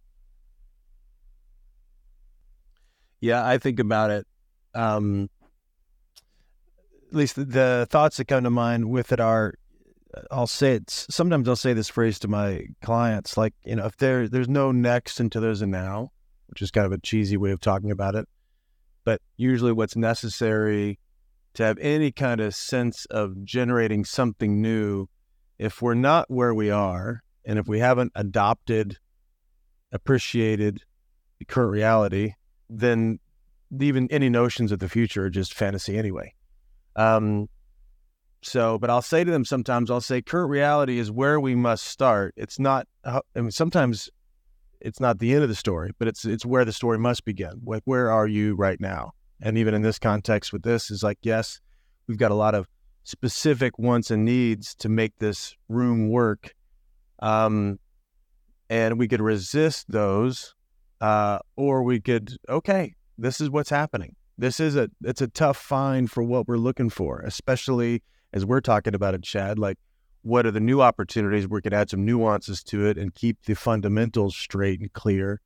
Yeah, 3.22 3.46
I 3.46 3.58
think 3.58 3.80
about 3.80 4.12
it. 4.12 4.28
Um, 4.74 5.30
at 7.10 7.16
least 7.16 7.36
the, 7.36 7.46
the, 7.46 7.88
thoughts 7.90 8.18
that 8.18 8.28
come 8.28 8.44
to 8.44 8.50
mind 8.50 8.90
with 8.90 9.12
it 9.12 9.20
are 9.20 9.54
I'll 10.32 10.48
say 10.48 10.76
it 10.76 10.90
sometimes 10.90 11.48
I'll 11.48 11.56
say 11.56 11.74
this 11.74 11.90
phrase 11.90 12.20
to 12.20 12.28
my 12.28 12.66
clients 12.82 13.38
like 13.38 13.54
you 13.64 13.76
know 13.76 13.86
if 13.86 13.98
there 13.98 14.28
there's 14.28 14.50
no 14.50 14.72
next 14.72 15.20
until 15.20 15.42
there's 15.42 15.62
a 15.62 15.68
now 15.68 16.12
which 16.48 16.62
is 16.62 16.72
kind 16.72 16.86
of 16.86 16.92
a 16.92 16.98
cheesy 17.00 17.38
way 17.38 17.52
of 17.52 17.60
talking 17.60 17.92
about 17.92 18.16
it 18.16 18.28
but 19.04 19.22
usually 19.38 19.72
what's 19.72 19.96
necessary 19.96 21.00
to 21.54 21.64
have 21.64 21.78
any 21.80 22.12
kind 22.12 22.42
of 22.42 22.56
sense 22.56 23.06
of 23.06 23.44
generating 23.44 24.06
something 24.06 24.62
new 24.62 25.08
if 25.58 25.82
we're 25.82 25.94
not 25.94 26.30
where 26.30 26.54
we 26.54 26.70
are 26.70 27.22
and 27.46 27.60
if 27.60 27.68
we 27.68 27.80
haven't 27.80 28.12
adopted 28.16 28.98
appreciated 29.92 30.82
the 31.40 31.46
current 31.46 31.72
reality 31.72 32.34
then 32.70 33.20
even 33.80 34.08
any 34.12 34.30
notions 34.30 34.72
of 34.72 34.80
the 34.80 34.90
future 34.90 35.26
are 35.26 35.30
just 35.30 35.54
fantasy 35.54 35.98
anyway 35.98 36.34
um, 36.96 37.50
so, 38.42 38.78
but 38.78 38.90
I'll 38.90 39.02
say 39.02 39.24
to 39.24 39.32
them 39.32 39.44
sometimes, 39.44 39.90
I'll 39.90 40.02
say, 40.02 40.22
current 40.22 40.50
reality 40.50 41.00
is 41.00 41.12
where 41.12 41.40
we 41.40 41.56
must 41.56 41.86
start. 41.86 42.34
It's 42.38 42.60
not, 42.60 42.88
I 43.04 43.22
mean, 43.36 43.52
sometimes 43.52 44.10
it's 44.80 45.00
not 45.00 45.18
the 45.18 45.34
end 45.34 45.42
of 45.42 45.50
the 45.50 45.56
story, 45.56 45.92
but 45.98 46.08
it's 46.08 46.26
it's 46.26 46.46
where 46.46 46.64
the 46.64 46.72
story 46.72 47.00
must 47.00 47.26
begin. 47.26 47.62
Like, 47.66 47.82
where 47.86 48.12
are 48.12 48.28
you 48.28 48.56
right 48.56 48.80
now? 48.80 49.14
And 49.42 49.58
even 49.58 49.74
in 49.74 49.82
this 49.82 50.00
context 50.00 50.54
with 50.54 50.62
this, 50.62 50.92
is 50.92 51.02
like, 51.02 51.18
yes, 51.24 51.60
we've 52.08 52.18
got 52.20 52.32
a 52.32 52.36
lot 52.36 52.56
of 52.56 52.68
specific 53.04 53.78
wants 53.80 54.12
and 54.12 54.26
needs 54.26 54.76
to 54.76 54.90
make 54.90 55.18
this 55.18 55.56
room 55.68 56.10
work. 56.10 56.54
Um, 57.20 57.80
and 58.70 59.00
we 59.00 59.08
could 59.08 59.22
resist 59.22 59.92
those, 59.92 60.55
uh, 61.02 61.40
or 61.56 61.84
we 61.84 62.00
could, 62.00 62.36
okay, 62.50 62.96
this 63.18 63.42
is 63.42 63.50
what's 63.50 63.70
happening 63.70 64.16
this 64.38 64.60
is 64.60 64.76
a 64.76 64.90
it's 65.04 65.22
a 65.22 65.28
tough 65.28 65.58
find 65.58 66.12
for 66.12 66.24
what 66.24 66.48
we're 66.48 66.58
looking 66.58 66.90
for, 66.90 67.22
especially 67.22 68.04
as 68.34 68.46
we're 68.46 68.62
talking 68.62 68.94
about 68.94 69.14
it, 69.14 69.24
Chad. 69.24 69.58
Like, 69.58 69.78
what 70.24 70.46
are 70.46 70.52
the 70.52 70.60
new 70.60 70.82
opportunities? 70.82 71.48
We 71.48 71.62
could 71.62 71.74
add 71.74 71.90
some 71.90 72.06
nuances 72.06 72.64
to 72.66 72.86
it 72.86 72.98
and 72.98 73.14
keep 73.14 73.44
the 73.46 73.56
fundamentals 73.56 74.36
straight 74.36 74.80
and 74.82 74.92
clear, 74.92 75.42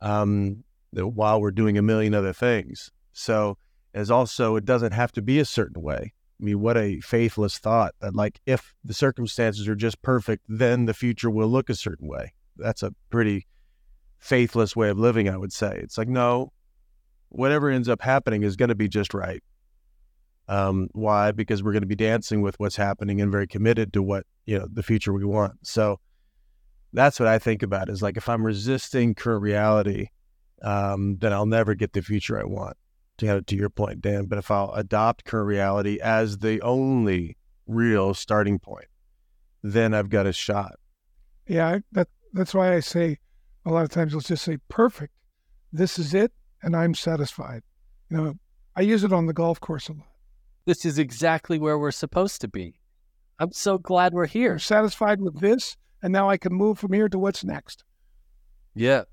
um, 0.00 0.64
while 0.92 1.40
we're 1.40 1.50
doing 1.50 1.76
a 1.76 1.82
million 1.82 2.14
other 2.14 2.32
things. 2.32 2.90
So, 3.12 3.58
as 3.92 4.10
also, 4.10 4.56
it 4.56 4.64
doesn't 4.64 4.92
have 4.92 5.12
to 5.12 5.22
be 5.22 5.38
a 5.38 5.44
certain 5.44 5.82
way. 5.82 6.14
I 6.40 6.44
mean, 6.44 6.60
what 6.60 6.78
a 6.78 7.00
faithless 7.00 7.58
thought 7.58 7.94
that, 8.00 8.14
like, 8.14 8.40
if 8.46 8.74
the 8.82 8.94
circumstances 8.94 9.68
are 9.68 9.74
just 9.74 10.00
perfect, 10.00 10.44
then 10.48 10.86
the 10.86 10.94
future 10.94 11.28
will 11.28 11.48
look 11.48 11.68
a 11.68 11.74
certain 11.74 12.08
way. 12.08 12.32
That's 12.56 12.82
a 12.82 12.94
pretty 13.10 13.46
faithless 14.20 14.76
way 14.76 14.90
of 14.90 14.98
living, 14.98 15.28
I 15.28 15.36
would 15.36 15.52
say. 15.52 15.80
It's 15.82 15.98
like, 15.98 16.08
no, 16.08 16.52
whatever 17.30 17.70
ends 17.70 17.88
up 17.88 18.02
happening 18.02 18.42
is 18.42 18.56
going 18.56 18.68
to 18.68 18.74
be 18.74 18.88
just 18.88 19.14
right. 19.14 19.42
Um, 20.48 20.88
why? 20.92 21.32
Because 21.32 21.62
we're 21.62 21.72
going 21.72 21.82
to 21.82 21.86
be 21.86 21.96
dancing 21.96 22.42
with 22.42 22.58
what's 22.58 22.76
happening 22.76 23.20
and 23.20 23.30
very 23.30 23.46
committed 23.46 23.92
to 23.94 24.02
what 24.02 24.26
you 24.46 24.58
know 24.58 24.66
the 24.70 24.82
future 24.82 25.12
we 25.12 25.24
want. 25.24 25.54
So 25.62 26.00
that's 26.92 27.20
what 27.20 27.28
I 27.28 27.38
think 27.38 27.62
about. 27.62 27.88
Is 27.88 28.02
like 28.02 28.16
if 28.16 28.28
I'm 28.28 28.44
resisting 28.44 29.14
current 29.14 29.42
reality, 29.42 30.08
um, 30.62 31.18
then 31.18 31.32
I'll 31.32 31.46
never 31.46 31.74
get 31.74 31.92
the 31.92 32.02
future 32.02 32.38
I 32.38 32.44
want. 32.44 32.76
To 33.18 33.42
to 33.42 33.56
your 33.56 33.70
point, 33.70 34.00
Dan. 34.00 34.24
But 34.24 34.38
if 34.38 34.50
I'll 34.50 34.72
adopt 34.72 35.24
current 35.24 35.46
reality 35.46 36.00
as 36.02 36.38
the 36.38 36.60
only 36.62 37.36
real 37.68 38.12
starting 38.14 38.58
point, 38.58 38.86
then 39.62 39.94
I've 39.94 40.10
got 40.10 40.26
a 40.26 40.32
shot. 40.32 40.76
Yeah, 41.46 41.78
that 41.92 42.08
that's 42.32 42.54
why 42.54 42.74
I 42.74 42.80
say 42.80 43.18
a 43.70 43.72
lot 43.72 43.84
of 43.84 43.90
times 43.90 44.14
let's 44.14 44.28
just 44.28 44.44
say 44.44 44.58
perfect. 44.68 45.14
This 45.72 45.98
is 45.98 46.12
it 46.12 46.32
and 46.62 46.76
I'm 46.76 46.94
satisfied. 46.94 47.62
You 48.10 48.16
know, 48.16 48.34
I 48.76 48.82
use 48.82 49.04
it 49.04 49.12
on 49.12 49.26
the 49.26 49.32
golf 49.32 49.60
course 49.60 49.88
a 49.88 49.92
lot. 49.92 50.06
This 50.66 50.84
is 50.84 50.98
exactly 50.98 51.58
where 51.58 51.78
we're 51.78 51.90
supposed 51.90 52.40
to 52.42 52.48
be. 52.48 52.80
I'm 53.38 53.52
so 53.52 53.78
glad 53.78 54.12
we're 54.12 54.26
here. 54.26 54.52
I'm 54.52 54.58
satisfied 54.58 55.20
with 55.20 55.40
this, 55.40 55.76
and 56.02 56.12
now 56.12 56.28
I 56.28 56.36
can 56.36 56.52
move 56.52 56.78
from 56.78 56.92
here 56.92 57.08
to 57.08 57.18
what's 57.18 57.42
next. 57.42 57.84
Yeah. 58.74 59.04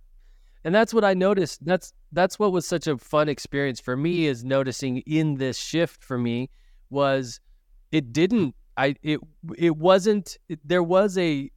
And 0.63 0.75
that's 0.75 0.93
what 0.93 1.05
I 1.05 1.13
noticed. 1.13 1.65
That's 1.65 1.93
that's 2.11 2.37
what 2.37 2.51
was 2.51 2.67
such 2.67 2.87
a 2.87 2.97
fun 2.97 3.29
experience 3.29 3.79
for 3.79 3.95
me 3.95 4.25
is 4.25 4.43
noticing 4.43 4.97
in 4.99 5.35
this 5.35 5.57
shift 5.57 6.03
for 6.03 6.17
me 6.17 6.49
was 6.89 7.39
it 7.91 8.11
didn't 8.11 8.55
I 8.75 8.95
it 9.01 9.19
it 9.57 9.77
wasn't 9.77 10.37
it, 10.49 10.59
there 10.65 10.83
was 10.83 11.17
a 11.17 11.51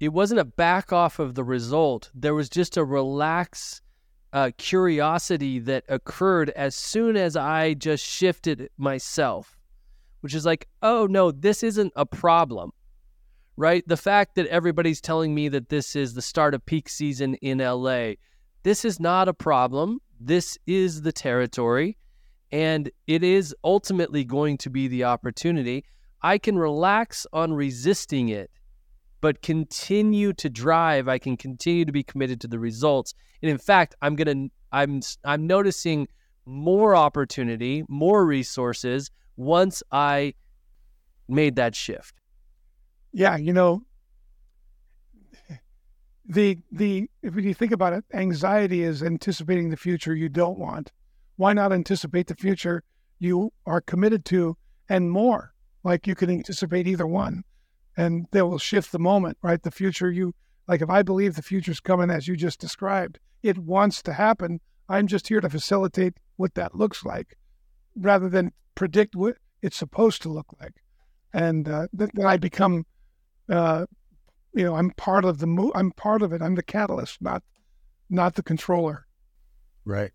it 0.00 0.14
wasn't 0.14 0.40
a 0.40 0.44
back 0.44 0.92
off 0.92 1.18
of 1.18 1.34
the 1.34 1.44
result. 1.44 2.10
There 2.14 2.34
was 2.34 2.48
just 2.48 2.78
a 2.78 2.84
relax 2.84 3.82
uh, 4.32 4.50
curiosity 4.56 5.58
that 5.58 5.84
occurred 5.88 6.50
as 6.50 6.74
soon 6.74 7.16
as 7.16 7.36
I 7.36 7.74
just 7.74 8.04
shifted 8.04 8.70
myself, 8.78 9.58
which 10.22 10.34
is 10.34 10.46
like, 10.46 10.68
oh 10.82 11.06
no, 11.06 11.30
this 11.30 11.62
isn't 11.62 11.92
a 11.96 12.06
problem, 12.06 12.72
right? 13.56 13.86
The 13.86 13.96
fact 13.96 14.36
that 14.36 14.46
everybody's 14.46 15.02
telling 15.02 15.34
me 15.34 15.48
that 15.50 15.68
this 15.68 15.94
is 15.94 16.14
the 16.14 16.22
start 16.22 16.54
of 16.54 16.64
peak 16.64 16.88
season 16.88 17.34
in 17.36 17.58
LA, 17.58 18.12
this 18.62 18.86
is 18.86 19.00
not 19.00 19.28
a 19.28 19.34
problem. 19.34 20.00
This 20.18 20.58
is 20.66 21.02
the 21.02 21.12
territory, 21.12 21.98
and 22.52 22.90
it 23.06 23.22
is 23.22 23.54
ultimately 23.64 24.24
going 24.24 24.58
to 24.58 24.70
be 24.70 24.88
the 24.88 25.04
opportunity. 25.04 25.84
I 26.22 26.38
can 26.38 26.58
relax 26.58 27.26
on 27.32 27.52
resisting 27.52 28.28
it, 28.28 28.50
but 29.20 29.42
continue 29.42 30.32
to 30.34 30.48
drive. 30.48 31.08
I 31.08 31.18
can 31.18 31.36
continue 31.36 31.84
to 31.84 31.92
be 31.92 32.02
committed 32.02 32.40
to 32.42 32.48
the 32.48 32.58
results. 32.58 33.14
And 33.42 33.50
in 33.50 33.58
fact, 33.58 33.94
I'm 34.02 34.16
gonna 34.16 34.48
I'm 34.72 35.00
I'm 35.24 35.46
noticing 35.46 36.08
more 36.46 36.94
opportunity, 36.96 37.84
more 37.88 38.24
resources 38.24 39.10
once 39.36 39.82
I 39.92 40.34
made 41.28 41.56
that 41.56 41.74
shift. 41.74 42.14
Yeah, 43.12 43.36
you 43.36 43.52
know, 43.52 43.82
the 46.26 46.58
the 46.70 47.08
if 47.22 47.36
you 47.36 47.54
think 47.54 47.72
about 47.72 47.92
it, 47.92 48.04
anxiety 48.14 48.82
is 48.82 49.02
anticipating 49.02 49.70
the 49.70 49.76
future 49.76 50.14
you 50.14 50.28
don't 50.28 50.58
want. 50.58 50.92
Why 51.36 51.52
not 51.52 51.72
anticipate 51.72 52.26
the 52.26 52.36
future 52.36 52.84
you 53.18 53.52
are 53.66 53.80
committed 53.80 54.24
to 54.26 54.56
and 54.88 55.10
more? 55.10 55.54
Like 55.82 56.06
you 56.06 56.14
can 56.14 56.30
anticipate 56.30 56.86
either 56.86 57.06
one, 57.06 57.42
and 57.96 58.26
they 58.32 58.42
will 58.42 58.58
shift 58.58 58.92
the 58.92 58.98
moment, 58.98 59.38
right? 59.42 59.62
The 59.62 59.70
future 59.70 60.10
you 60.10 60.34
like. 60.68 60.82
If 60.82 60.90
I 60.90 61.02
believe 61.02 61.34
the 61.34 61.42
future's 61.42 61.80
coming 61.80 62.10
as 62.10 62.28
you 62.28 62.36
just 62.36 62.60
described, 62.60 63.18
it 63.42 63.58
wants 63.58 64.02
to 64.02 64.12
happen. 64.12 64.60
I'm 64.88 65.06
just 65.06 65.28
here 65.28 65.40
to 65.40 65.50
facilitate 65.50 66.14
what 66.36 66.54
that 66.54 66.74
looks 66.74 67.04
like, 67.04 67.36
rather 67.96 68.28
than 68.28 68.52
predict 68.74 69.14
what 69.14 69.36
it's 69.62 69.76
supposed 69.76 70.22
to 70.22 70.28
look 70.28 70.46
like. 70.60 70.74
And 71.32 71.68
uh, 71.68 71.86
then 71.92 72.10
I 72.24 72.36
become 72.36 72.86
uh, 73.48 73.86
you 74.54 74.64
know, 74.64 74.74
I'm 74.74 74.90
part 74.92 75.24
of 75.24 75.38
the 75.38 75.46
mo- 75.46 75.72
I'm 75.74 75.92
part 75.92 76.22
of 76.22 76.32
it. 76.32 76.42
I'm 76.42 76.54
the 76.54 76.62
catalyst, 76.62 77.20
not 77.20 77.42
not 78.08 78.34
the 78.34 78.42
controller. 78.42 79.06
Right. 79.84 80.10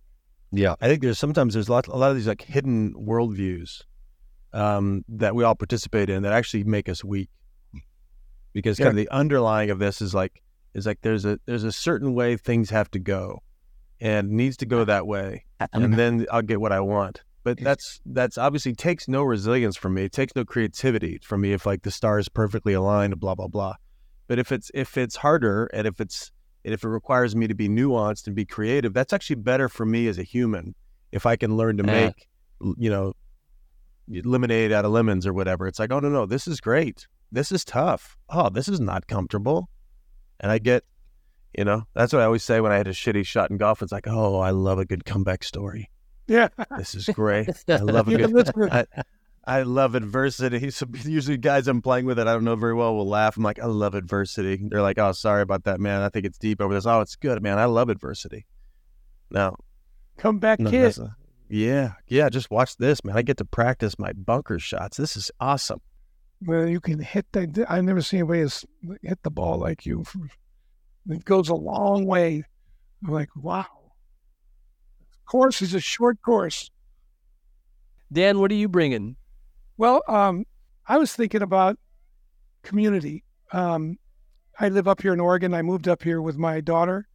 Yeah. 0.51 0.76
I 0.82 0.88
think 0.88 1.01
there's 1.01 1.19
sometimes 1.19 1.53
there's 1.53 1.67
a 1.67 1.71
lot 1.71 1.88
a 1.88 1.95
lot 1.95 2.11
of 2.11 2.15
these 2.15 2.28
like 2.28 2.41
hidden 2.41 2.93
worldviews 2.93 3.82
um, 4.53 5.03
that 5.09 5.36
we 5.36 5.43
all 5.43 5.55
participate 5.55 6.09
in 6.09 6.23
that 6.23 6.34
actually 6.34 6.63
make 6.63 6.89
us 6.89 7.03
weak. 7.03 7.30
Because 8.56 8.78
kind 8.78 8.89
of 8.89 8.95
the 8.95 9.10
underlying 9.10 9.70
of 9.70 9.80
this 9.80 10.01
is 10.01 10.16
like 10.16 10.41
is 10.74 10.86
like 10.86 11.01
there's 11.01 11.26
a 11.26 11.38
there's 11.45 11.66
a 11.66 11.74
certain 11.74 12.14
way 12.14 12.38
things 12.38 12.70
have 12.70 12.89
to 12.91 12.99
go 12.99 13.43
and 13.99 14.30
needs 14.32 14.56
to 14.58 14.66
go 14.66 14.86
that 14.86 15.06
way. 15.06 15.43
And 15.74 15.93
then 15.93 16.26
I'll 16.32 16.41
get 16.41 16.62
what 16.62 16.72
I 16.72 16.80
want. 16.80 17.22
But 17.43 17.60
that's 17.60 17.99
that's 18.06 18.38
obviously 18.38 18.74
takes 18.74 19.10
no 19.10 19.24
resilience 19.24 19.76
from 19.76 19.93
me. 19.93 20.06
It 20.06 20.14
takes 20.14 20.36
no 20.38 20.45
creativity 20.45 21.20
from 21.22 21.41
me 21.41 21.51
if 21.51 21.66
like 21.66 21.84
the 21.84 21.91
stars 21.91 22.30
perfectly 22.30 22.72
aligned, 22.74 23.20
blah 23.20 23.36
blah 23.36 23.49
blah. 23.49 23.76
But 24.28 24.39
if 24.39 24.53
it's 24.53 24.72
if 24.74 24.97
it's 24.97 25.18
harder 25.18 25.66
and 25.74 25.86
if 25.86 25.99
it's 25.99 26.32
and 26.64 26.74
if 26.74 26.84
it 26.86 26.88
requires 26.88 27.36
me 27.36 27.47
to 27.47 27.53
be 27.53 27.68
nuanced 27.68 28.26
and 28.26 28.36
be 28.36 28.45
creative, 28.45 28.93
that's 28.93 29.12
actually 29.12 29.36
better 29.36 29.68
for 29.68 29.86
me 29.86 30.08
as 30.08 30.18
a 30.18 30.24
human. 30.24 30.76
If 31.12 31.26
I 31.26 31.36
can 31.36 31.58
learn 31.58 31.78
to 31.78 31.84
Yeah. 31.84 31.91
make, 32.06 32.28
you 32.78 32.89
know, 32.89 33.14
lemonade 34.08 34.72
out 34.72 34.86
of 34.86 34.91
lemons 34.91 35.28
or 35.28 35.34
whatever, 35.34 35.68
it's 35.68 35.78
like, 35.78 35.91
oh 35.91 35.99
no 35.99 36.10
no, 36.10 36.26
this 36.26 36.47
is 36.47 36.62
great. 36.62 37.06
This 37.36 37.51
is 37.51 37.65
tough. 37.65 38.17
Oh, 38.29 38.49
this 38.49 38.67
is 38.69 38.79
not 38.79 39.07
comfortable. 39.07 39.69
And 40.39 40.51
I 40.51 40.57
get, 40.57 40.83
you 41.57 41.65
know, 41.65 41.83
that's 41.93 42.13
what 42.13 42.21
I 42.21 42.25
always 42.25 42.43
say 42.43 42.61
when 42.61 42.71
I 42.71 42.77
had 42.77 42.88
a 42.88 42.91
shitty 42.93 43.25
shot 43.25 43.51
in 43.51 43.57
golf. 43.57 43.81
It's 43.81 43.91
like, 43.91 44.07
oh, 44.07 44.39
I 44.39 44.51
love 44.51 44.79
a 44.79 44.86
good 44.86 45.03
comeback 45.05 45.43
story. 45.43 45.89
Yeah, 46.27 46.47
This 46.77 46.95
is 46.95 47.05
great. 47.13 47.49
I 47.67 47.75
love 47.77 48.07
a 48.07 48.17
good. 48.17 48.49
I, 48.71 48.86
I 49.45 49.61
love 49.63 49.95
adversity. 49.95 50.71
So 50.71 50.86
usually, 51.03 51.38
guys 51.38 51.67
I'm 51.67 51.81
playing 51.81 52.05
with 52.05 52.17
that 52.17 52.27
I 52.27 52.33
don't 52.33 52.45
know 52.45 52.55
very 52.55 52.73
well 52.73 52.95
will 52.95 53.07
laugh. 53.07 53.38
I'm 53.38 53.43
like, 53.43 53.59
I 53.59 53.65
love 53.65 53.93
adversity. 53.95 54.59
They're 54.69 54.81
like, 54.81 54.97
oh, 54.97 55.11
sorry 55.11 55.41
about 55.41 55.65
that, 55.65 55.79
man. 55.79 56.01
I 56.01 56.09
think 56.09 56.25
it's 56.25 56.38
deep 56.38 56.61
over 56.61 56.73
this. 56.73 56.86
Oh, 56.86 57.01
it's 57.01 57.15
good, 57.15 57.43
man. 57.43 57.59
I 57.59 57.65
love 57.65 57.89
adversity. 57.89 58.45
Now, 59.29 59.55
come 60.17 60.39
back, 60.39 60.59
no, 60.59 60.71
kid. 60.71 60.97
a- 60.97 61.15
yeah, 61.49 61.93
yeah. 62.07 62.29
Just 62.29 62.49
watch 62.49 62.77
this, 62.77 63.03
man. 63.03 63.17
I 63.17 63.21
get 63.21 63.38
to 63.38 63.45
practice 63.45 63.99
my 63.99 64.13
bunker 64.13 64.57
shots. 64.57 64.97
This 64.97 65.15
is 65.15 65.31
awesome. 65.39 65.81
Where 66.39 66.67
you 66.67 66.79
can 66.79 66.99
hit 66.99 67.25
that. 67.31 67.65
I've 67.69 67.83
never 67.83 68.01
seen 68.01 68.19
anybody 68.19 68.49
hit 69.01 69.23
the 69.23 69.31
ball 69.31 69.57
like 69.57 69.86
you. 69.86 70.03
It 71.09 71.25
goes 71.25 71.49
a 71.49 71.55
long 71.55 72.05
way. 72.05 72.43
I'm 73.03 73.13
like, 73.13 73.29
wow. 73.36 73.65
Course 75.25 75.61
is 75.61 75.73
a 75.73 75.79
short 75.79 76.21
course. 76.21 76.69
Dan, 78.11 78.39
what 78.39 78.51
are 78.51 78.55
you 78.55 78.69
bringing? 78.69 79.15
Well, 79.77 80.03
um, 80.07 80.45
I 80.88 80.97
was 80.97 81.13
thinking 81.13 81.41
about 81.41 81.77
community. 82.63 83.23
Um, 83.51 83.97
I 84.59 84.69
live 84.69 84.88
up 84.88 85.01
here 85.01 85.13
in 85.13 85.19
Oregon. 85.19 85.53
I 85.53 85.61
moved 85.61 85.88
up 85.88 86.03
here 86.03 86.21
with 86.21 86.38
my 86.38 86.61
daughter 86.61 87.07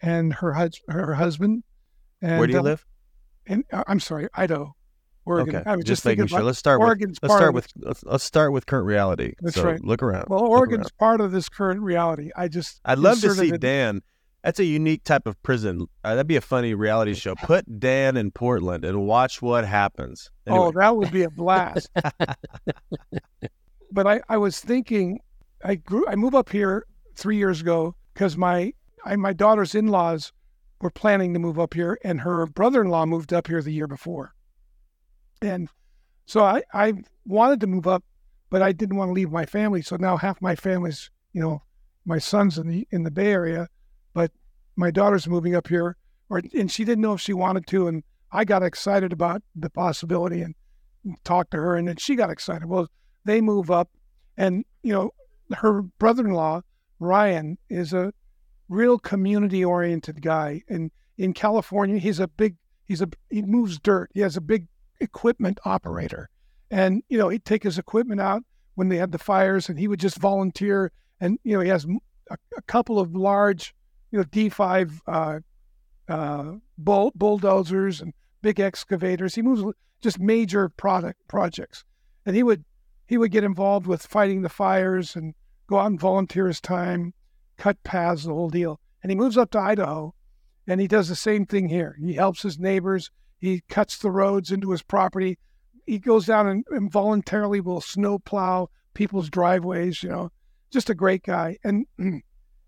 and 0.00 0.32
her 0.34 0.52
hus- 0.52 0.80
her 0.88 1.14
husband. 1.14 1.62
And, 2.22 2.38
Where 2.38 2.46
do 2.46 2.52
you 2.54 2.58
um, 2.58 2.64
live? 2.64 2.84
And 3.46 3.64
uh, 3.72 3.84
I'm 3.86 4.00
sorry, 4.00 4.28
Idaho, 4.34 4.74
Oregon. 5.28 5.56
Okay, 5.56 5.70
I 5.70 5.76
was 5.76 5.84
just 5.84 5.98
just, 5.98 6.04
making 6.04 6.24
thinking 6.24 6.38
sure. 6.38 6.44
Let's 6.44 6.58
start 6.58 6.80
with 6.80 7.18
let's 7.22 7.34
start 7.34 7.54
with 7.54 7.68
let's, 7.76 8.04
let's 8.04 8.24
start 8.24 8.52
with 8.52 8.66
current 8.66 8.86
reality. 8.86 9.34
That's 9.40 9.56
so 9.56 9.64
right. 9.64 9.84
Look 9.84 10.02
around. 10.02 10.26
Well, 10.28 10.40
Oregon's 10.40 10.86
around. 10.86 10.98
part 10.98 11.20
of 11.20 11.32
this 11.32 11.48
current 11.48 11.82
reality. 11.82 12.30
I 12.36 12.48
just 12.48 12.80
I'd 12.84 12.98
love 12.98 13.20
to 13.20 13.30
see 13.30 13.50
Dan. 13.50 14.02
That's 14.42 14.60
a 14.60 14.64
unique 14.64 15.04
type 15.04 15.26
of 15.26 15.40
prison. 15.42 15.88
Uh, 16.04 16.14
that'd 16.14 16.28
be 16.28 16.36
a 16.36 16.40
funny 16.40 16.72
reality 16.72 17.12
show. 17.14 17.34
Put 17.34 17.80
Dan 17.80 18.16
in 18.16 18.30
Portland 18.30 18.84
and 18.84 19.04
watch 19.04 19.42
what 19.42 19.64
happens. 19.64 20.30
Oh, 20.46 20.70
that 20.72 20.96
would 20.96 21.10
be 21.10 21.24
a 21.24 21.30
blast. 21.30 21.90
but 23.92 24.06
I, 24.06 24.20
I 24.28 24.36
was 24.36 24.60
thinking, 24.60 25.18
I 25.64 25.74
grew, 25.74 26.06
I 26.06 26.14
moved 26.14 26.36
up 26.36 26.50
here 26.50 26.86
three 27.16 27.36
years 27.36 27.60
ago 27.60 27.96
because 28.14 28.36
my, 28.36 28.72
I, 29.04 29.16
my 29.16 29.32
daughter's 29.32 29.74
in-laws 29.74 30.32
were 30.80 30.90
planning 30.90 31.32
to 31.34 31.38
move 31.38 31.58
up 31.58 31.74
here, 31.74 31.98
and 32.04 32.20
her 32.20 32.46
brother-in-law 32.46 33.06
moved 33.06 33.32
up 33.32 33.48
here 33.48 33.62
the 33.62 33.72
year 33.72 33.86
before, 33.86 34.34
and 35.42 35.68
so 36.26 36.42
I, 36.42 36.62
I 36.72 36.94
wanted 37.26 37.60
to 37.60 37.66
move 37.66 37.86
up, 37.86 38.04
but 38.50 38.62
I 38.62 38.72
didn't 38.72 38.96
want 38.96 39.08
to 39.08 39.12
leave 39.14 39.30
my 39.30 39.46
family. 39.46 39.82
So 39.82 39.96
now 39.96 40.16
half 40.16 40.42
my 40.42 40.54
family's, 40.54 41.10
you 41.32 41.40
know, 41.40 41.62
my 42.04 42.18
son's 42.18 42.58
in 42.58 42.68
the 42.68 42.88
in 42.90 43.02
the 43.02 43.10
Bay 43.10 43.32
Area, 43.32 43.68
but 44.14 44.30
my 44.76 44.90
daughter's 44.90 45.28
moving 45.28 45.54
up 45.54 45.68
here, 45.68 45.96
or 46.28 46.40
and 46.54 46.70
she 46.70 46.84
didn't 46.84 47.02
know 47.02 47.14
if 47.14 47.20
she 47.20 47.32
wanted 47.32 47.66
to, 47.68 47.88
and 47.88 48.02
I 48.32 48.44
got 48.44 48.62
excited 48.62 49.12
about 49.12 49.42
the 49.54 49.70
possibility 49.70 50.42
and 50.42 50.54
talked 51.24 51.50
to 51.52 51.58
her, 51.58 51.76
and 51.76 51.88
then 51.88 51.96
she 51.96 52.14
got 52.14 52.30
excited. 52.30 52.66
Well, 52.66 52.88
they 53.24 53.40
move 53.40 53.70
up, 53.70 53.90
and 54.36 54.64
you 54.82 54.92
know, 54.92 55.10
her 55.56 55.82
brother-in-law 55.82 56.62
Ryan 56.98 57.58
is 57.68 57.92
a 57.92 58.12
real 58.68 58.98
community-oriented 58.98 60.20
guy, 60.20 60.62
and 60.68 60.90
in 61.16 61.32
California, 61.32 61.98
he's 61.98 62.20
a 62.20 62.28
big, 62.28 62.56
he's 62.84 63.02
a 63.02 63.08
he 63.30 63.42
moves 63.42 63.78
dirt. 63.78 64.10
He 64.14 64.20
has 64.20 64.36
a 64.36 64.40
big 64.40 64.66
equipment 65.00 65.58
operator, 65.64 66.28
and 66.70 67.02
you 67.08 67.18
know, 67.18 67.28
he'd 67.28 67.44
take 67.44 67.62
his 67.62 67.78
equipment 67.78 68.20
out 68.20 68.42
when 68.74 68.88
they 68.88 68.96
had 68.96 69.12
the 69.12 69.18
fires, 69.18 69.68
and 69.68 69.78
he 69.78 69.88
would 69.88 70.00
just 70.00 70.18
volunteer. 70.18 70.92
And 71.20 71.38
you 71.44 71.54
know, 71.54 71.60
he 71.60 71.68
has 71.68 71.86
a, 72.30 72.36
a 72.56 72.62
couple 72.62 72.98
of 72.98 73.14
large, 73.14 73.74
you 74.10 74.18
know, 74.18 74.24
D5 74.24 75.00
uh, 75.06 75.40
uh, 76.08 76.52
bull, 76.76 77.12
bulldozers 77.14 78.00
and 78.00 78.12
big 78.42 78.60
excavators. 78.60 79.34
He 79.34 79.42
moves 79.42 79.64
just 80.00 80.18
major 80.18 80.68
product 80.68 81.20
projects, 81.28 81.84
and 82.24 82.36
he 82.36 82.42
would 82.42 82.64
he 83.06 83.16
would 83.16 83.30
get 83.30 83.44
involved 83.44 83.86
with 83.86 84.06
fighting 84.06 84.42
the 84.42 84.48
fires 84.48 85.16
and 85.16 85.34
go 85.66 85.78
out 85.78 85.86
and 85.86 86.00
volunteer 86.00 86.46
his 86.46 86.60
time, 86.60 87.14
cut 87.56 87.82
paths, 87.82 88.24
the 88.24 88.32
whole 88.32 88.50
deal. 88.50 88.80
And 89.02 89.10
he 89.10 89.16
moves 89.16 89.36
up 89.36 89.50
to 89.52 89.58
Idaho, 89.58 90.14
and 90.66 90.80
he 90.80 90.86
does 90.86 91.08
the 91.08 91.16
same 91.16 91.46
thing 91.46 91.68
here. 91.68 91.96
He 92.00 92.14
helps 92.14 92.42
his 92.42 92.58
neighbors. 92.58 93.10
He 93.38 93.62
cuts 93.68 93.98
the 93.98 94.10
roads 94.10 94.50
into 94.50 94.72
his 94.72 94.82
property. 94.82 95.38
He 95.86 95.98
goes 95.98 96.26
down 96.26 96.64
and, 96.68 96.92
voluntarily 96.92 97.60
will 97.60 97.80
snow 97.80 98.18
plow 98.18 98.68
people's 98.94 99.30
driveways. 99.30 100.02
You 100.02 100.08
know, 100.10 100.32
just 100.70 100.90
a 100.90 100.94
great 100.94 101.22
guy. 101.22 101.56
And 101.64 101.86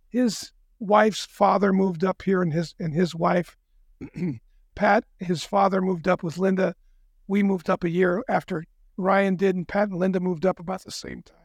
his 0.09 0.53
wife's 0.79 1.27
father 1.27 1.73
moved 1.73 2.05
up 2.05 2.23
here, 2.23 2.41
and 2.41 2.53
his 2.53 2.75
and 2.79 2.95
his 2.95 3.15
wife, 3.15 3.57
Pat, 4.75 5.05
his 5.19 5.45
father 5.45 5.83
moved 5.83 6.09
up 6.09 6.23
with 6.23 6.39
Linda. 6.39 6.75
We 7.27 7.43
moved 7.43 7.69
up 7.69 7.85
a 7.85 7.91
year 7.91 8.25
after 8.29 8.65
Ryan 8.97 9.37
did, 9.37 9.57
and 9.57 9.69
Pat 9.69 9.89
and 9.89 9.99
Linda 9.99 10.21
moved 10.21 10.47
up 10.47 10.61
about 10.61 10.85
the 10.85 10.91
same 10.91 11.23
time. 11.23 11.37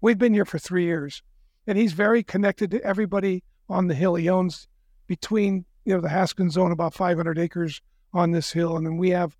We've 0.00 0.18
been 0.18 0.34
here 0.34 0.44
for 0.44 0.58
three 0.58 0.84
years, 0.84 1.22
and 1.66 1.78
he's 1.78 1.92
very 1.92 2.22
connected 2.22 2.70
to 2.72 2.82
everybody 2.82 3.44
on 3.68 3.86
the 3.86 3.94
hill. 3.94 4.14
He 4.14 4.28
owns 4.28 4.66
between 5.06 5.66
you 5.84 5.94
know 5.94 6.00
the 6.00 6.08
Haskins 6.08 6.54
zone 6.54 6.72
about 6.72 6.94
500 6.94 7.38
acres 7.38 7.80
on 8.12 8.30
this 8.30 8.52
hill, 8.52 8.76
and 8.76 8.86
then 8.86 8.96
we 8.96 9.10
have 9.10 9.36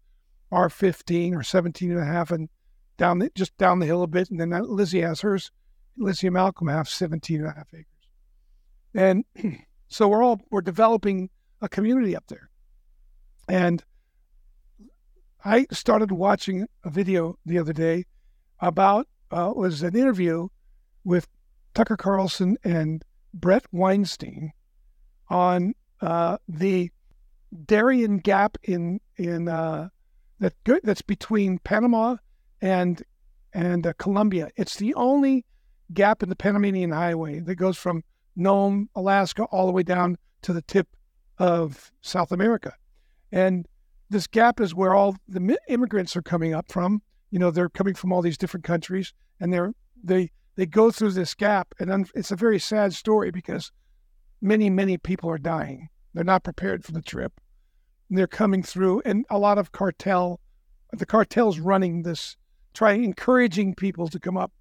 our 0.50 0.68
15 0.68 1.34
or 1.34 1.42
17 1.42 1.90
and 1.90 2.00
a 2.00 2.04
half, 2.04 2.30
and 2.30 2.48
down 2.96 3.18
the, 3.18 3.30
just 3.34 3.56
down 3.56 3.78
the 3.78 3.86
hill 3.86 4.02
a 4.02 4.06
bit, 4.06 4.30
and 4.30 4.40
then 4.40 4.50
Lizzie 4.50 5.00
has 5.00 5.20
hers. 5.20 5.50
Lizzie 5.96 6.28
and 6.28 6.34
Malcolm 6.34 6.68
have 6.68 6.88
17 6.88 7.40
and 7.40 7.48
a 7.48 7.52
half 7.52 7.68
acres, 7.74 7.86
and 8.94 9.24
so 9.88 10.08
we're 10.08 10.22
all 10.22 10.40
we're 10.50 10.62
developing 10.62 11.30
a 11.60 11.68
community 11.68 12.16
up 12.16 12.24
there, 12.28 12.48
and 13.48 13.84
I 15.44 15.66
started 15.72 16.12
watching 16.12 16.66
a 16.84 16.90
video 16.90 17.38
the 17.44 17.58
other 17.58 17.72
day 17.72 18.04
about 18.60 19.08
uh, 19.30 19.52
was 19.54 19.82
an 19.82 19.96
interview 19.96 20.48
with 21.04 21.28
Tucker 21.74 21.96
Carlson 21.96 22.56
and 22.62 23.04
Bret 23.34 23.64
Weinstein 23.72 24.52
on 25.28 25.74
uh, 26.00 26.38
the 26.46 26.90
Darien 27.66 28.18
Gap 28.18 28.59
in 28.62 29.00
in 29.16 29.48
uh, 29.48 29.88
that 30.38 30.55
that's 30.82 31.03
between 31.03 31.59
Panama 31.59 32.16
and 32.61 33.03
and 33.53 33.86
uh, 33.86 33.92
Colombia. 33.98 34.50
It's 34.57 34.76
the 34.76 34.94
only 34.94 35.44
gap 35.92 36.22
in 36.22 36.28
the 36.28 36.36
Panamanian 36.36 36.90
Highway 36.90 37.40
that 37.40 37.57
goes 37.57 37.76
from 37.76 38.03
Nome, 38.34 38.88
Alaska, 38.94 39.44
all 39.44 39.66
the 39.66 39.72
way 39.72 39.82
down 39.82 40.16
to 40.42 40.53
the 40.53 40.62
tip 40.62 40.88
of 41.38 41.92
South 42.00 42.32
America. 42.32 42.74
And 43.30 43.66
this 44.09 44.26
gap 44.26 44.61
is 44.61 44.74
where 44.74 44.94
all 44.94 45.16
the 45.28 45.57
immigrants 45.68 46.16
are 46.16 46.22
coming 46.22 46.55
up 46.55 46.70
from. 46.70 47.03
You 47.30 47.38
know, 47.38 47.50
they're 47.50 47.68
coming 47.68 47.94
from 47.94 48.12
all 48.12 48.22
these 48.22 48.38
different 48.38 48.64
countries, 48.64 49.12
and 49.40 49.53
they're 49.53 49.72
they 50.03 50.30
they 50.57 50.66
go 50.66 50.90
through 50.90 51.12
this 51.12 51.34
gap, 51.34 51.74
and 51.78 52.11
it's 52.14 52.30
a 52.30 52.36
very 52.36 52.59
sad 52.59 52.92
story 52.94 53.30
because 53.30 53.72
many 54.40 54.70
many 54.70 54.98
people 54.98 55.30
are 55.30 55.38
dying. 55.38 55.88
They're 56.14 56.24
not 56.24 56.44
prepared 56.44 56.84
for 56.84 56.92
the 56.92 57.02
trip. 57.02 57.40
They're 58.10 58.26
coming 58.26 58.62
through, 58.62 59.02
and 59.04 59.24
a 59.30 59.38
lot 59.38 59.58
of 59.58 59.72
cartel, 59.72 60.40
the 60.92 61.06
cartel's 61.06 61.58
running 61.58 62.02
this, 62.02 62.36
trying 62.74 63.04
encouraging 63.04 63.74
people 63.74 64.08
to 64.08 64.20
come 64.20 64.36
up, 64.36 64.52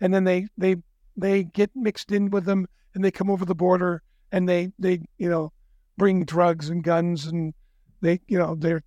and 0.00 0.12
then 0.12 0.24
they 0.24 0.48
they 0.58 0.76
they 1.16 1.44
get 1.44 1.70
mixed 1.74 2.10
in 2.10 2.30
with 2.30 2.44
them, 2.44 2.66
and 2.94 3.04
they 3.04 3.12
come 3.12 3.30
over 3.30 3.44
the 3.44 3.54
border, 3.54 4.02
and 4.32 4.48
they 4.48 4.72
they 4.78 5.02
you 5.18 5.28
know 5.28 5.52
bring 5.96 6.24
drugs 6.24 6.68
and 6.68 6.82
guns, 6.82 7.26
and 7.26 7.54
they 8.00 8.20
you 8.26 8.38
know 8.38 8.56
they're 8.56 8.82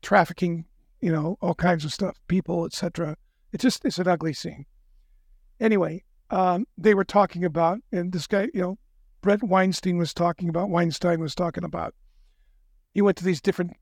trafficking, 0.00 0.64
you 1.02 1.12
know 1.12 1.36
all 1.42 1.54
kinds 1.54 1.84
of 1.84 1.92
stuff, 1.92 2.18
people, 2.28 2.64
etc. 2.64 3.16
It's 3.52 3.62
just 3.62 3.84
it's 3.84 3.98
an 3.98 4.08
ugly 4.08 4.32
scene. 4.32 4.64
Anyway, 5.60 6.04
um, 6.30 6.66
they 6.78 6.94
were 6.94 7.04
talking 7.04 7.44
about, 7.44 7.80
and 7.92 8.12
this 8.12 8.26
guy, 8.26 8.48
you 8.54 8.62
know, 8.62 8.78
Bret 9.20 9.42
Weinstein 9.42 9.98
was 9.98 10.14
talking 10.14 10.48
about, 10.48 10.70
Weinstein 10.70 11.20
was 11.20 11.34
talking 11.34 11.64
about. 11.64 11.94
He 12.92 13.02
went 13.02 13.16
to 13.18 13.24
these 13.24 13.40
different 13.40 13.76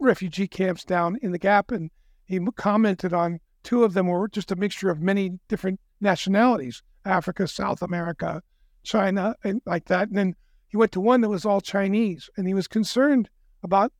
refugee 0.00 0.46
camps 0.46 0.84
down 0.84 1.18
in 1.22 1.32
the 1.32 1.38
Gap, 1.38 1.70
and 1.70 1.90
he 2.24 2.38
commented 2.56 3.12
on 3.12 3.40
two 3.62 3.84
of 3.84 3.94
them 3.94 4.06
were 4.06 4.28
just 4.28 4.52
a 4.52 4.56
mixture 4.56 4.90
of 4.90 5.00
many 5.00 5.38
different 5.48 5.80
nationalities 6.00 6.82
Africa, 7.04 7.48
South 7.48 7.82
America, 7.82 8.42
China, 8.84 9.34
and 9.42 9.60
like 9.66 9.86
that. 9.86 10.08
And 10.08 10.16
then 10.16 10.36
he 10.68 10.76
went 10.76 10.92
to 10.92 11.00
one 11.00 11.20
that 11.22 11.28
was 11.28 11.44
all 11.44 11.60
Chinese, 11.60 12.30
and 12.36 12.46
he 12.46 12.54
was 12.54 12.68
concerned 12.68 13.28
about 13.62 13.92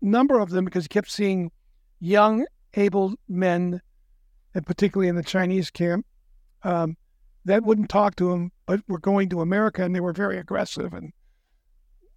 number 0.00 0.38
of 0.38 0.50
them 0.50 0.64
because 0.64 0.84
he 0.84 0.88
kept 0.88 1.10
seeing 1.10 1.50
young, 1.98 2.46
able 2.74 3.14
men, 3.28 3.80
and 4.54 4.66
particularly 4.66 5.08
in 5.08 5.16
the 5.16 5.22
Chinese 5.22 5.70
camp, 5.70 6.06
um, 6.62 6.96
that 7.44 7.62
wouldn't 7.62 7.88
talk 7.88 8.16
to 8.16 8.32
him, 8.32 8.52
but 8.66 8.80
were 8.88 8.98
going 8.98 9.28
to 9.30 9.40
America, 9.40 9.82
and 9.82 9.94
they 9.94 10.00
were 10.00 10.12
very 10.12 10.38
aggressive. 10.38 10.92
And 10.92 11.12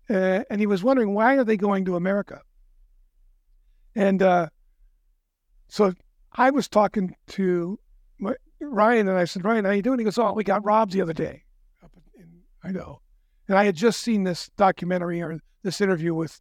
uh, 0.09 0.43
and 0.49 0.59
he 0.59 0.67
was 0.67 0.83
wondering 0.83 1.13
why 1.13 1.37
are 1.37 1.43
they 1.43 1.57
going 1.57 1.85
to 1.85 1.95
America? 1.95 2.41
And 3.95 4.21
uh, 4.21 4.47
so 5.67 5.93
I 6.33 6.49
was 6.49 6.67
talking 6.67 7.15
to 7.29 7.79
my, 8.19 8.35
Ryan, 8.59 9.07
and 9.07 9.17
I 9.17 9.25
said, 9.25 9.43
Ryan, 9.43 9.65
how 9.65 9.71
you 9.71 9.81
doing? 9.81 9.99
He 9.99 10.05
goes, 10.05 10.17
Oh, 10.17 10.33
we 10.33 10.43
got 10.43 10.65
robbed 10.65 10.91
the 10.91 11.01
other 11.01 11.13
day. 11.13 11.43
I 12.63 12.71
know. 12.71 13.01
And 13.47 13.57
I 13.57 13.65
had 13.65 13.75
just 13.75 14.01
seen 14.01 14.23
this 14.23 14.49
documentary 14.55 15.21
or 15.21 15.39
this 15.63 15.81
interview 15.81 16.13
with 16.13 16.39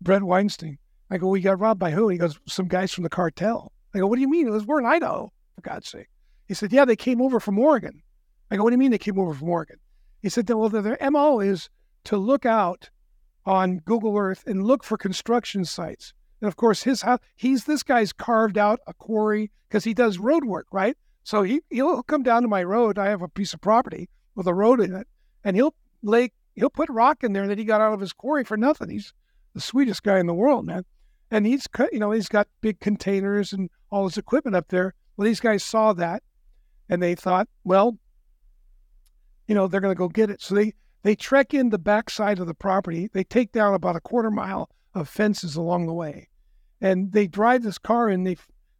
Bret 0.00 0.22
Weinstein. 0.22 0.78
I 1.10 1.18
go, 1.18 1.28
We 1.28 1.40
got 1.40 1.60
robbed 1.60 1.80
by 1.80 1.90
who? 1.90 2.08
He 2.08 2.18
goes, 2.18 2.38
Some 2.46 2.66
guys 2.66 2.92
from 2.92 3.04
the 3.04 3.10
cartel. 3.10 3.72
I 3.94 3.98
go, 3.98 4.06
What 4.06 4.16
do 4.16 4.22
you 4.22 4.30
mean? 4.30 4.48
It 4.48 4.50
was 4.50 4.64
We're 4.64 4.80
in 4.80 4.86
Idaho, 4.86 5.32
for 5.54 5.60
God's 5.60 5.88
sake. 5.88 6.08
He 6.46 6.54
said, 6.54 6.72
Yeah, 6.72 6.84
they 6.84 6.96
came 6.96 7.20
over 7.20 7.40
from 7.40 7.58
Oregon. 7.58 8.02
I 8.50 8.56
go, 8.56 8.64
What 8.64 8.70
do 8.70 8.74
you 8.74 8.78
mean 8.78 8.90
they 8.90 8.98
came 8.98 9.18
over 9.18 9.34
from 9.34 9.48
Oregon? 9.48 9.78
He 10.20 10.28
said, 10.28 10.48
Well, 10.48 10.68
their 10.68 10.98
MO 11.10 11.40
is 11.40 11.68
to 12.04 12.16
look 12.16 12.46
out 12.46 12.90
on 13.46 13.78
Google 13.78 14.16
Earth 14.16 14.44
and 14.46 14.66
look 14.66 14.84
for 14.84 14.96
construction 14.96 15.64
sites. 15.64 16.14
And 16.40 16.48
of 16.48 16.56
course, 16.56 16.82
his 16.82 17.02
house, 17.02 17.20
he's 17.36 17.64
this 17.64 17.82
guy's 17.82 18.12
carved 18.12 18.58
out 18.58 18.80
a 18.86 18.94
quarry 18.94 19.50
because 19.68 19.84
he 19.84 19.94
does 19.94 20.18
road 20.18 20.44
work, 20.44 20.66
right? 20.72 20.96
So 21.22 21.42
he, 21.42 21.62
he'll 21.70 22.02
come 22.02 22.22
down 22.22 22.42
to 22.42 22.48
my 22.48 22.62
road. 22.62 22.98
I 22.98 23.06
have 23.06 23.22
a 23.22 23.28
piece 23.28 23.54
of 23.54 23.60
property 23.60 24.08
with 24.34 24.46
a 24.46 24.54
road 24.54 24.80
in 24.80 24.94
it, 24.94 25.06
and 25.42 25.56
he'll 25.56 25.74
lay, 26.02 26.32
he'll 26.54 26.70
put 26.70 26.90
rock 26.90 27.24
in 27.24 27.32
there 27.32 27.48
that 27.48 27.58
he 27.58 27.64
got 27.64 27.80
out 27.80 27.94
of 27.94 28.00
his 28.00 28.12
quarry 28.12 28.44
for 28.44 28.56
nothing. 28.56 28.90
He's 28.90 29.14
the 29.54 29.60
sweetest 29.60 30.02
guy 30.02 30.18
in 30.18 30.26
the 30.26 30.34
world, 30.34 30.66
man. 30.66 30.84
And 31.30 31.46
he's, 31.46 31.66
you 31.90 31.98
know, 31.98 32.10
he's 32.10 32.28
got 32.28 32.48
big 32.60 32.80
containers 32.80 33.52
and 33.52 33.70
all 33.90 34.04
his 34.04 34.18
equipment 34.18 34.54
up 34.54 34.68
there. 34.68 34.94
Well, 35.16 35.24
these 35.24 35.40
guys 35.40 35.64
saw 35.64 35.92
that 35.94 36.22
and 36.88 37.02
they 37.02 37.14
thought, 37.14 37.48
well, 37.64 37.98
you 39.46 39.54
know, 39.54 39.66
they're 39.66 39.80
going 39.80 39.94
to 39.94 39.98
go 39.98 40.08
get 40.08 40.30
it. 40.30 40.40
So 40.40 40.54
they 40.54 40.74
they 41.02 41.14
trek 41.14 41.52
in 41.52 41.68
the 41.68 41.78
backside 41.78 42.38
of 42.38 42.46
the 42.46 42.54
property. 42.54 43.10
They 43.12 43.24
take 43.24 43.52
down 43.52 43.74
about 43.74 43.96
a 43.96 44.00
quarter 44.00 44.30
mile 44.30 44.70
of 44.94 45.08
fences 45.08 45.54
along 45.54 45.86
the 45.86 45.92
way, 45.92 46.28
and 46.80 47.12
they 47.12 47.26
drive 47.26 47.62
this 47.62 47.78
car 47.78 48.08
in. 48.08 48.24
They 48.24 48.36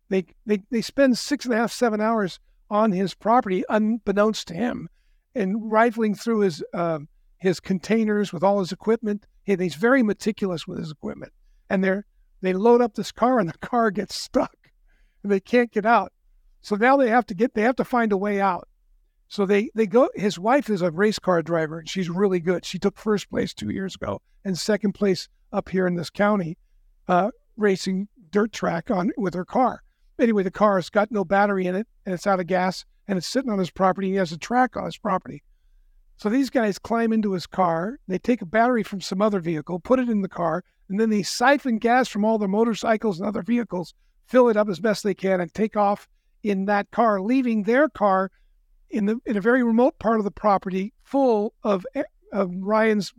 they 0.08 0.26
they 0.46 0.60
they 0.70 0.80
spend 0.80 1.18
six 1.18 1.44
and 1.44 1.54
a 1.54 1.58
half 1.58 1.72
seven 1.72 2.00
hours 2.00 2.40
on 2.70 2.92
his 2.92 3.14
property, 3.14 3.62
unbeknownst 3.68 4.48
to 4.48 4.54
him, 4.54 4.88
and 5.34 5.70
rifling 5.70 6.14
through 6.14 6.40
his 6.40 6.64
uh, 6.72 7.00
his 7.38 7.60
containers 7.60 8.32
with 8.32 8.42
all 8.42 8.60
his 8.60 8.72
equipment. 8.72 9.26
And 9.46 9.60
he's 9.60 9.74
very 9.74 10.02
meticulous 10.02 10.66
with 10.66 10.78
his 10.78 10.90
equipment, 10.90 11.32
and 11.68 11.84
they're 11.84 12.06
they 12.40 12.54
load 12.54 12.80
up 12.80 12.94
this 12.94 13.12
car, 13.12 13.38
and 13.38 13.48
the 13.48 13.58
car 13.58 13.90
gets 13.90 14.14
stuck, 14.14 14.56
and 15.22 15.30
they 15.30 15.40
can't 15.40 15.70
get 15.70 15.84
out. 15.84 16.12
So 16.64 16.76
now 16.76 16.96
they 16.96 17.10
have 17.10 17.26
to 17.26 17.34
get 17.34 17.52
they 17.52 17.60
have 17.60 17.76
to 17.76 17.84
find 17.84 18.10
a 18.10 18.16
way 18.16 18.40
out. 18.40 18.66
So 19.28 19.44
they 19.44 19.68
they 19.74 19.86
go. 19.86 20.08
His 20.14 20.38
wife 20.38 20.70
is 20.70 20.80
a 20.80 20.90
race 20.90 21.18
car 21.18 21.42
driver, 21.42 21.80
and 21.80 21.88
she's 21.88 22.08
really 22.08 22.40
good. 22.40 22.64
She 22.64 22.78
took 22.78 22.96
first 22.96 23.28
place 23.28 23.52
two 23.52 23.68
years 23.68 23.96
ago 23.96 24.22
and 24.46 24.58
second 24.58 24.92
place 24.92 25.28
up 25.52 25.68
here 25.68 25.86
in 25.86 25.94
this 25.94 26.08
county, 26.08 26.56
uh, 27.06 27.32
racing 27.58 28.08
dirt 28.30 28.50
track 28.50 28.90
on 28.90 29.12
with 29.18 29.34
her 29.34 29.44
car. 29.44 29.82
Anyway, 30.18 30.42
the 30.42 30.50
car 30.50 30.76
has 30.76 30.88
got 30.88 31.12
no 31.12 31.22
battery 31.22 31.66
in 31.66 31.74
it, 31.74 31.86
and 32.06 32.14
it's 32.14 32.26
out 32.26 32.40
of 32.40 32.46
gas, 32.46 32.86
and 33.06 33.18
it's 33.18 33.28
sitting 33.28 33.50
on 33.50 33.58
his 33.58 33.70
property. 33.70 34.08
He 34.08 34.14
has 34.14 34.32
a 34.32 34.38
track 34.38 34.74
on 34.74 34.86
his 34.86 34.96
property. 34.96 35.42
So 36.16 36.30
these 36.30 36.48
guys 36.48 36.78
climb 36.78 37.12
into 37.12 37.32
his 37.32 37.46
car. 37.46 37.98
They 38.08 38.18
take 38.18 38.40
a 38.40 38.46
battery 38.46 38.84
from 38.84 39.02
some 39.02 39.20
other 39.20 39.40
vehicle, 39.40 39.80
put 39.80 39.98
it 39.98 40.08
in 40.08 40.22
the 40.22 40.30
car, 40.30 40.64
and 40.88 40.98
then 40.98 41.10
they 41.10 41.24
siphon 41.24 41.76
gas 41.76 42.08
from 42.08 42.24
all 42.24 42.38
their 42.38 42.48
motorcycles 42.48 43.20
and 43.20 43.28
other 43.28 43.42
vehicles, 43.42 43.92
fill 44.24 44.48
it 44.48 44.56
up 44.56 44.70
as 44.70 44.80
best 44.80 45.04
they 45.04 45.12
can, 45.12 45.42
and 45.42 45.52
take 45.52 45.76
off 45.76 46.08
in 46.44 46.66
that 46.66 46.90
car, 46.90 47.20
leaving 47.20 47.62
their 47.62 47.88
car 47.88 48.30
in 48.90 49.06
the 49.06 49.18
in 49.26 49.36
a 49.36 49.40
very 49.40 49.64
remote 49.64 49.98
part 49.98 50.18
of 50.18 50.24
the 50.24 50.30
property 50.30 50.92
full 51.02 51.54
of 51.64 51.84
eh, 51.96 52.04
of 52.32 52.52
Ryan's 52.54 53.12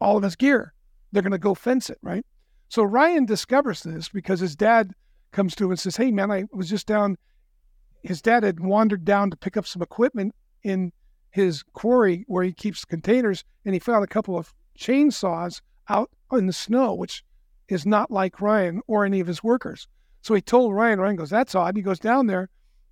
all 0.00 0.16
of 0.16 0.24
his 0.24 0.34
gear. 0.34 0.72
They're 1.12 1.22
going 1.22 1.32
to 1.32 1.38
go 1.38 1.54
fence 1.54 1.90
it, 1.90 1.98
right? 2.02 2.26
So 2.68 2.82
Ryan 2.82 3.26
discovers 3.26 3.82
this 3.82 4.08
because 4.08 4.40
his 4.40 4.56
dad 4.56 4.92
comes 5.30 5.54
to 5.56 5.64
him 5.64 5.70
and 5.70 5.78
says, 5.78 5.96
"Hey, 5.96 6.10
man, 6.10 6.32
I 6.32 6.44
was 6.52 6.68
just 6.68 6.86
down." 6.86 7.16
His 8.02 8.20
dad 8.20 8.42
had 8.42 8.60
wandered 8.60 9.04
down 9.04 9.30
to 9.30 9.36
pick 9.36 9.56
up 9.56 9.66
some 9.66 9.80
equipment 9.80 10.34
in 10.62 10.92
his 11.30 11.62
quarry 11.62 12.24
where 12.26 12.44
he 12.44 12.52
keeps 12.52 12.84
containers, 12.84 13.44
and 13.64 13.74
he 13.74 13.78
found 13.78 14.04
a 14.04 14.08
couple 14.08 14.36
of 14.36 14.52
chainsaws 14.78 15.60
out 15.88 16.10
in 16.32 16.46
the 16.46 16.52
snow, 16.52 16.94
which 16.94 17.22
is 17.68 17.86
not 17.86 18.10
like 18.10 18.40
Ryan 18.40 18.80
or 18.86 19.04
any 19.04 19.20
of 19.20 19.26
his 19.26 19.42
workers. 19.42 19.88
So 20.24 20.32
he 20.32 20.40
told 20.40 20.72
Ryan, 20.72 21.00
Ryan 21.00 21.16
goes, 21.16 21.28
That's 21.28 21.54
odd. 21.54 21.76
He 21.76 21.82
goes 21.82 21.98
down 21.98 22.28
there 22.28 22.48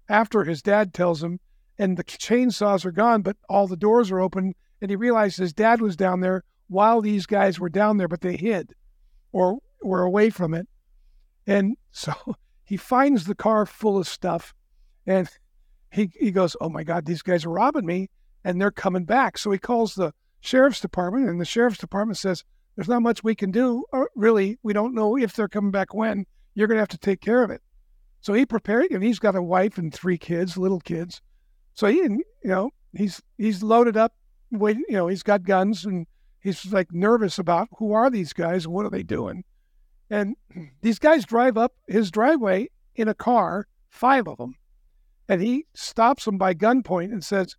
after 0.07 0.45
his 0.45 0.61
dad 0.61 0.93
tells 0.93 1.23
him, 1.25 1.41
and 1.79 1.97
the 1.97 2.05
chainsaws 2.05 2.85
are 2.85 2.93
gone, 2.93 3.23
but 3.23 3.39
all 3.49 3.67
the 3.67 3.75
doors 3.75 4.11
are 4.11 4.21
open. 4.21 4.55
And 4.83 4.91
he 4.91 4.97
realized 4.97 5.39
his 5.39 5.55
dad 5.55 5.81
was 5.81 5.97
down 5.97 6.21
there 6.21 6.45
while 6.69 7.01
these 7.01 7.25
guys 7.25 7.59
were 7.59 7.71
down 7.71 7.97
there, 7.97 8.07
but 8.07 8.21
they 8.21 8.37
hid 8.37 8.75
or 9.33 9.61
were 9.81 10.03
away 10.03 10.29
from 10.29 10.53
it. 10.53 10.69
And 11.47 11.79
so 11.91 12.13
he 12.65 12.77
finds 12.77 13.25
the 13.25 13.35
car 13.35 13.65
full 13.65 13.97
of 13.97 14.07
stuff 14.07 14.53
and 15.07 15.27
he, 15.91 16.11
he 16.15 16.33
goes, 16.33 16.55
Oh 16.61 16.69
my 16.69 16.85
God, 16.85 17.07
these 17.07 17.23
guys 17.23 17.47
are 17.47 17.51
robbing 17.51 17.87
me 17.87 18.11
and 18.45 18.61
they're 18.61 18.71
coming 18.71 19.07
back. 19.07 19.39
So 19.39 19.51
he 19.51 19.59
calls 19.59 19.95
the 19.95 20.13
sheriff's 20.41 20.81
department, 20.81 21.31
and 21.31 21.41
the 21.41 21.47
sheriff's 21.47 21.79
department 21.79 22.19
says, 22.19 22.45
There's 22.77 22.89
not 22.89 23.01
much 23.01 23.25
we 23.25 23.35
can 23.35 23.53
do. 23.53 23.87
Or 23.91 24.11
really, 24.15 24.59
we 24.63 24.75
don't 24.75 24.95
know 24.95 25.17
if 25.17 25.35
they're 25.35 25.49
coming 25.49 25.71
back 25.71 25.95
when. 25.95 26.27
You're 26.55 26.69
going 26.69 26.77
to 26.77 26.83
have 26.83 26.89
to 26.89 26.99
take 26.99 27.21
care 27.21 27.43
of 27.43 27.51
it. 27.51 27.63
So 28.21 28.33
he 28.33 28.47
prepared, 28.47 28.93
and 28.93 29.03
he's 29.03 29.19
got 29.19 29.35
a 29.35 29.43
wife 29.43 29.79
and 29.79 29.93
three 29.93 30.19
kids, 30.19 30.57
little 30.57 30.81
kids. 30.81 31.21
So 31.75 31.89
he, 31.89 31.97
you 31.97 32.25
know, 32.45 32.71
he's 32.97 33.21
he's 33.37 33.63
loaded 33.63 33.97
up. 33.97 34.15
Wait, 34.51 34.77
you 34.77 34.97
know, 34.97 35.09
he's 35.09 35.23
got 35.25 35.43
guns, 35.43 35.85
and 35.85 36.07
he's 36.41 36.73
like 36.73 36.93
nervous 36.93 37.39
about 37.39 37.69
who 37.79 37.93
are 37.93 38.11
these 38.11 38.33
guys 38.33 38.65
and 38.65 38.75
what 38.75 38.87
are 38.87 38.91
they 38.91 39.03
doing. 39.03 39.45
And 40.09 40.37
these 40.83 40.99
guys 40.99 41.25
drive 41.25 41.57
up 41.57 41.75
his 41.89 42.11
driveway 42.11 42.69
in 42.95 43.09
a 43.09 43.15
car, 43.15 43.67
five 43.91 44.29
of 44.29 44.39
them, 44.39 44.55
and 45.29 45.43
he 45.43 45.67
stops 45.75 46.25
them 46.25 46.39
by 46.39 46.55
gunpoint 46.55 47.13
and 47.13 47.25
says, 47.25 47.57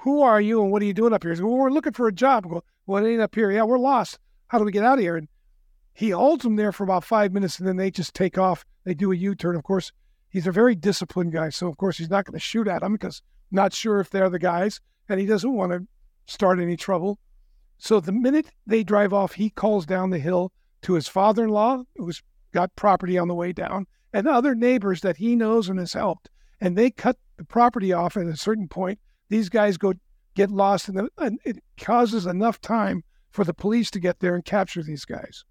"Who 0.00 0.20
are 0.20 0.40
you 0.40 0.62
and 0.62 0.70
what 0.70 0.82
are 0.82 0.86
you 0.86 0.94
doing 0.94 1.14
up 1.14 1.22
here?" 1.22 1.34
He 1.34 1.42
"Well, 1.42 1.54
we're 1.54 1.70
looking 1.70 1.92
for 1.94 2.08
a 2.08 2.12
job." 2.12 2.44
I 2.44 2.50
go, 2.50 2.64
"Well, 2.86 3.04
it 3.04 3.08
ain't 3.08 3.22
up 3.22 3.34
here. 3.34 3.50
Yeah, 3.50 3.62
we're 3.62 3.78
lost. 3.78 4.18
How 4.48 4.58
do 4.58 4.64
we 4.64 4.72
get 4.72 4.84
out 4.84 4.98
of 4.98 5.02
here?" 5.02 5.16
And 5.16 5.28
he 5.94 6.10
holds 6.10 6.42
them 6.42 6.56
there 6.56 6.72
for 6.72 6.84
about 6.84 7.04
five 7.04 7.32
minutes 7.32 7.58
and 7.58 7.66
then 7.66 7.76
they 7.76 7.90
just 7.90 8.14
take 8.14 8.36
off. 8.36 8.64
They 8.84 8.94
do 8.94 9.12
a 9.12 9.16
U 9.16 9.34
turn. 9.34 9.56
Of 9.56 9.62
course, 9.62 9.92
he's 10.28 10.46
a 10.46 10.52
very 10.52 10.74
disciplined 10.74 11.32
guy. 11.32 11.48
So, 11.50 11.68
of 11.68 11.76
course, 11.76 11.98
he's 11.98 12.10
not 12.10 12.24
going 12.24 12.34
to 12.34 12.40
shoot 12.40 12.68
at 12.68 12.82
them 12.82 12.92
because 12.92 13.22
not 13.50 13.72
sure 13.72 14.00
if 14.00 14.10
they're 14.10 14.28
the 14.28 14.38
guys 14.38 14.80
and 15.08 15.20
he 15.20 15.26
doesn't 15.26 15.54
want 15.54 15.72
to 15.72 15.86
start 16.26 16.58
any 16.58 16.76
trouble. 16.76 17.18
So, 17.78 18.00
the 18.00 18.12
minute 18.12 18.50
they 18.66 18.82
drive 18.82 19.12
off, 19.12 19.34
he 19.34 19.50
calls 19.50 19.86
down 19.86 20.10
the 20.10 20.18
hill 20.18 20.52
to 20.82 20.94
his 20.94 21.08
father 21.08 21.44
in 21.44 21.50
law, 21.50 21.84
who's 21.96 22.22
got 22.52 22.76
property 22.76 23.16
on 23.16 23.28
the 23.28 23.34
way 23.34 23.52
down, 23.52 23.86
and 24.12 24.26
other 24.26 24.54
neighbors 24.54 25.00
that 25.00 25.16
he 25.18 25.36
knows 25.36 25.68
and 25.68 25.78
has 25.78 25.92
helped. 25.92 26.28
and 26.60 26.76
they 26.76 26.90
cut 26.90 27.18
the 27.36 27.44
property 27.44 27.92
off 27.92 28.16
at 28.16 28.26
a 28.26 28.36
certain 28.36 28.68
point. 28.68 28.98
These 29.28 29.48
guys 29.48 29.76
go 29.76 29.94
get 30.34 30.50
lost, 30.50 30.88
and, 30.88 31.08
and 31.18 31.38
it 31.44 31.62
causes 31.78 32.26
enough 32.26 32.60
time 32.60 33.02
for 33.30 33.44
the 33.44 33.54
police 33.54 33.90
to 33.90 34.00
get 34.00 34.20
there 34.20 34.34
and 34.34 34.44
capture 34.44 34.82
these 34.82 35.04
guys. 35.04 35.44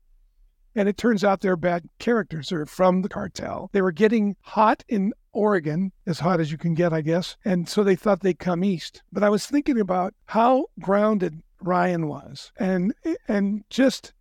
And 0.76 0.89
it 0.89 0.97
turns 0.97 1.24
out 1.24 1.41
they're 1.41 1.55
bad 1.55 1.88
characters. 1.99 2.49
They're 2.49 2.65
from 2.65 3.01
the 3.01 3.09
cartel. 3.09 3.69
They 3.74 3.82
were 3.82 3.91
getting 3.91 4.36
hot 4.41 4.84
in 4.88 5.13
Oregon, 5.34 5.91
as 6.05 6.19
hot 6.19 6.39
as 6.39 6.51
you 6.51 6.57
can 6.57 6.76
get, 6.76 6.93
I 6.93 7.01
guess. 7.01 7.38
And 7.43 7.67
so 7.67 7.84
they 7.84 7.95
thought 7.95 8.21
they'd 8.21 8.39
come 8.39 8.63
east. 8.63 9.01
But 9.11 9.24
I 9.24 9.30
was 9.30 9.45
thinking 9.45 9.80
about 9.80 10.13
how 10.26 10.67
grounded 10.80 11.41
Ryan 11.59 12.07
was 12.07 12.51
and 12.57 12.93
and 13.28 13.63
just 13.69 14.13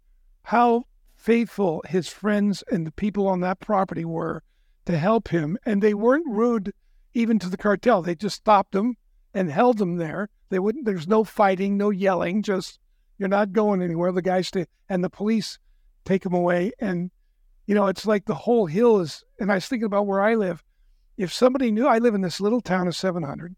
how 0.44 0.84
faithful 1.14 1.82
his 1.88 2.08
friends 2.08 2.64
and 2.70 2.86
the 2.86 2.92
people 2.92 3.28
on 3.28 3.40
that 3.40 3.60
property 3.60 4.04
were 4.04 4.42
to 4.86 4.98
help 4.98 5.28
him. 5.28 5.58
And 5.64 5.82
they 5.82 5.94
weren't 5.94 6.26
rude 6.28 6.72
even 7.14 7.38
to 7.40 7.48
the 7.48 7.56
cartel. 7.56 8.02
They 8.02 8.14
just 8.14 8.36
stopped 8.36 8.74
him 8.74 8.96
and 9.34 9.50
held 9.50 9.80
him 9.80 9.96
there. 9.96 10.30
They 10.48 10.58
wouldn't 10.58 10.84
there's 10.84 11.08
no 11.08 11.24
fighting, 11.24 11.76
no 11.76 11.90
yelling, 11.90 12.42
just 12.42 12.78
you're 13.18 13.28
not 13.28 13.52
going 13.52 13.82
anywhere. 13.82 14.12
The 14.12 14.22
guys 14.22 14.48
stay 14.48 14.66
and 14.88 15.04
the 15.04 15.10
police 15.10 15.58
take 16.04 16.22
them 16.22 16.34
away. 16.34 16.72
And 16.78 17.10
you 17.66 17.74
know, 17.74 17.86
it's 17.86 18.06
like 18.06 18.24
the 18.24 18.34
whole 18.34 18.66
hill 18.66 19.00
is 19.00 19.24
and 19.38 19.50
I 19.50 19.56
was 19.56 19.66
thinking 19.66 19.86
about 19.86 20.06
where 20.06 20.20
I 20.20 20.34
live. 20.34 20.62
If 21.16 21.32
somebody 21.32 21.70
knew 21.70 21.86
I 21.86 21.98
live 21.98 22.14
in 22.14 22.22
this 22.22 22.40
little 22.40 22.60
town 22.60 22.88
of 22.88 22.96
seven 22.96 23.22
hundred 23.22 23.54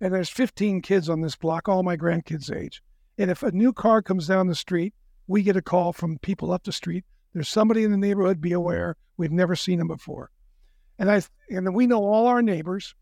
and 0.00 0.12
there's 0.12 0.28
15 0.28 0.82
kids 0.82 1.08
on 1.08 1.20
this 1.20 1.36
block, 1.36 1.68
all 1.68 1.82
my 1.82 1.96
grandkids' 1.96 2.54
age. 2.54 2.82
And 3.18 3.30
if 3.30 3.42
a 3.42 3.52
new 3.52 3.72
car 3.72 4.02
comes 4.02 4.26
down 4.26 4.46
the 4.46 4.54
street, 4.54 4.94
we 5.26 5.42
get 5.42 5.56
a 5.56 5.62
call 5.62 5.92
from 5.92 6.18
people 6.18 6.52
up 6.52 6.64
the 6.64 6.72
street. 6.72 7.04
There's 7.32 7.48
somebody 7.48 7.82
in 7.84 7.90
the 7.90 7.96
neighborhood. 7.96 8.40
Be 8.40 8.52
aware. 8.52 8.96
We've 9.16 9.32
never 9.32 9.56
seen 9.56 9.78
them 9.78 9.88
before. 9.88 10.30
And 10.98 11.10
I 11.10 11.22
and 11.50 11.74
we 11.74 11.86
know 11.86 12.04
all 12.04 12.26
our 12.26 12.42
neighbors. 12.42 12.94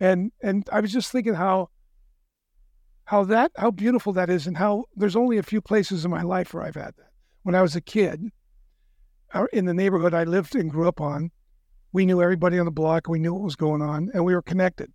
And 0.00 0.32
and 0.42 0.68
I 0.72 0.80
was 0.80 0.92
just 0.92 1.10
thinking 1.10 1.34
how 1.34 1.70
how 3.04 3.24
that 3.24 3.52
how 3.56 3.70
beautiful 3.70 4.12
that 4.14 4.30
is, 4.30 4.46
and 4.46 4.56
how 4.56 4.84
there's 4.96 5.16
only 5.16 5.38
a 5.38 5.42
few 5.42 5.60
places 5.60 6.04
in 6.04 6.10
my 6.10 6.22
life 6.22 6.54
where 6.54 6.64
I've 6.64 6.74
had 6.74 6.94
that. 6.96 7.10
When 7.46 7.54
I 7.54 7.62
was 7.62 7.76
a 7.76 7.80
kid, 7.80 8.32
in 9.52 9.66
the 9.66 9.72
neighborhood 9.72 10.14
I 10.14 10.24
lived 10.24 10.56
and 10.56 10.68
grew 10.68 10.88
up 10.88 11.00
on, 11.00 11.30
we 11.92 12.04
knew 12.04 12.20
everybody 12.20 12.58
on 12.58 12.64
the 12.64 12.72
block. 12.72 13.06
We 13.06 13.20
knew 13.20 13.34
what 13.34 13.44
was 13.44 13.54
going 13.54 13.82
on, 13.82 14.10
and 14.12 14.24
we 14.24 14.34
were 14.34 14.42
connected. 14.42 14.92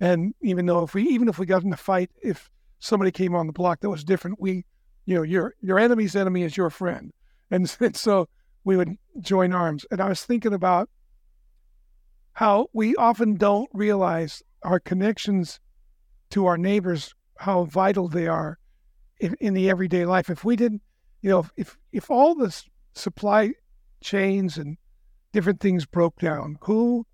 And 0.00 0.34
even 0.42 0.66
though 0.66 0.82
if 0.82 0.94
we 0.94 1.04
even 1.04 1.28
if 1.28 1.38
we 1.38 1.46
got 1.46 1.62
in 1.62 1.72
a 1.72 1.76
fight, 1.76 2.10
if 2.20 2.50
somebody 2.80 3.12
came 3.12 3.36
on 3.36 3.46
the 3.46 3.52
block 3.52 3.82
that 3.82 3.88
was 3.88 4.02
different, 4.02 4.40
we, 4.40 4.64
you 5.04 5.14
know, 5.14 5.22
your 5.22 5.54
your 5.60 5.78
enemy's 5.78 6.16
enemy 6.16 6.42
is 6.42 6.56
your 6.56 6.70
friend, 6.70 7.12
and, 7.52 7.76
and 7.78 7.94
so 7.94 8.28
we 8.64 8.76
would 8.76 8.96
join 9.20 9.52
arms. 9.52 9.86
And 9.88 10.00
I 10.00 10.08
was 10.08 10.24
thinking 10.24 10.54
about 10.54 10.90
how 12.32 12.66
we 12.72 12.96
often 12.96 13.36
don't 13.36 13.70
realize 13.72 14.42
our 14.64 14.80
connections 14.80 15.60
to 16.30 16.46
our 16.46 16.58
neighbors, 16.58 17.14
how 17.36 17.62
vital 17.66 18.08
they 18.08 18.26
are 18.26 18.58
in, 19.20 19.36
in 19.38 19.54
the 19.54 19.70
everyday 19.70 20.04
life. 20.04 20.28
If 20.28 20.44
we 20.44 20.56
didn't, 20.56 20.82
you 21.26 21.32
know, 21.32 21.44
if 21.56 21.76
if 21.90 22.08
all 22.08 22.36
the 22.36 22.56
supply 22.94 23.50
chains 24.00 24.56
and 24.56 24.78
different 25.32 25.58
things 25.58 25.84
broke 25.84 26.20
down, 26.20 26.56
who 26.60 27.04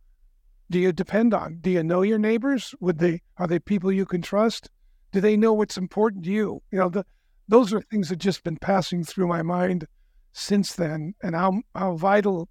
do 0.68 0.78
you 0.78 0.92
depend 0.92 1.32
on? 1.32 1.60
Do 1.62 1.70
you 1.70 1.82
know 1.82 2.02
your 2.02 2.18
neighbors? 2.18 2.74
Would 2.78 2.98
they 2.98 3.22
are 3.38 3.46
they 3.46 3.58
people 3.58 3.90
you 3.90 4.04
can 4.04 4.20
trust? 4.20 4.68
Do 5.12 5.22
they 5.22 5.34
know 5.34 5.54
what's 5.54 5.78
important 5.78 6.24
to 6.24 6.30
you? 6.30 6.62
You 6.70 6.80
know, 6.80 6.88
the, 6.90 7.06
those 7.48 7.72
are 7.72 7.80
things 7.80 8.10
that 8.10 8.16
just 8.16 8.44
been 8.44 8.58
passing 8.58 9.02
through 9.02 9.28
my 9.28 9.40
mind 9.40 9.86
since 10.32 10.74
then, 10.74 11.14
and 11.22 11.34
how 11.34 11.62
how 11.74 11.96
vital 11.96 12.50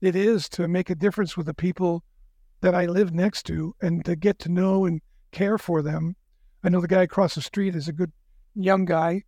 it 0.00 0.16
is 0.16 0.48
to 0.48 0.66
make 0.66 0.88
a 0.88 0.94
difference 0.94 1.36
with 1.36 1.44
the 1.44 1.52
people 1.52 2.04
that 2.62 2.74
I 2.74 2.86
live 2.86 3.12
next 3.12 3.42
to, 3.48 3.74
and 3.82 4.02
to 4.06 4.16
get 4.16 4.38
to 4.38 4.48
know 4.48 4.86
and 4.86 5.02
care 5.30 5.58
for 5.58 5.82
them. 5.82 6.16
I 6.64 6.70
know 6.70 6.80
the 6.80 6.88
guy 6.88 7.02
across 7.02 7.34
the 7.34 7.42
street 7.42 7.76
is 7.76 7.86
a 7.86 7.92
good 7.92 8.12
young 8.54 8.86
guy, 8.86 9.24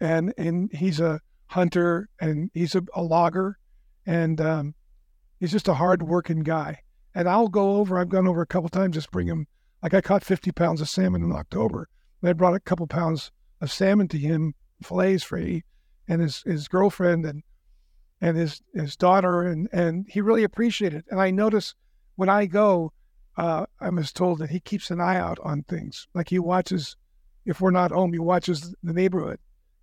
and 0.00 0.32
and 0.36 0.72
he's 0.72 1.00
a 1.00 1.20
hunter 1.48 2.08
and 2.20 2.50
he's 2.54 2.74
a, 2.74 2.82
a 2.94 3.02
logger, 3.02 3.58
and 4.06 4.40
um, 4.40 4.74
he's 5.40 5.52
just 5.52 5.68
a 5.68 5.74
hard 5.74 6.02
working 6.02 6.40
guy. 6.40 6.80
And 7.14 7.28
I'll 7.28 7.48
go 7.48 7.76
over. 7.76 7.98
I've 7.98 8.10
gone 8.10 8.28
over 8.28 8.42
a 8.42 8.46
couple 8.46 8.68
times. 8.68 8.94
Just 8.94 9.10
bring 9.10 9.26
him 9.26 9.46
like 9.82 9.94
I 9.94 10.00
caught 10.00 10.24
50 10.24 10.52
pounds 10.52 10.80
of 10.80 10.88
salmon 10.88 11.22
in 11.22 11.32
October. 11.32 11.88
And 12.20 12.28
I 12.30 12.32
brought 12.32 12.54
a 12.54 12.60
couple 12.60 12.86
pounds 12.86 13.30
of 13.60 13.72
salmon 13.72 14.08
to 14.08 14.18
him, 14.18 14.54
fillets 14.82 15.24
for 15.24 15.38
he 15.38 15.64
and 16.06 16.20
his, 16.20 16.42
his 16.42 16.68
girlfriend 16.68 17.24
and 17.24 17.42
and 18.20 18.36
his 18.36 18.62
his 18.74 18.96
daughter 18.96 19.42
and 19.42 19.68
and 19.72 20.06
he 20.08 20.20
really 20.20 20.44
appreciated 20.44 21.00
it. 21.00 21.04
And 21.10 21.20
I 21.20 21.30
notice 21.30 21.74
when 22.16 22.28
I 22.28 22.46
go, 22.46 22.92
uh, 23.36 23.66
I 23.80 23.90
was 23.90 24.12
told 24.12 24.38
that 24.38 24.50
he 24.50 24.60
keeps 24.60 24.90
an 24.90 25.00
eye 25.00 25.16
out 25.16 25.38
on 25.42 25.62
things. 25.62 26.08
Like 26.14 26.28
he 26.28 26.38
watches 26.38 26.96
if 27.44 27.60
we're 27.60 27.70
not 27.70 27.92
home, 27.92 28.12
he 28.12 28.18
watches 28.18 28.74
the 28.82 28.92
neighborhood 28.92 29.38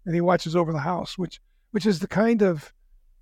and 0.05 0.15
he 0.15 0.21
watches 0.21 0.55
over 0.55 0.71
the 0.71 0.79
house, 0.79 1.17
which 1.17 1.39
which 1.71 1.85
is 1.85 1.99
the 1.99 2.07
kind 2.07 2.41
of 2.41 2.73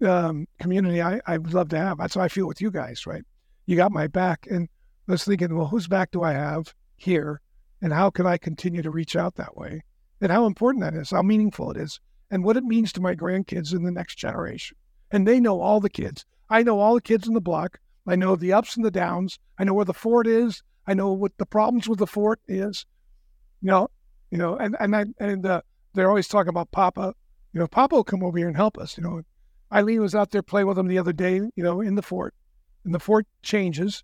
um, 0.05 0.47
community 0.59 1.01
I, 1.01 1.21
I 1.25 1.38
would 1.38 1.53
love 1.53 1.69
to 1.69 1.77
have. 1.77 1.97
That's 1.97 2.15
how 2.15 2.21
I 2.21 2.27
feel 2.27 2.47
with 2.47 2.61
you 2.61 2.71
guys, 2.71 3.07
right? 3.07 3.23
You 3.65 3.75
got 3.75 3.91
my 3.91 4.07
back. 4.07 4.47
And 4.49 4.69
I 5.07 5.13
was 5.13 5.23
thinking, 5.23 5.55
well, 5.55 5.67
whose 5.67 5.88
back 5.88 6.11
do 6.11 6.23
I 6.23 6.34
have 6.34 6.73
here? 6.95 7.41
And 7.81 7.91
how 7.91 8.09
can 8.09 8.25
I 8.25 8.38
continue 8.38 8.81
to 8.81 8.91
reach 8.91 9.15
out 9.15 9.36
that 9.36 9.57
way? 9.57 9.84
And 10.21 10.31
how 10.31 10.45
important 10.45 10.84
that 10.84 10.93
is, 10.93 11.11
how 11.11 11.21
meaningful 11.21 11.71
it 11.71 11.77
is, 11.77 11.99
and 12.31 12.43
what 12.43 12.57
it 12.57 12.63
means 12.63 12.93
to 12.93 13.01
my 13.01 13.15
grandkids 13.15 13.73
in 13.73 13.84
the 13.84 13.91
next 13.91 14.15
generation. 14.15 14.77
And 15.11 15.27
they 15.27 15.39
know 15.39 15.59
all 15.59 15.79
the 15.79 15.89
kids. 15.89 16.25
I 16.49 16.63
know 16.63 16.79
all 16.79 16.95
the 16.95 17.01
kids 17.01 17.27
in 17.27 17.34
the 17.34 17.41
block. 17.41 17.79
I 18.07 18.15
know 18.15 18.36
the 18.36 18.53
ups 18.53 18.75
and 18.75 18.86
the 18.86 18.91
downs. 18.91 19.39
I 19.57 19.63
know 19.63 19.73
where 19.73 19.86
the 19.86 19.93
fort 19.93 20.27
is. 20.27 20.63
I 20.86 20.93
know 20.93 21.11
what 21.11 21.38
the 21.38 21.45
problems 21.45 21.88
with 21.88 21.99
the 21.99 22.07
fort 22.07 22.39
is. 22.47 22.86
You 23.61 23.67
know, 23.67 23.89
you 24.29 24.38
know, 24.38 24.57
and 24.57 24.75
and 24.79 24.95
I, 24.95 25.05
and 25.19 25.45
uh, 25.45 25.61
they're 25.94 26.10
always 26.10 26.28
talking 26.28 26.50
about 26.50 26.72
Papa. 26.72 27.14
You 27.54 27.60
know, 27.60 27.68
Papa 27.68 27.96
will 27.96 28.04
come 28.04 28.24
over 28.24 28.38
here 28.38 28.48
and 28.48 28.56
help 28.56 28.78
us. 28.78 28.98
You 28.98 29.04
know, 29.04 29.22
Eileen 29.72 30.02
was 30.02 30.16
out 30.16 30.32
there 30.32 30.41
playing 30.41 30.68
with 30.68 30.78
them 30.78 30.88
the 30.88 30.98
other 30.98 31.14
day. 31.14 31.36
You 31.56 31.64
know, 31.64 31.82
in 31.82 31.96
the 31.96 32.02
fort, 32.02 32.34
and 32.84 32.94
the 32.94 33.00
fort 33.00 33.28
changes 33.41 34.04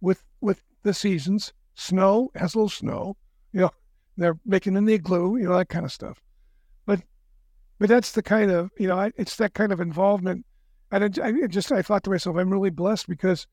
with 0.00 0.22
with 0.40 0.62
the 0.82 0.94
seasons. 0.94 1.52
Snow 1.74 2.30
has 2.34 2.54
a 2.54 2.58
little 2.58 2.68
snow, 2.70 3.16
you 3.52 3.60
know. 3.60 3.70
They're 4.16 4.38
making 4.46 4.76
in 4.76 4.86
the 4.86 4.94
igloo, 4.94 5.36
you 5.36 5.44
know, 5.44 5.58
that 5.58 5.68
kind 5.68 5.84
of 5.84 5.92
stuff. 5.92 6.22
But 6.86 7.02
but 7.78 7.90
that's 7.90 8.12
the 8.12 8.22
kind 8.22 8.50
of 8.50 8.70
you 8.78 8.88
know, 8.88 9.10
it's 9.16 9.36
that 9.36 9.52
kind 9.54 9.72
of 9.72 9.80
involvement. 9.80 10.46
And 10.90 11.20
I, 11.20 11.28
I 11.28 11.46
just 11.48 11.70
I 11.70 11.82
thought 11.82 12.04
to 12.04 12.10
myself, 12.10 12.36
I'm 12.36 12.50
really 12.50 12.70
blessed 12.70 13.08
because 13.08 13.46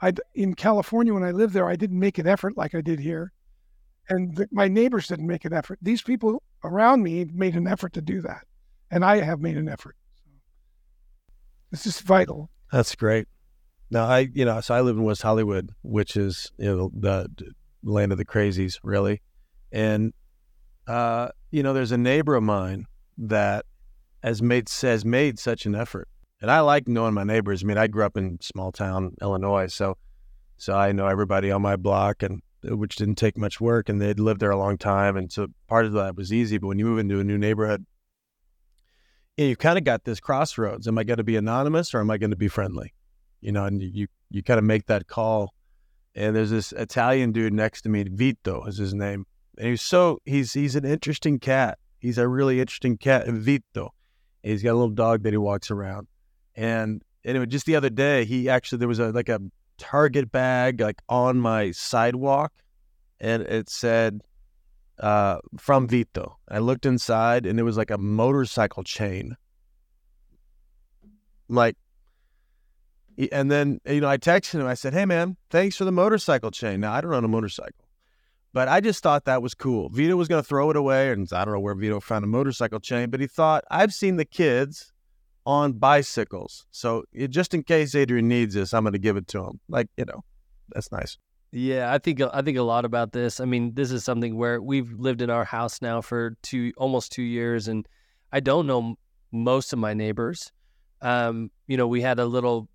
I 0.00 0.12
in 0.34 0.54
California 0.54 1.14
when 1.14 1.22
I 1.22 1.30
lived 1.30 1.54
there, 1.54 1.68
I 1.68 1.76
didn't 1.76 2.00
make 2.00 2.18
an 2.18 2.26
effort 2.26 2.56
like 2.56 2.74
I 2.74 2.80
did 2.80 2.98
here, 2.98 3.32
and 4.08 4.34
the, 4.34 4.48
my 4.50 4.66
neighbors 4.66 5.06
didn't 5.06 5.26
make 5.26 5.44
an 5.44 5.52
effort. 5.52 5.78
These 5.80 6.02
people 6.02 6.42
around 6.64 7.02
me 7.02 7.26
made 7.32 7.54
an 7.54 7.66
effort 7.66 7.92
to 7.94 8.02
do 8.02 8.20
that, 8.22 8.46
and 8.90 9.04
I 9.04 9.20
have 9.20 9.40
made 9.40 9.56
an 9.56 9.68
effort. 9.68 9.96
It's 11.72 11.84
just 11.84 12.02
vital. 12.02 12.50
That's 12.72 12.94
great. 12.94 13.28
Now 13.90 14.04
I, 14.06 14.28
you 14.32 14.44
know, 14.44 14.60
so 14.60 14.74
I 14.74 14.80
live 14.80 14.96
in 14.96 15.02
West 15.02 15.22
Hollywood, 15.22 15.70
which 15.82 16.16
is 16.16 16.50
you 16.58 16.66
know 16.66 16.90
the, 16.94 17.28
the 17.36 17.52
land 17.82 18.12
of 18.12 18.18
the 18.18 18.24
crazies, 18.24 18.78
really, 18.82 19.20
and 19.72 20.12
uh, 20.86 21.28
you 21.50 21.62
know, 21.62 21.72
there's 21.72 21.92
a 21.92 21.98
neighbor 21.98 22.34
of 22.34 22.42
mine 22.42 22.86
that 23.18 23.64
has 24.22 24.42
made 24.42 24.68
has 24.82 25.04
made 25.04 25.38
such 25.38 25.66
an 25.66 25.74
effort, 25.74 26.08
and 26.40 26.50
I 26.50 26.60
like 26.60 26.88
knowing 26.88 27.14
my 27.14 27.24
neighbors. 27.24 27.62
I 27.62 27.66
mean, 27.66 27.78
I 27.78 27.86
grew 27.86 28.04
up 28.04 28.16
in 28.16 28.38
small 28.40 28.72
town 28.72 29.14
Illinois, 29.22 29.72
so 29.72 29.96
so 30.56 30.74
I 30.74 30.92
know 30.92 31.06
everybody 31.06 31.50
on 31.50 31.62
my 31.62 31.76
block, 31.76 32.22
and 32.22 32.42
which 32.62 32.96
didn't 32.96 33.16
take 33.16 33.36
much 33.38 33.60
work, 33.60 33.88
and 33.88 34.00
they'd 34.00 34.20
lived 34.20 34.40
there 34.40 34.50
a 34.50 34.58
long 34.58 34.78
time, 34.78 35.16
and 35.16 35.32
so 35.32 35.48
part 35.66 35.86
of 35.86 35.92
that 35.92 36.16
was 36.16 36.32
easy. 36.32 36.58
But 36.58 36.68
when 36.68 36.78
you 36.78 36.84
move 36.84 36.98
into 36.98 37.20
a 37.20 37.24
new 37.24 37.38
neighborhood, 37.38 37.86
you 39.36 39.48
have 39.48 39.58
kind 39.58 39.78
of 39.78 39.84
got 39.84 40.04
this 40.04 40.20
crossroads: 40.20 40.86
Am 40.86 40.98
I 40.98 41.04
going 41.04 41.18
to 41.18 41.24
be 41.24 41.36
anonymous 41.36 41.94
or 41.94 42.00
am 42.00 42.10
I 42.10 42.18
going 42.18 42.30
to 42.30 42.36
be 42.36 42.48
friendly? 42.48 42.92
you 43.40 43.52
know, 43.52 43.64
and 43.64 43.82
you 43.82 44.06
you 44.30 44.42
kind 44.42 44.58
of 44.58 44.64
make 44.64 44.86
that 44.86 45.06
call. 45.06 45.54
And 46.14 46.34
there's 46.34 46.50
this 46.50 46.72
Italian 46.72 47.32
dude 47.32 47.52
next 47.52 47.82
to 47.82 47.88
me, 47.88 48.04
Vito 48.04 48.64
is 48.64 48.78
his 48.78 48.94
name, 48.94 49.26
and 49.58 49.68
he's 49.68 49.82
so 49.82 50.18
he's 50.24 50.52
he's 50.52 50.76
an 50.76 50.84
interesting 50.84 51.38
cat. 51.38 51.78
He's 51.98 52.18
a 52.18 52.26
really 52.26 52.60
interesting 52.60 52.96
cat, 52.96 53.26
Vito. 53.28 53.94
And 54.42 54.52
he's 54.52 54.62
got 54.62 54.72
a 54.72 54.78
little 54.78 54.88
dog 54.88 55.22
that 55.22 55.32
he 55.32 55.36
walks 55.36 55.70
around, 55.70 56.08
and 56.54 57.02
anyway, 57.24 57.46
just 57.46 57.66
the 57.66 57.76
other 57.76 57.90
day, 57.90 58.24
he 58.24 58.48
actually 58.48 58.78
there 58.78 58.88
was 58.88 58.98
a 58.98 59.10
like 59.10 59.28
a 59.28 59.40
Target 59.80 60.30
bag 60.30 60.80
like 60.80 61.02
on 61.08 61.40
my 61.40 61.72
sidewalk, 61.72 62.52
and 63.18 63.42
it 63.42 63.68
said 63.68 64.20
uh, 65.00 65.38
from 65.58 65.88
Vito. 65.88 66.38
I 66.48 66.58
looked 66.58 66.86
inside, 66.86 67.46
and 67.46 67.58
it 67.58 67.64
was 67.64 67.76
like 67.76 67.90
a 67.90 67.98
motorcycle 67.98 68.84
chain. 68.84 69.36
like, 71.50 71.76
and 73.32 73.50
then, 73.50 73.80
you 73.86 74.00
know, 74.00 74.08
I 74.08 74.16
texted 74.16 74.60
him. 74.60 74.66
I 74.66 74.74
said, 74.74 74.94
hey, 74.94 75.04
man, 75.04 75.36
thanks 75.50 75.76
for 75.76 75.84
the 75.84 75.92
motorcycle 75.92 76.50
chain. 76.50 76.80
Now, 76.80 76.92
I 76.92 77.00
don't 77.00 77.12
own 77.12 77.24
a 77.24 77.28
motorcycle, 77.28 77.84
but 78.52 78.68
I 78.68 78.80
just 78.80 79.02
thought 79.02 79.24
that 79.24 79.42
was 79.42 79.54
cool. 79.54 79.88
Vito 79.90 80.16
was 80.16 80.28
going 80.28 80.42
to 80.42 80.48
throw 80.48 80.70
it 80.70 80.76
away. 80.76 81.10
And 81.10 81.28
I 81.32 81.44
don't 81.44 81.54
know 81.54 81.60
where 81.60 81.74
Vito 81.74 82.00
found 82.00 82.24
a 82.24 82.28
motorcycle 82.28 82.80
chain, 82.80 83.10
but 83.10 83.20
he 83.20 83.26
thought, 83.26 83.64
I've 83.70 83.92
seen 83.92 84.16
the 84.16 84.24
kids 84.24 84.89
on 85.46 85.72
bicycles. 85.72 86.66
So 86.70 87.04
just 87.28 87.54
in 87.54 87.62
case 87.62 87.94
Adrian 87.94 88.28
needs 88.28 88.54
this, 88.54 88.74
I'm 88.74 88.84
going 88.84 88.92
to 88.92 88.98
give 88.98 89.16
it 89.16 89.28
to 89.28 89.44
him. 89.44 89.60
Like, 89.68 89.88
you 89.96 90.04
know, 90.04 90.22
that's 90.70 90.92
nice. 90.92 91.18
Yeah, 91.52 91.92
I 91.92 91.98
think 91.98 92.20
I 92.20 92.42
think 92.42 92.58
a 92.58 92.62
lot 92.62 92.84
about 92.84 93.12
this. 93.12 93.40
I 93.40 93.44
mean, 93.44 93.74
this 93.74 93.90
is 93.90 94.04
something 94.04 94.36
where 94.36 94.62
we've 94.62 94.92
lived 94.92 95.20
in 95.20 95.30
our 95.30 95.44
house 95.44 95.82
now 95.82 96.00
for 96.00 96.36
two 96.42 96.72
almost 96.76 97.10
two 97.10 97.22
years, 97.22 97.66
and 97.66 97.88
I 98.32 98.38
don't 98.38 98.68
know 98.68 98.94
most 99.32 99.72
of 99.72 99.80
my 99.80 99.92
neighbors. 99.92 100.52
Um, 101.02 101.50
you 101.66 101.76
know, 101.76 101.88
we 101.88 102.02
had 102.02 102.20
a 102.20 102.26
little 102.26 102.68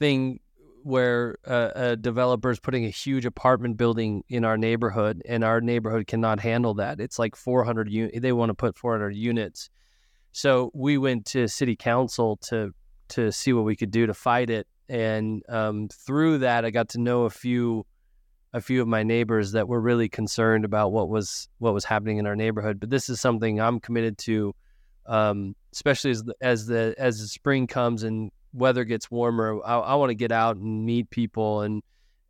thing 0.00 0.40
where 0.82 1.36
uh, 1.46 1.70
a 1.74 1.96
developer 1.96 2.50
is 2.50 2.58
putting 2.58 2.84
a 2.84 2.90
huge 2.90 3.24
apartment 3.24 3.76
building 3.76 4.24
in 4.28 4.44
our 4.44 4.58
neighborhood, 4.58 5.22
and 5.24 5.44
our 5.44 5.60
neighborhood 5.60 6.08
cannot 6.08 6.40
handle 6.40 6.74
that. 6.74 7.00
It's 7.00 7.20
like 7.20 7.36
400 7.36 7.88
units. 7.88 8.18
They 8.20 8.32
want 8.32 8.50
to 8.50 8.54
put 8.54 8.76
400 8.76 9.14
units, 9.14 9.70
so 10.38 10.70
we 10.72 10.98
went 10.98 11.26
to 11.26 11.48
city 11.48 11.74
council 11.74 12.36
to 12.42 12.72
to 13.08 13.32
see 13.32 13.52
what 13.52 13.64
we 13.64 13.74
could 13.74 13.90
do 13.90 14.06
to 14.06 14.14
fight 14.14 14.50
it, 14.50 14.68
and 14.88 15.42
um, 15.48 15.88
through 15.88 16.38
that, 16.38 16.64
I 16.64 16.70
got 16.70 16.90
to 16.90 17.00
know 17.00 17.24
a 17.24 17.30
few 17.30 17.84
a 18.52 18.60
few 18.60 18.80
of 18.80 18.86
my 18.86 19.02
neighbors 19.02 19.50
that 19.52 19.66
were 19.66 19.80
really 19.80 20.08
concerned 20.08 20.64
about 20.64 20.92
what 20.92 21.08
was 21.08 21.48
what 21.58 21.74
was 21.74 21.84
happening 21.84 22.18
in 22.18 22.26
our 22.26 22.36
neighborhood. 22.36 22.78
But 22.78 22.88
this 22.88 23.08
is 23.08 23.20
something 23.20 23.60
I'm 23.60 23.80
committed 23.80 24.16
to, 24.18 24.54
um, 25.06 25.56
especially 25.72 26.12
as 26.12 26.22
the, 26.22 26.34
as 26.40 26.66
the 26.66 26.94
as 26.98 27.18
the 27.18 27.26
spring 27.26 27.66
comes 27.66 28.04
and 28.04 28.30
weather 28.52 28.84
gets 28.84 29.10
warmer. 29.10 29.58
I, 29.64 29.78
I 29.78 29.94
want 29.96 30.10
to 30.10 30.14
get 30.14 30.30
out 30.30 30.56
and 30.56 30.86
meet 30.86 31.10
people 31.10 31.62
and 31.62 31.82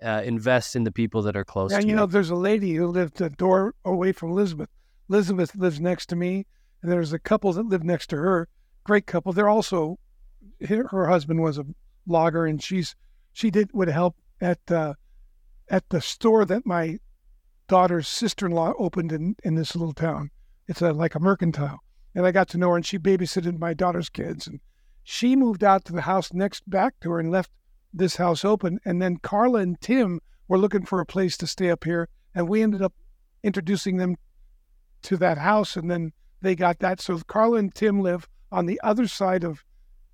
uh, 0.03 0.23
invest 0.25 0.77
in 0.77 0.85
the 0.85 0.93
people 0.93 1.21
that 1.23 1.37
are 1.37 1.45
close. 1.45 1.73
And 1.73 1.83
to 1.83 1.89
you 1.89 1.95
me. 1.95 2.01
know, 2.01 2.07
there's 2.07 2.31
a 2.31 2.37
lady 2.37 2.73
who 2.73 2.87
lived 2.87 3.21
a 3.21 3.29
door 3.29 3.75
away 3.85 4.13
from 4.13 4.31
Elizabeth. 4.31 4.71
Elizabeth 5.11 5.55
lives 5.55 5.79
next 5.79 6.07
to 6.07 6.17
me, 6.17 6.47
and 6.83 6.91
there's 6.93 7.13
a 7.13 7.19
couple 7.19 7.53
that 7.53 7.67
live 7.67 7.85
next 7.85 8.09
to 8.09 8.17
her. 8.17 8.49
Great 8.85 9.07
couple. 9.07 9.33
They're 9.33 9.49
also 9.49 9.99
her, 10.67 10.89
her 10.89 11.09
husband 11.09 11.43
was 11.43 11.59
a 11.59 11.67
logger, 12.07 12.47
and 12.47 12.63
she's 12.63 12.95
she 13.33 13.51
did 13.51 13.71
would 13.73 13.89
help 13.89 14.17
at 14.41 14.59
uh, 14.71 14.95
at 15.69 15.89
the 15.91 16.01
store 16.01 16.45
that 16.45 16.67
my 16.67 16.99
daughter's 17.69 18.09
sister-in-law 18.09 18.73
opened 18.79 19.13
in 19.13 19.37
in 19.45 19.55
this 19.55 19.77
little 19.77 19.93
town. 19.93 20.31
It's 20.67 20.83
a, 20.83 20.93
like 20.93 21.15
a 21.15 21.21
mercantile, 21.21 21.81
and 22.15 22.27
I 22.27 22.33
got 22.33 22.49
to 22.49 22.59
know 22.59 22.71
her, 22.71 22.77
and 22.77 22.87
she 22.87 22.99
babysitted 22.99 23.59
my 23.59 23.75
daughter's 23.75 24.09
kids, 24.09 24.47
and 24.47 24.61
she 25.03 25.37
moved 25.37 25.65
out 25.65 25.85
to 25.87 25.93
the 25.93 26.03
house 26.03 26.33
next 26.33 26.69
back 26.69 26.95
to 27.01 27.11
her 27.11 27.21
and 27.21 27.31
left 27.31 27.51
this 27.93 28.17
house 28.17 28.45
open. 28.45 28.79
And 28.85 29.01
then 29.01 29.17
Carla 29.17 29.61
and 29.61 29.81
Tim 29.81 30.21
were 30.47 30.59
looking 30.59 30.85
for 30.85 31.01
a 31.01 31.07
place 31.07 31.37
to 31.39 31.47
stay 31.47 31.71
up 31.71 31.85
here, 31.85 32.09
and 32.35 32.49
we 32.49 32.63
ended 32.63 32.83
up 32.83 32.95
introducing 33.43 33.97
them 33.97 34.17
to 35.03 35.17
that 35.17 35.39
house, 35.39 35.77
and 35.77 35.91
then 35.91 36.13
they 36.41 36.55
got 36.55 36.79
that. 36.81 37.01
So 37.01 37.19
Carla 37.27 37.59
and 37.59 37.75
Tim 37.75 38.01
live 38.01 38.29
on 38.51 38.67
the 38.67 38.81
other 38.83 39.07
side 39.07 39.45
of 39.45 39.65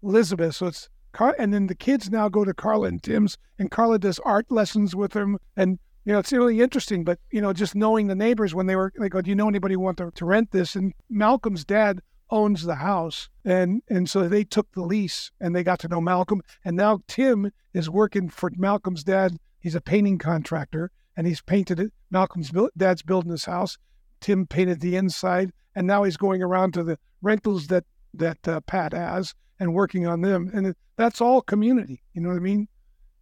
Elizabeth. 0.03 0.57
So 0.57 0.66
it's 0.66 0.89
Car, 1.14 1.35
and 1.39 1.55
then 1.55 1.68
the 1.68 1.77
kids 1.77 2.11
now 2.11 2.29
go 2.29 2.45
to 2.45 2.53
Carla 2.53 2.89
and 2.89 3.03
Tim's, 3.03 3.39
and 3.59 3.70
Carla 3.70 3.99
does 4.01 4.18
art 4.25 4.51
lessons 4.51 4.97
with 4.97 5.12
them, 5.12 5.39
and 5.57 5.79
you 6.05 6.12
know 6.12 6.18
it's 6.18 6.33
really 6.33 6.61
interesting. 6.61 7.05
But 7.05 7.20
you 7.31 7.41
know, 7.41 7.53
just 7.53 7.77
knowing 7.77 8.09
the 8.09 8.16
neighbors 8.16 8.53
when 8.53 8.66
they 8.66 8.75
were, 8.75 8.93
they 8.99 9.09
go, 9.09 9.22
"Do 9.22 9.31
you 9.31 9.37
know 9.37 9.49
anybody 9.49 9.75
who 9.75 9.81
want 9.81 9.99
to, 9.99 10.11
to 10.11 10.25
rent 10.25 10.51
this?" 10.51 10.75
And 10.75 10.93
Malcolm's 11.09 11.64
dad 11.64 12.01
owns 12.31 12.64
the 12.64 12.75
house, 12.75 13.31
and 13.45 13.81
and 13.89 14.11
so 14.11 14.29
they 14.29 14.43
took 14.43 14.72
the 14.72 14.83
lease, 14.83 15.31
and 15.41 15.55
they 15.55 15.62
got 15.62 15.79
to 15.81 15.89
know 15.89 16.01
Malcolm, 16.01 16.43
and 16.64 16.77
now 16.77 17.01
Tim 17.07 17.53
is 17.72 17.89
working 17.89 18.29
for 18.29 18.51
Malcolm's 18.57 19.05
dad. 19.05 19.39
He's 19.61 19.77
a 19.77 19.81
painting 19.81 20.18
contractor, 20.18 20.91
and 21.16 21.29
he's 21.29 21.41
painted 21.41 21.79
it. 21.79 21.93
Malcolm's 22.11 22.51
dad's 22.77 23.03
building 23.03 23.31
this 23.31 23.45
house. 23.45 23.79
Tim 24.25 24.47
painted 24.47 24.81
the 24.81 24.97
inside, 24.97 25.53
and 25.77 25.87
now 25.87 26.03
he's 26.03 26.16
going 26.16 26.43
around 26.43 26.72
to 26.75 26.83
the 26.83 26.99
rentals 27.20 27.66
that 27.66 27.85
that 28.14 28.49
uh, 28.49 28.61
Pat 28.62 28.93
has 28.95 29.35
and 29.61 29.75
working 29.75 30.07
on 30.07 30.22
them. 30.22 30.51
And 30.55 30.68
it, 30.68 30.77
that's 30.97 31.20
all 31.20 31.43
community. 31.43 32.03
You 32.14 32.22
know 32.22 32.31
what 32.31 32.37
I 32.37 32.41
mean? 32.41 32.66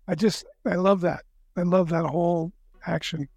I 0.06 0.14
just 0.14 0.44
I 0.64 0.76
love 0.76 1.00
that. 1.00 1.22
I 1.56 1.62
love 1.62 1.88
that 1.88 2.04
whole 2.04 2.52
action. 2.86 3.28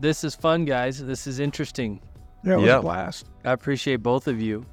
this 0.00 0.24
is 0.24 0.34
fun, 0.34 0.64
guys. 0.64 1.04
This 1.04 1.26
is 1.28 1.38
interesting. 1.38 2.00
Yeah, 2.44 2.54
it 2.54 2.56
was 2.56 2.66
Yeah. 2.66 2.78
a 2.78 2.82
blast. 2.82 3.26
I 3.44 3.52
appreciate 3.52 3.96
both 4.02 4.26
of 4.26 4.40
you, 4.40 4.64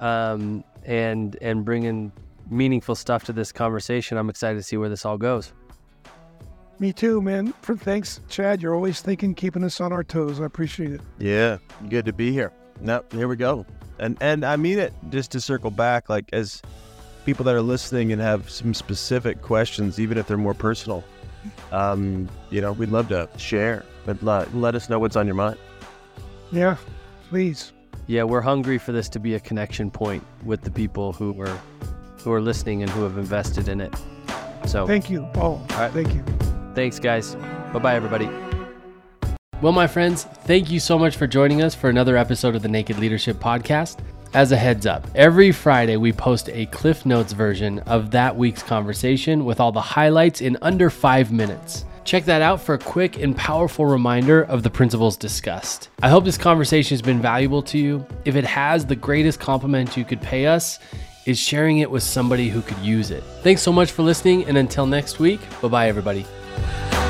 um, 0.00 0.64
and 0.84 1.36
and 1.40 1.64
bringing 1.64 2.10
meaningful 2.50 2.96
stuff 2.96 3.22
to 3.24 3.32
this 3.32 3.52
conversation. 3.52 4.18
I'm 4.18 4.28
excited 4.28 4.56
to 4.58 4.62
see 4.64 4.76
where 4.76 4.88
this 4.88 5.04
all 5.06 5.18
goes. 5.18 5.52
Me 6.80 6.94
too, 6.94 7.20
man. 7.20 7.52
For 7.60 7.76
thanks, 7.76 8.20
Chad. 8.30 8.62
You're 8.62 8.74
always 8.74 9.02
thinking, 9.02 9.34
keeping 9.34 9.62
us 9.62 9.82
on 9.82 9.92
our 9.92 10.02
toes. 10.02 10.40
I 10.40 10.46
appreciate 10.46 10.92
it. 10.92 11.02
Yeah, 11.18 11.58
good 11.90 12.06
to 12.06 12.12
be 12.14 12.32
here. 12.32 12.52
No, 12.80 13.04
here 13.12 13.28
we 13.28 13.36
go. 13.36 13.66
And 13.98 14.16
and 14.22 14.44
I 14.44 14.56
mean 14.56 14.78
it 14.78 14.94
just 15.10 15.30
to 15.32 15.42
circle 15.42 15.70
back, 15.70 16.08
like 16.08 16.30
as 16.32 16.62
people 17.26 17.44
that 17.44 17.54
are 17.54 17.60
listening 17.60 18.12
and 18.12 18.22
have 18.22 18.48
some 18.48 18.72
specific 18.72 19.42
questions, 19.42 20.00
even 20.00 20.16
if 20.16 20.26
they're 20.26 20.38
more 20.38 20.54
personal, 20.54 21.04
um, 21.70 22.30
you 22.48 22.62
know, 22.62 22.72
we'd 22.72 22.88
love 22.88 23.08
to 23.08 23.28
share. 23.36 23.84
But 24.06 24.22
let, 24.22 24.54
let 24.54 24.74
us 24.74 24.88
know 24.88 24.98
what's 24.98 25.16
on 25.16 25.26
your 25.26 25.34
mind. 25.34 25.58
Yeah, 26.50 26.76
please. 27.28 27.74
Yeah, 28.06 28.24
we're 28.24 28.40
hungry 28.40 28.78
for 28.78 28.92
this 28.92 29.10
to 29.10 29.20
be 29.20 29.34
a 29.34 29.40
connection 29.40 29.90
point 29.90 30.24
with 30.44 30.62
the 30.62 30.70
people 30.70 31.12
who 31.12 31.38
are 31.42 31.60
who 32.24 32.32
are 32.32 32.40
listening 32.40 32.82
and 32.82 32.90
who 32.90 33.02
have 33.02 33.18
invested 33.18 33.68
in 33.68 33.82
it. 33.82 33.94
So 34.66 34.86
Thank 34.86 35.10
you. 35.10 35.28
Oh, 35.34 35.64
right. 35.70 35.92
thank 35.92 36.14
you. 36.14 36.24
Thanks, 36.74 36.98
guys. 36.98 37.34
Bye 37.72 37.78
bye, 37.80 37.94
everybody. 37.94 38.28
Well, 39.60 39.72
my 39.72 39.86
friends, 39.86 40.24
thank 40.24 40.70
you 40.70 40.80
so 40.80 40.98
much 40.98 41.16
for 41.16 41.26
joining 41.26 41.60
us 41.60 41.74
for 41.74 41.90
another 41.90 42.16
episode 42.16 42.54
of 42.56 42.62
the 42.62 42.68
Naked 42.68 42.98
Leadership 42.98 43.36
Podcast. 43.36 43.98
As 44.32 44.52
a 44.52 44.56
heads 44.56 44.86
up, 44.86 45.06
every 45.14 45.52
Friday 45.52 45.96
we 45.96 46.12
post 46.12 46.48
a 46.50 46.64
Cliff 46.66 47.04
Notes 47.04 47.32
version 47.32 47.80
of 47.80 48.10
that 48.12 48.34
week's 48.34 48.62
conversation 48.62 49.44
with 49.44 49.60
all 49.60 49.72
the 49.72 49.80
highlights 49.80 50.40
in 50.40 50.56
under 50.62 50.88
five 50.88 51.32
minutes. 51.32 51.84
Check 52.04 52.24
that 52.24 52.40
out 52.40 52.60
for 52.60 52.74
a 52.74 52.78
quick 52.78 53.18
and 53.18 53.36
powerful 53.36 53.84
reminder 53.86 54.44
of 54.44 54.62
the 54.62 54.70
principles 54.70 55.16
discussed. 55.16 55.90
I 56.02 56.08
hope 56.08 56.24
this 56.24 56.38
conversation 56.38 56.94
has 56.94 57.02
been 57.02 57.20
valuable 57.20 57.62
to 57.64 57.78
you. 57.78 58.06
If 58.24 58.36
it 58.36 58.44
has, 58.44 58.86
the 58.86 58.96
greatest 58.96 59.40
compliment 59.40 59.96
you 59.96 60.04
could 60.04 60.22
pay 60.22 60.46
us 60.46 60.78
is 61.26 61.38
sharing 61.38 61.78
it 61.78 61.90
with 61.90 62.02
somebody 62.02 62.48
who 62.48 62.62
could 62.62 62.78
use 62.78 63.10
it. 63.10 63.22
Thanks 63.42 63.62
so 63.62 63.72
much 63.72 63.90
for 63.90 64.02
listening, 64.02 64.44
and 64.46 64.56
until 64.56 64.86
next 64.86 65.18
week, 65.18 65.40
bye 65.60 65.68
bye, 65.68 65.88
everybody. 65.88 66.24
Bye. 66.60 67.09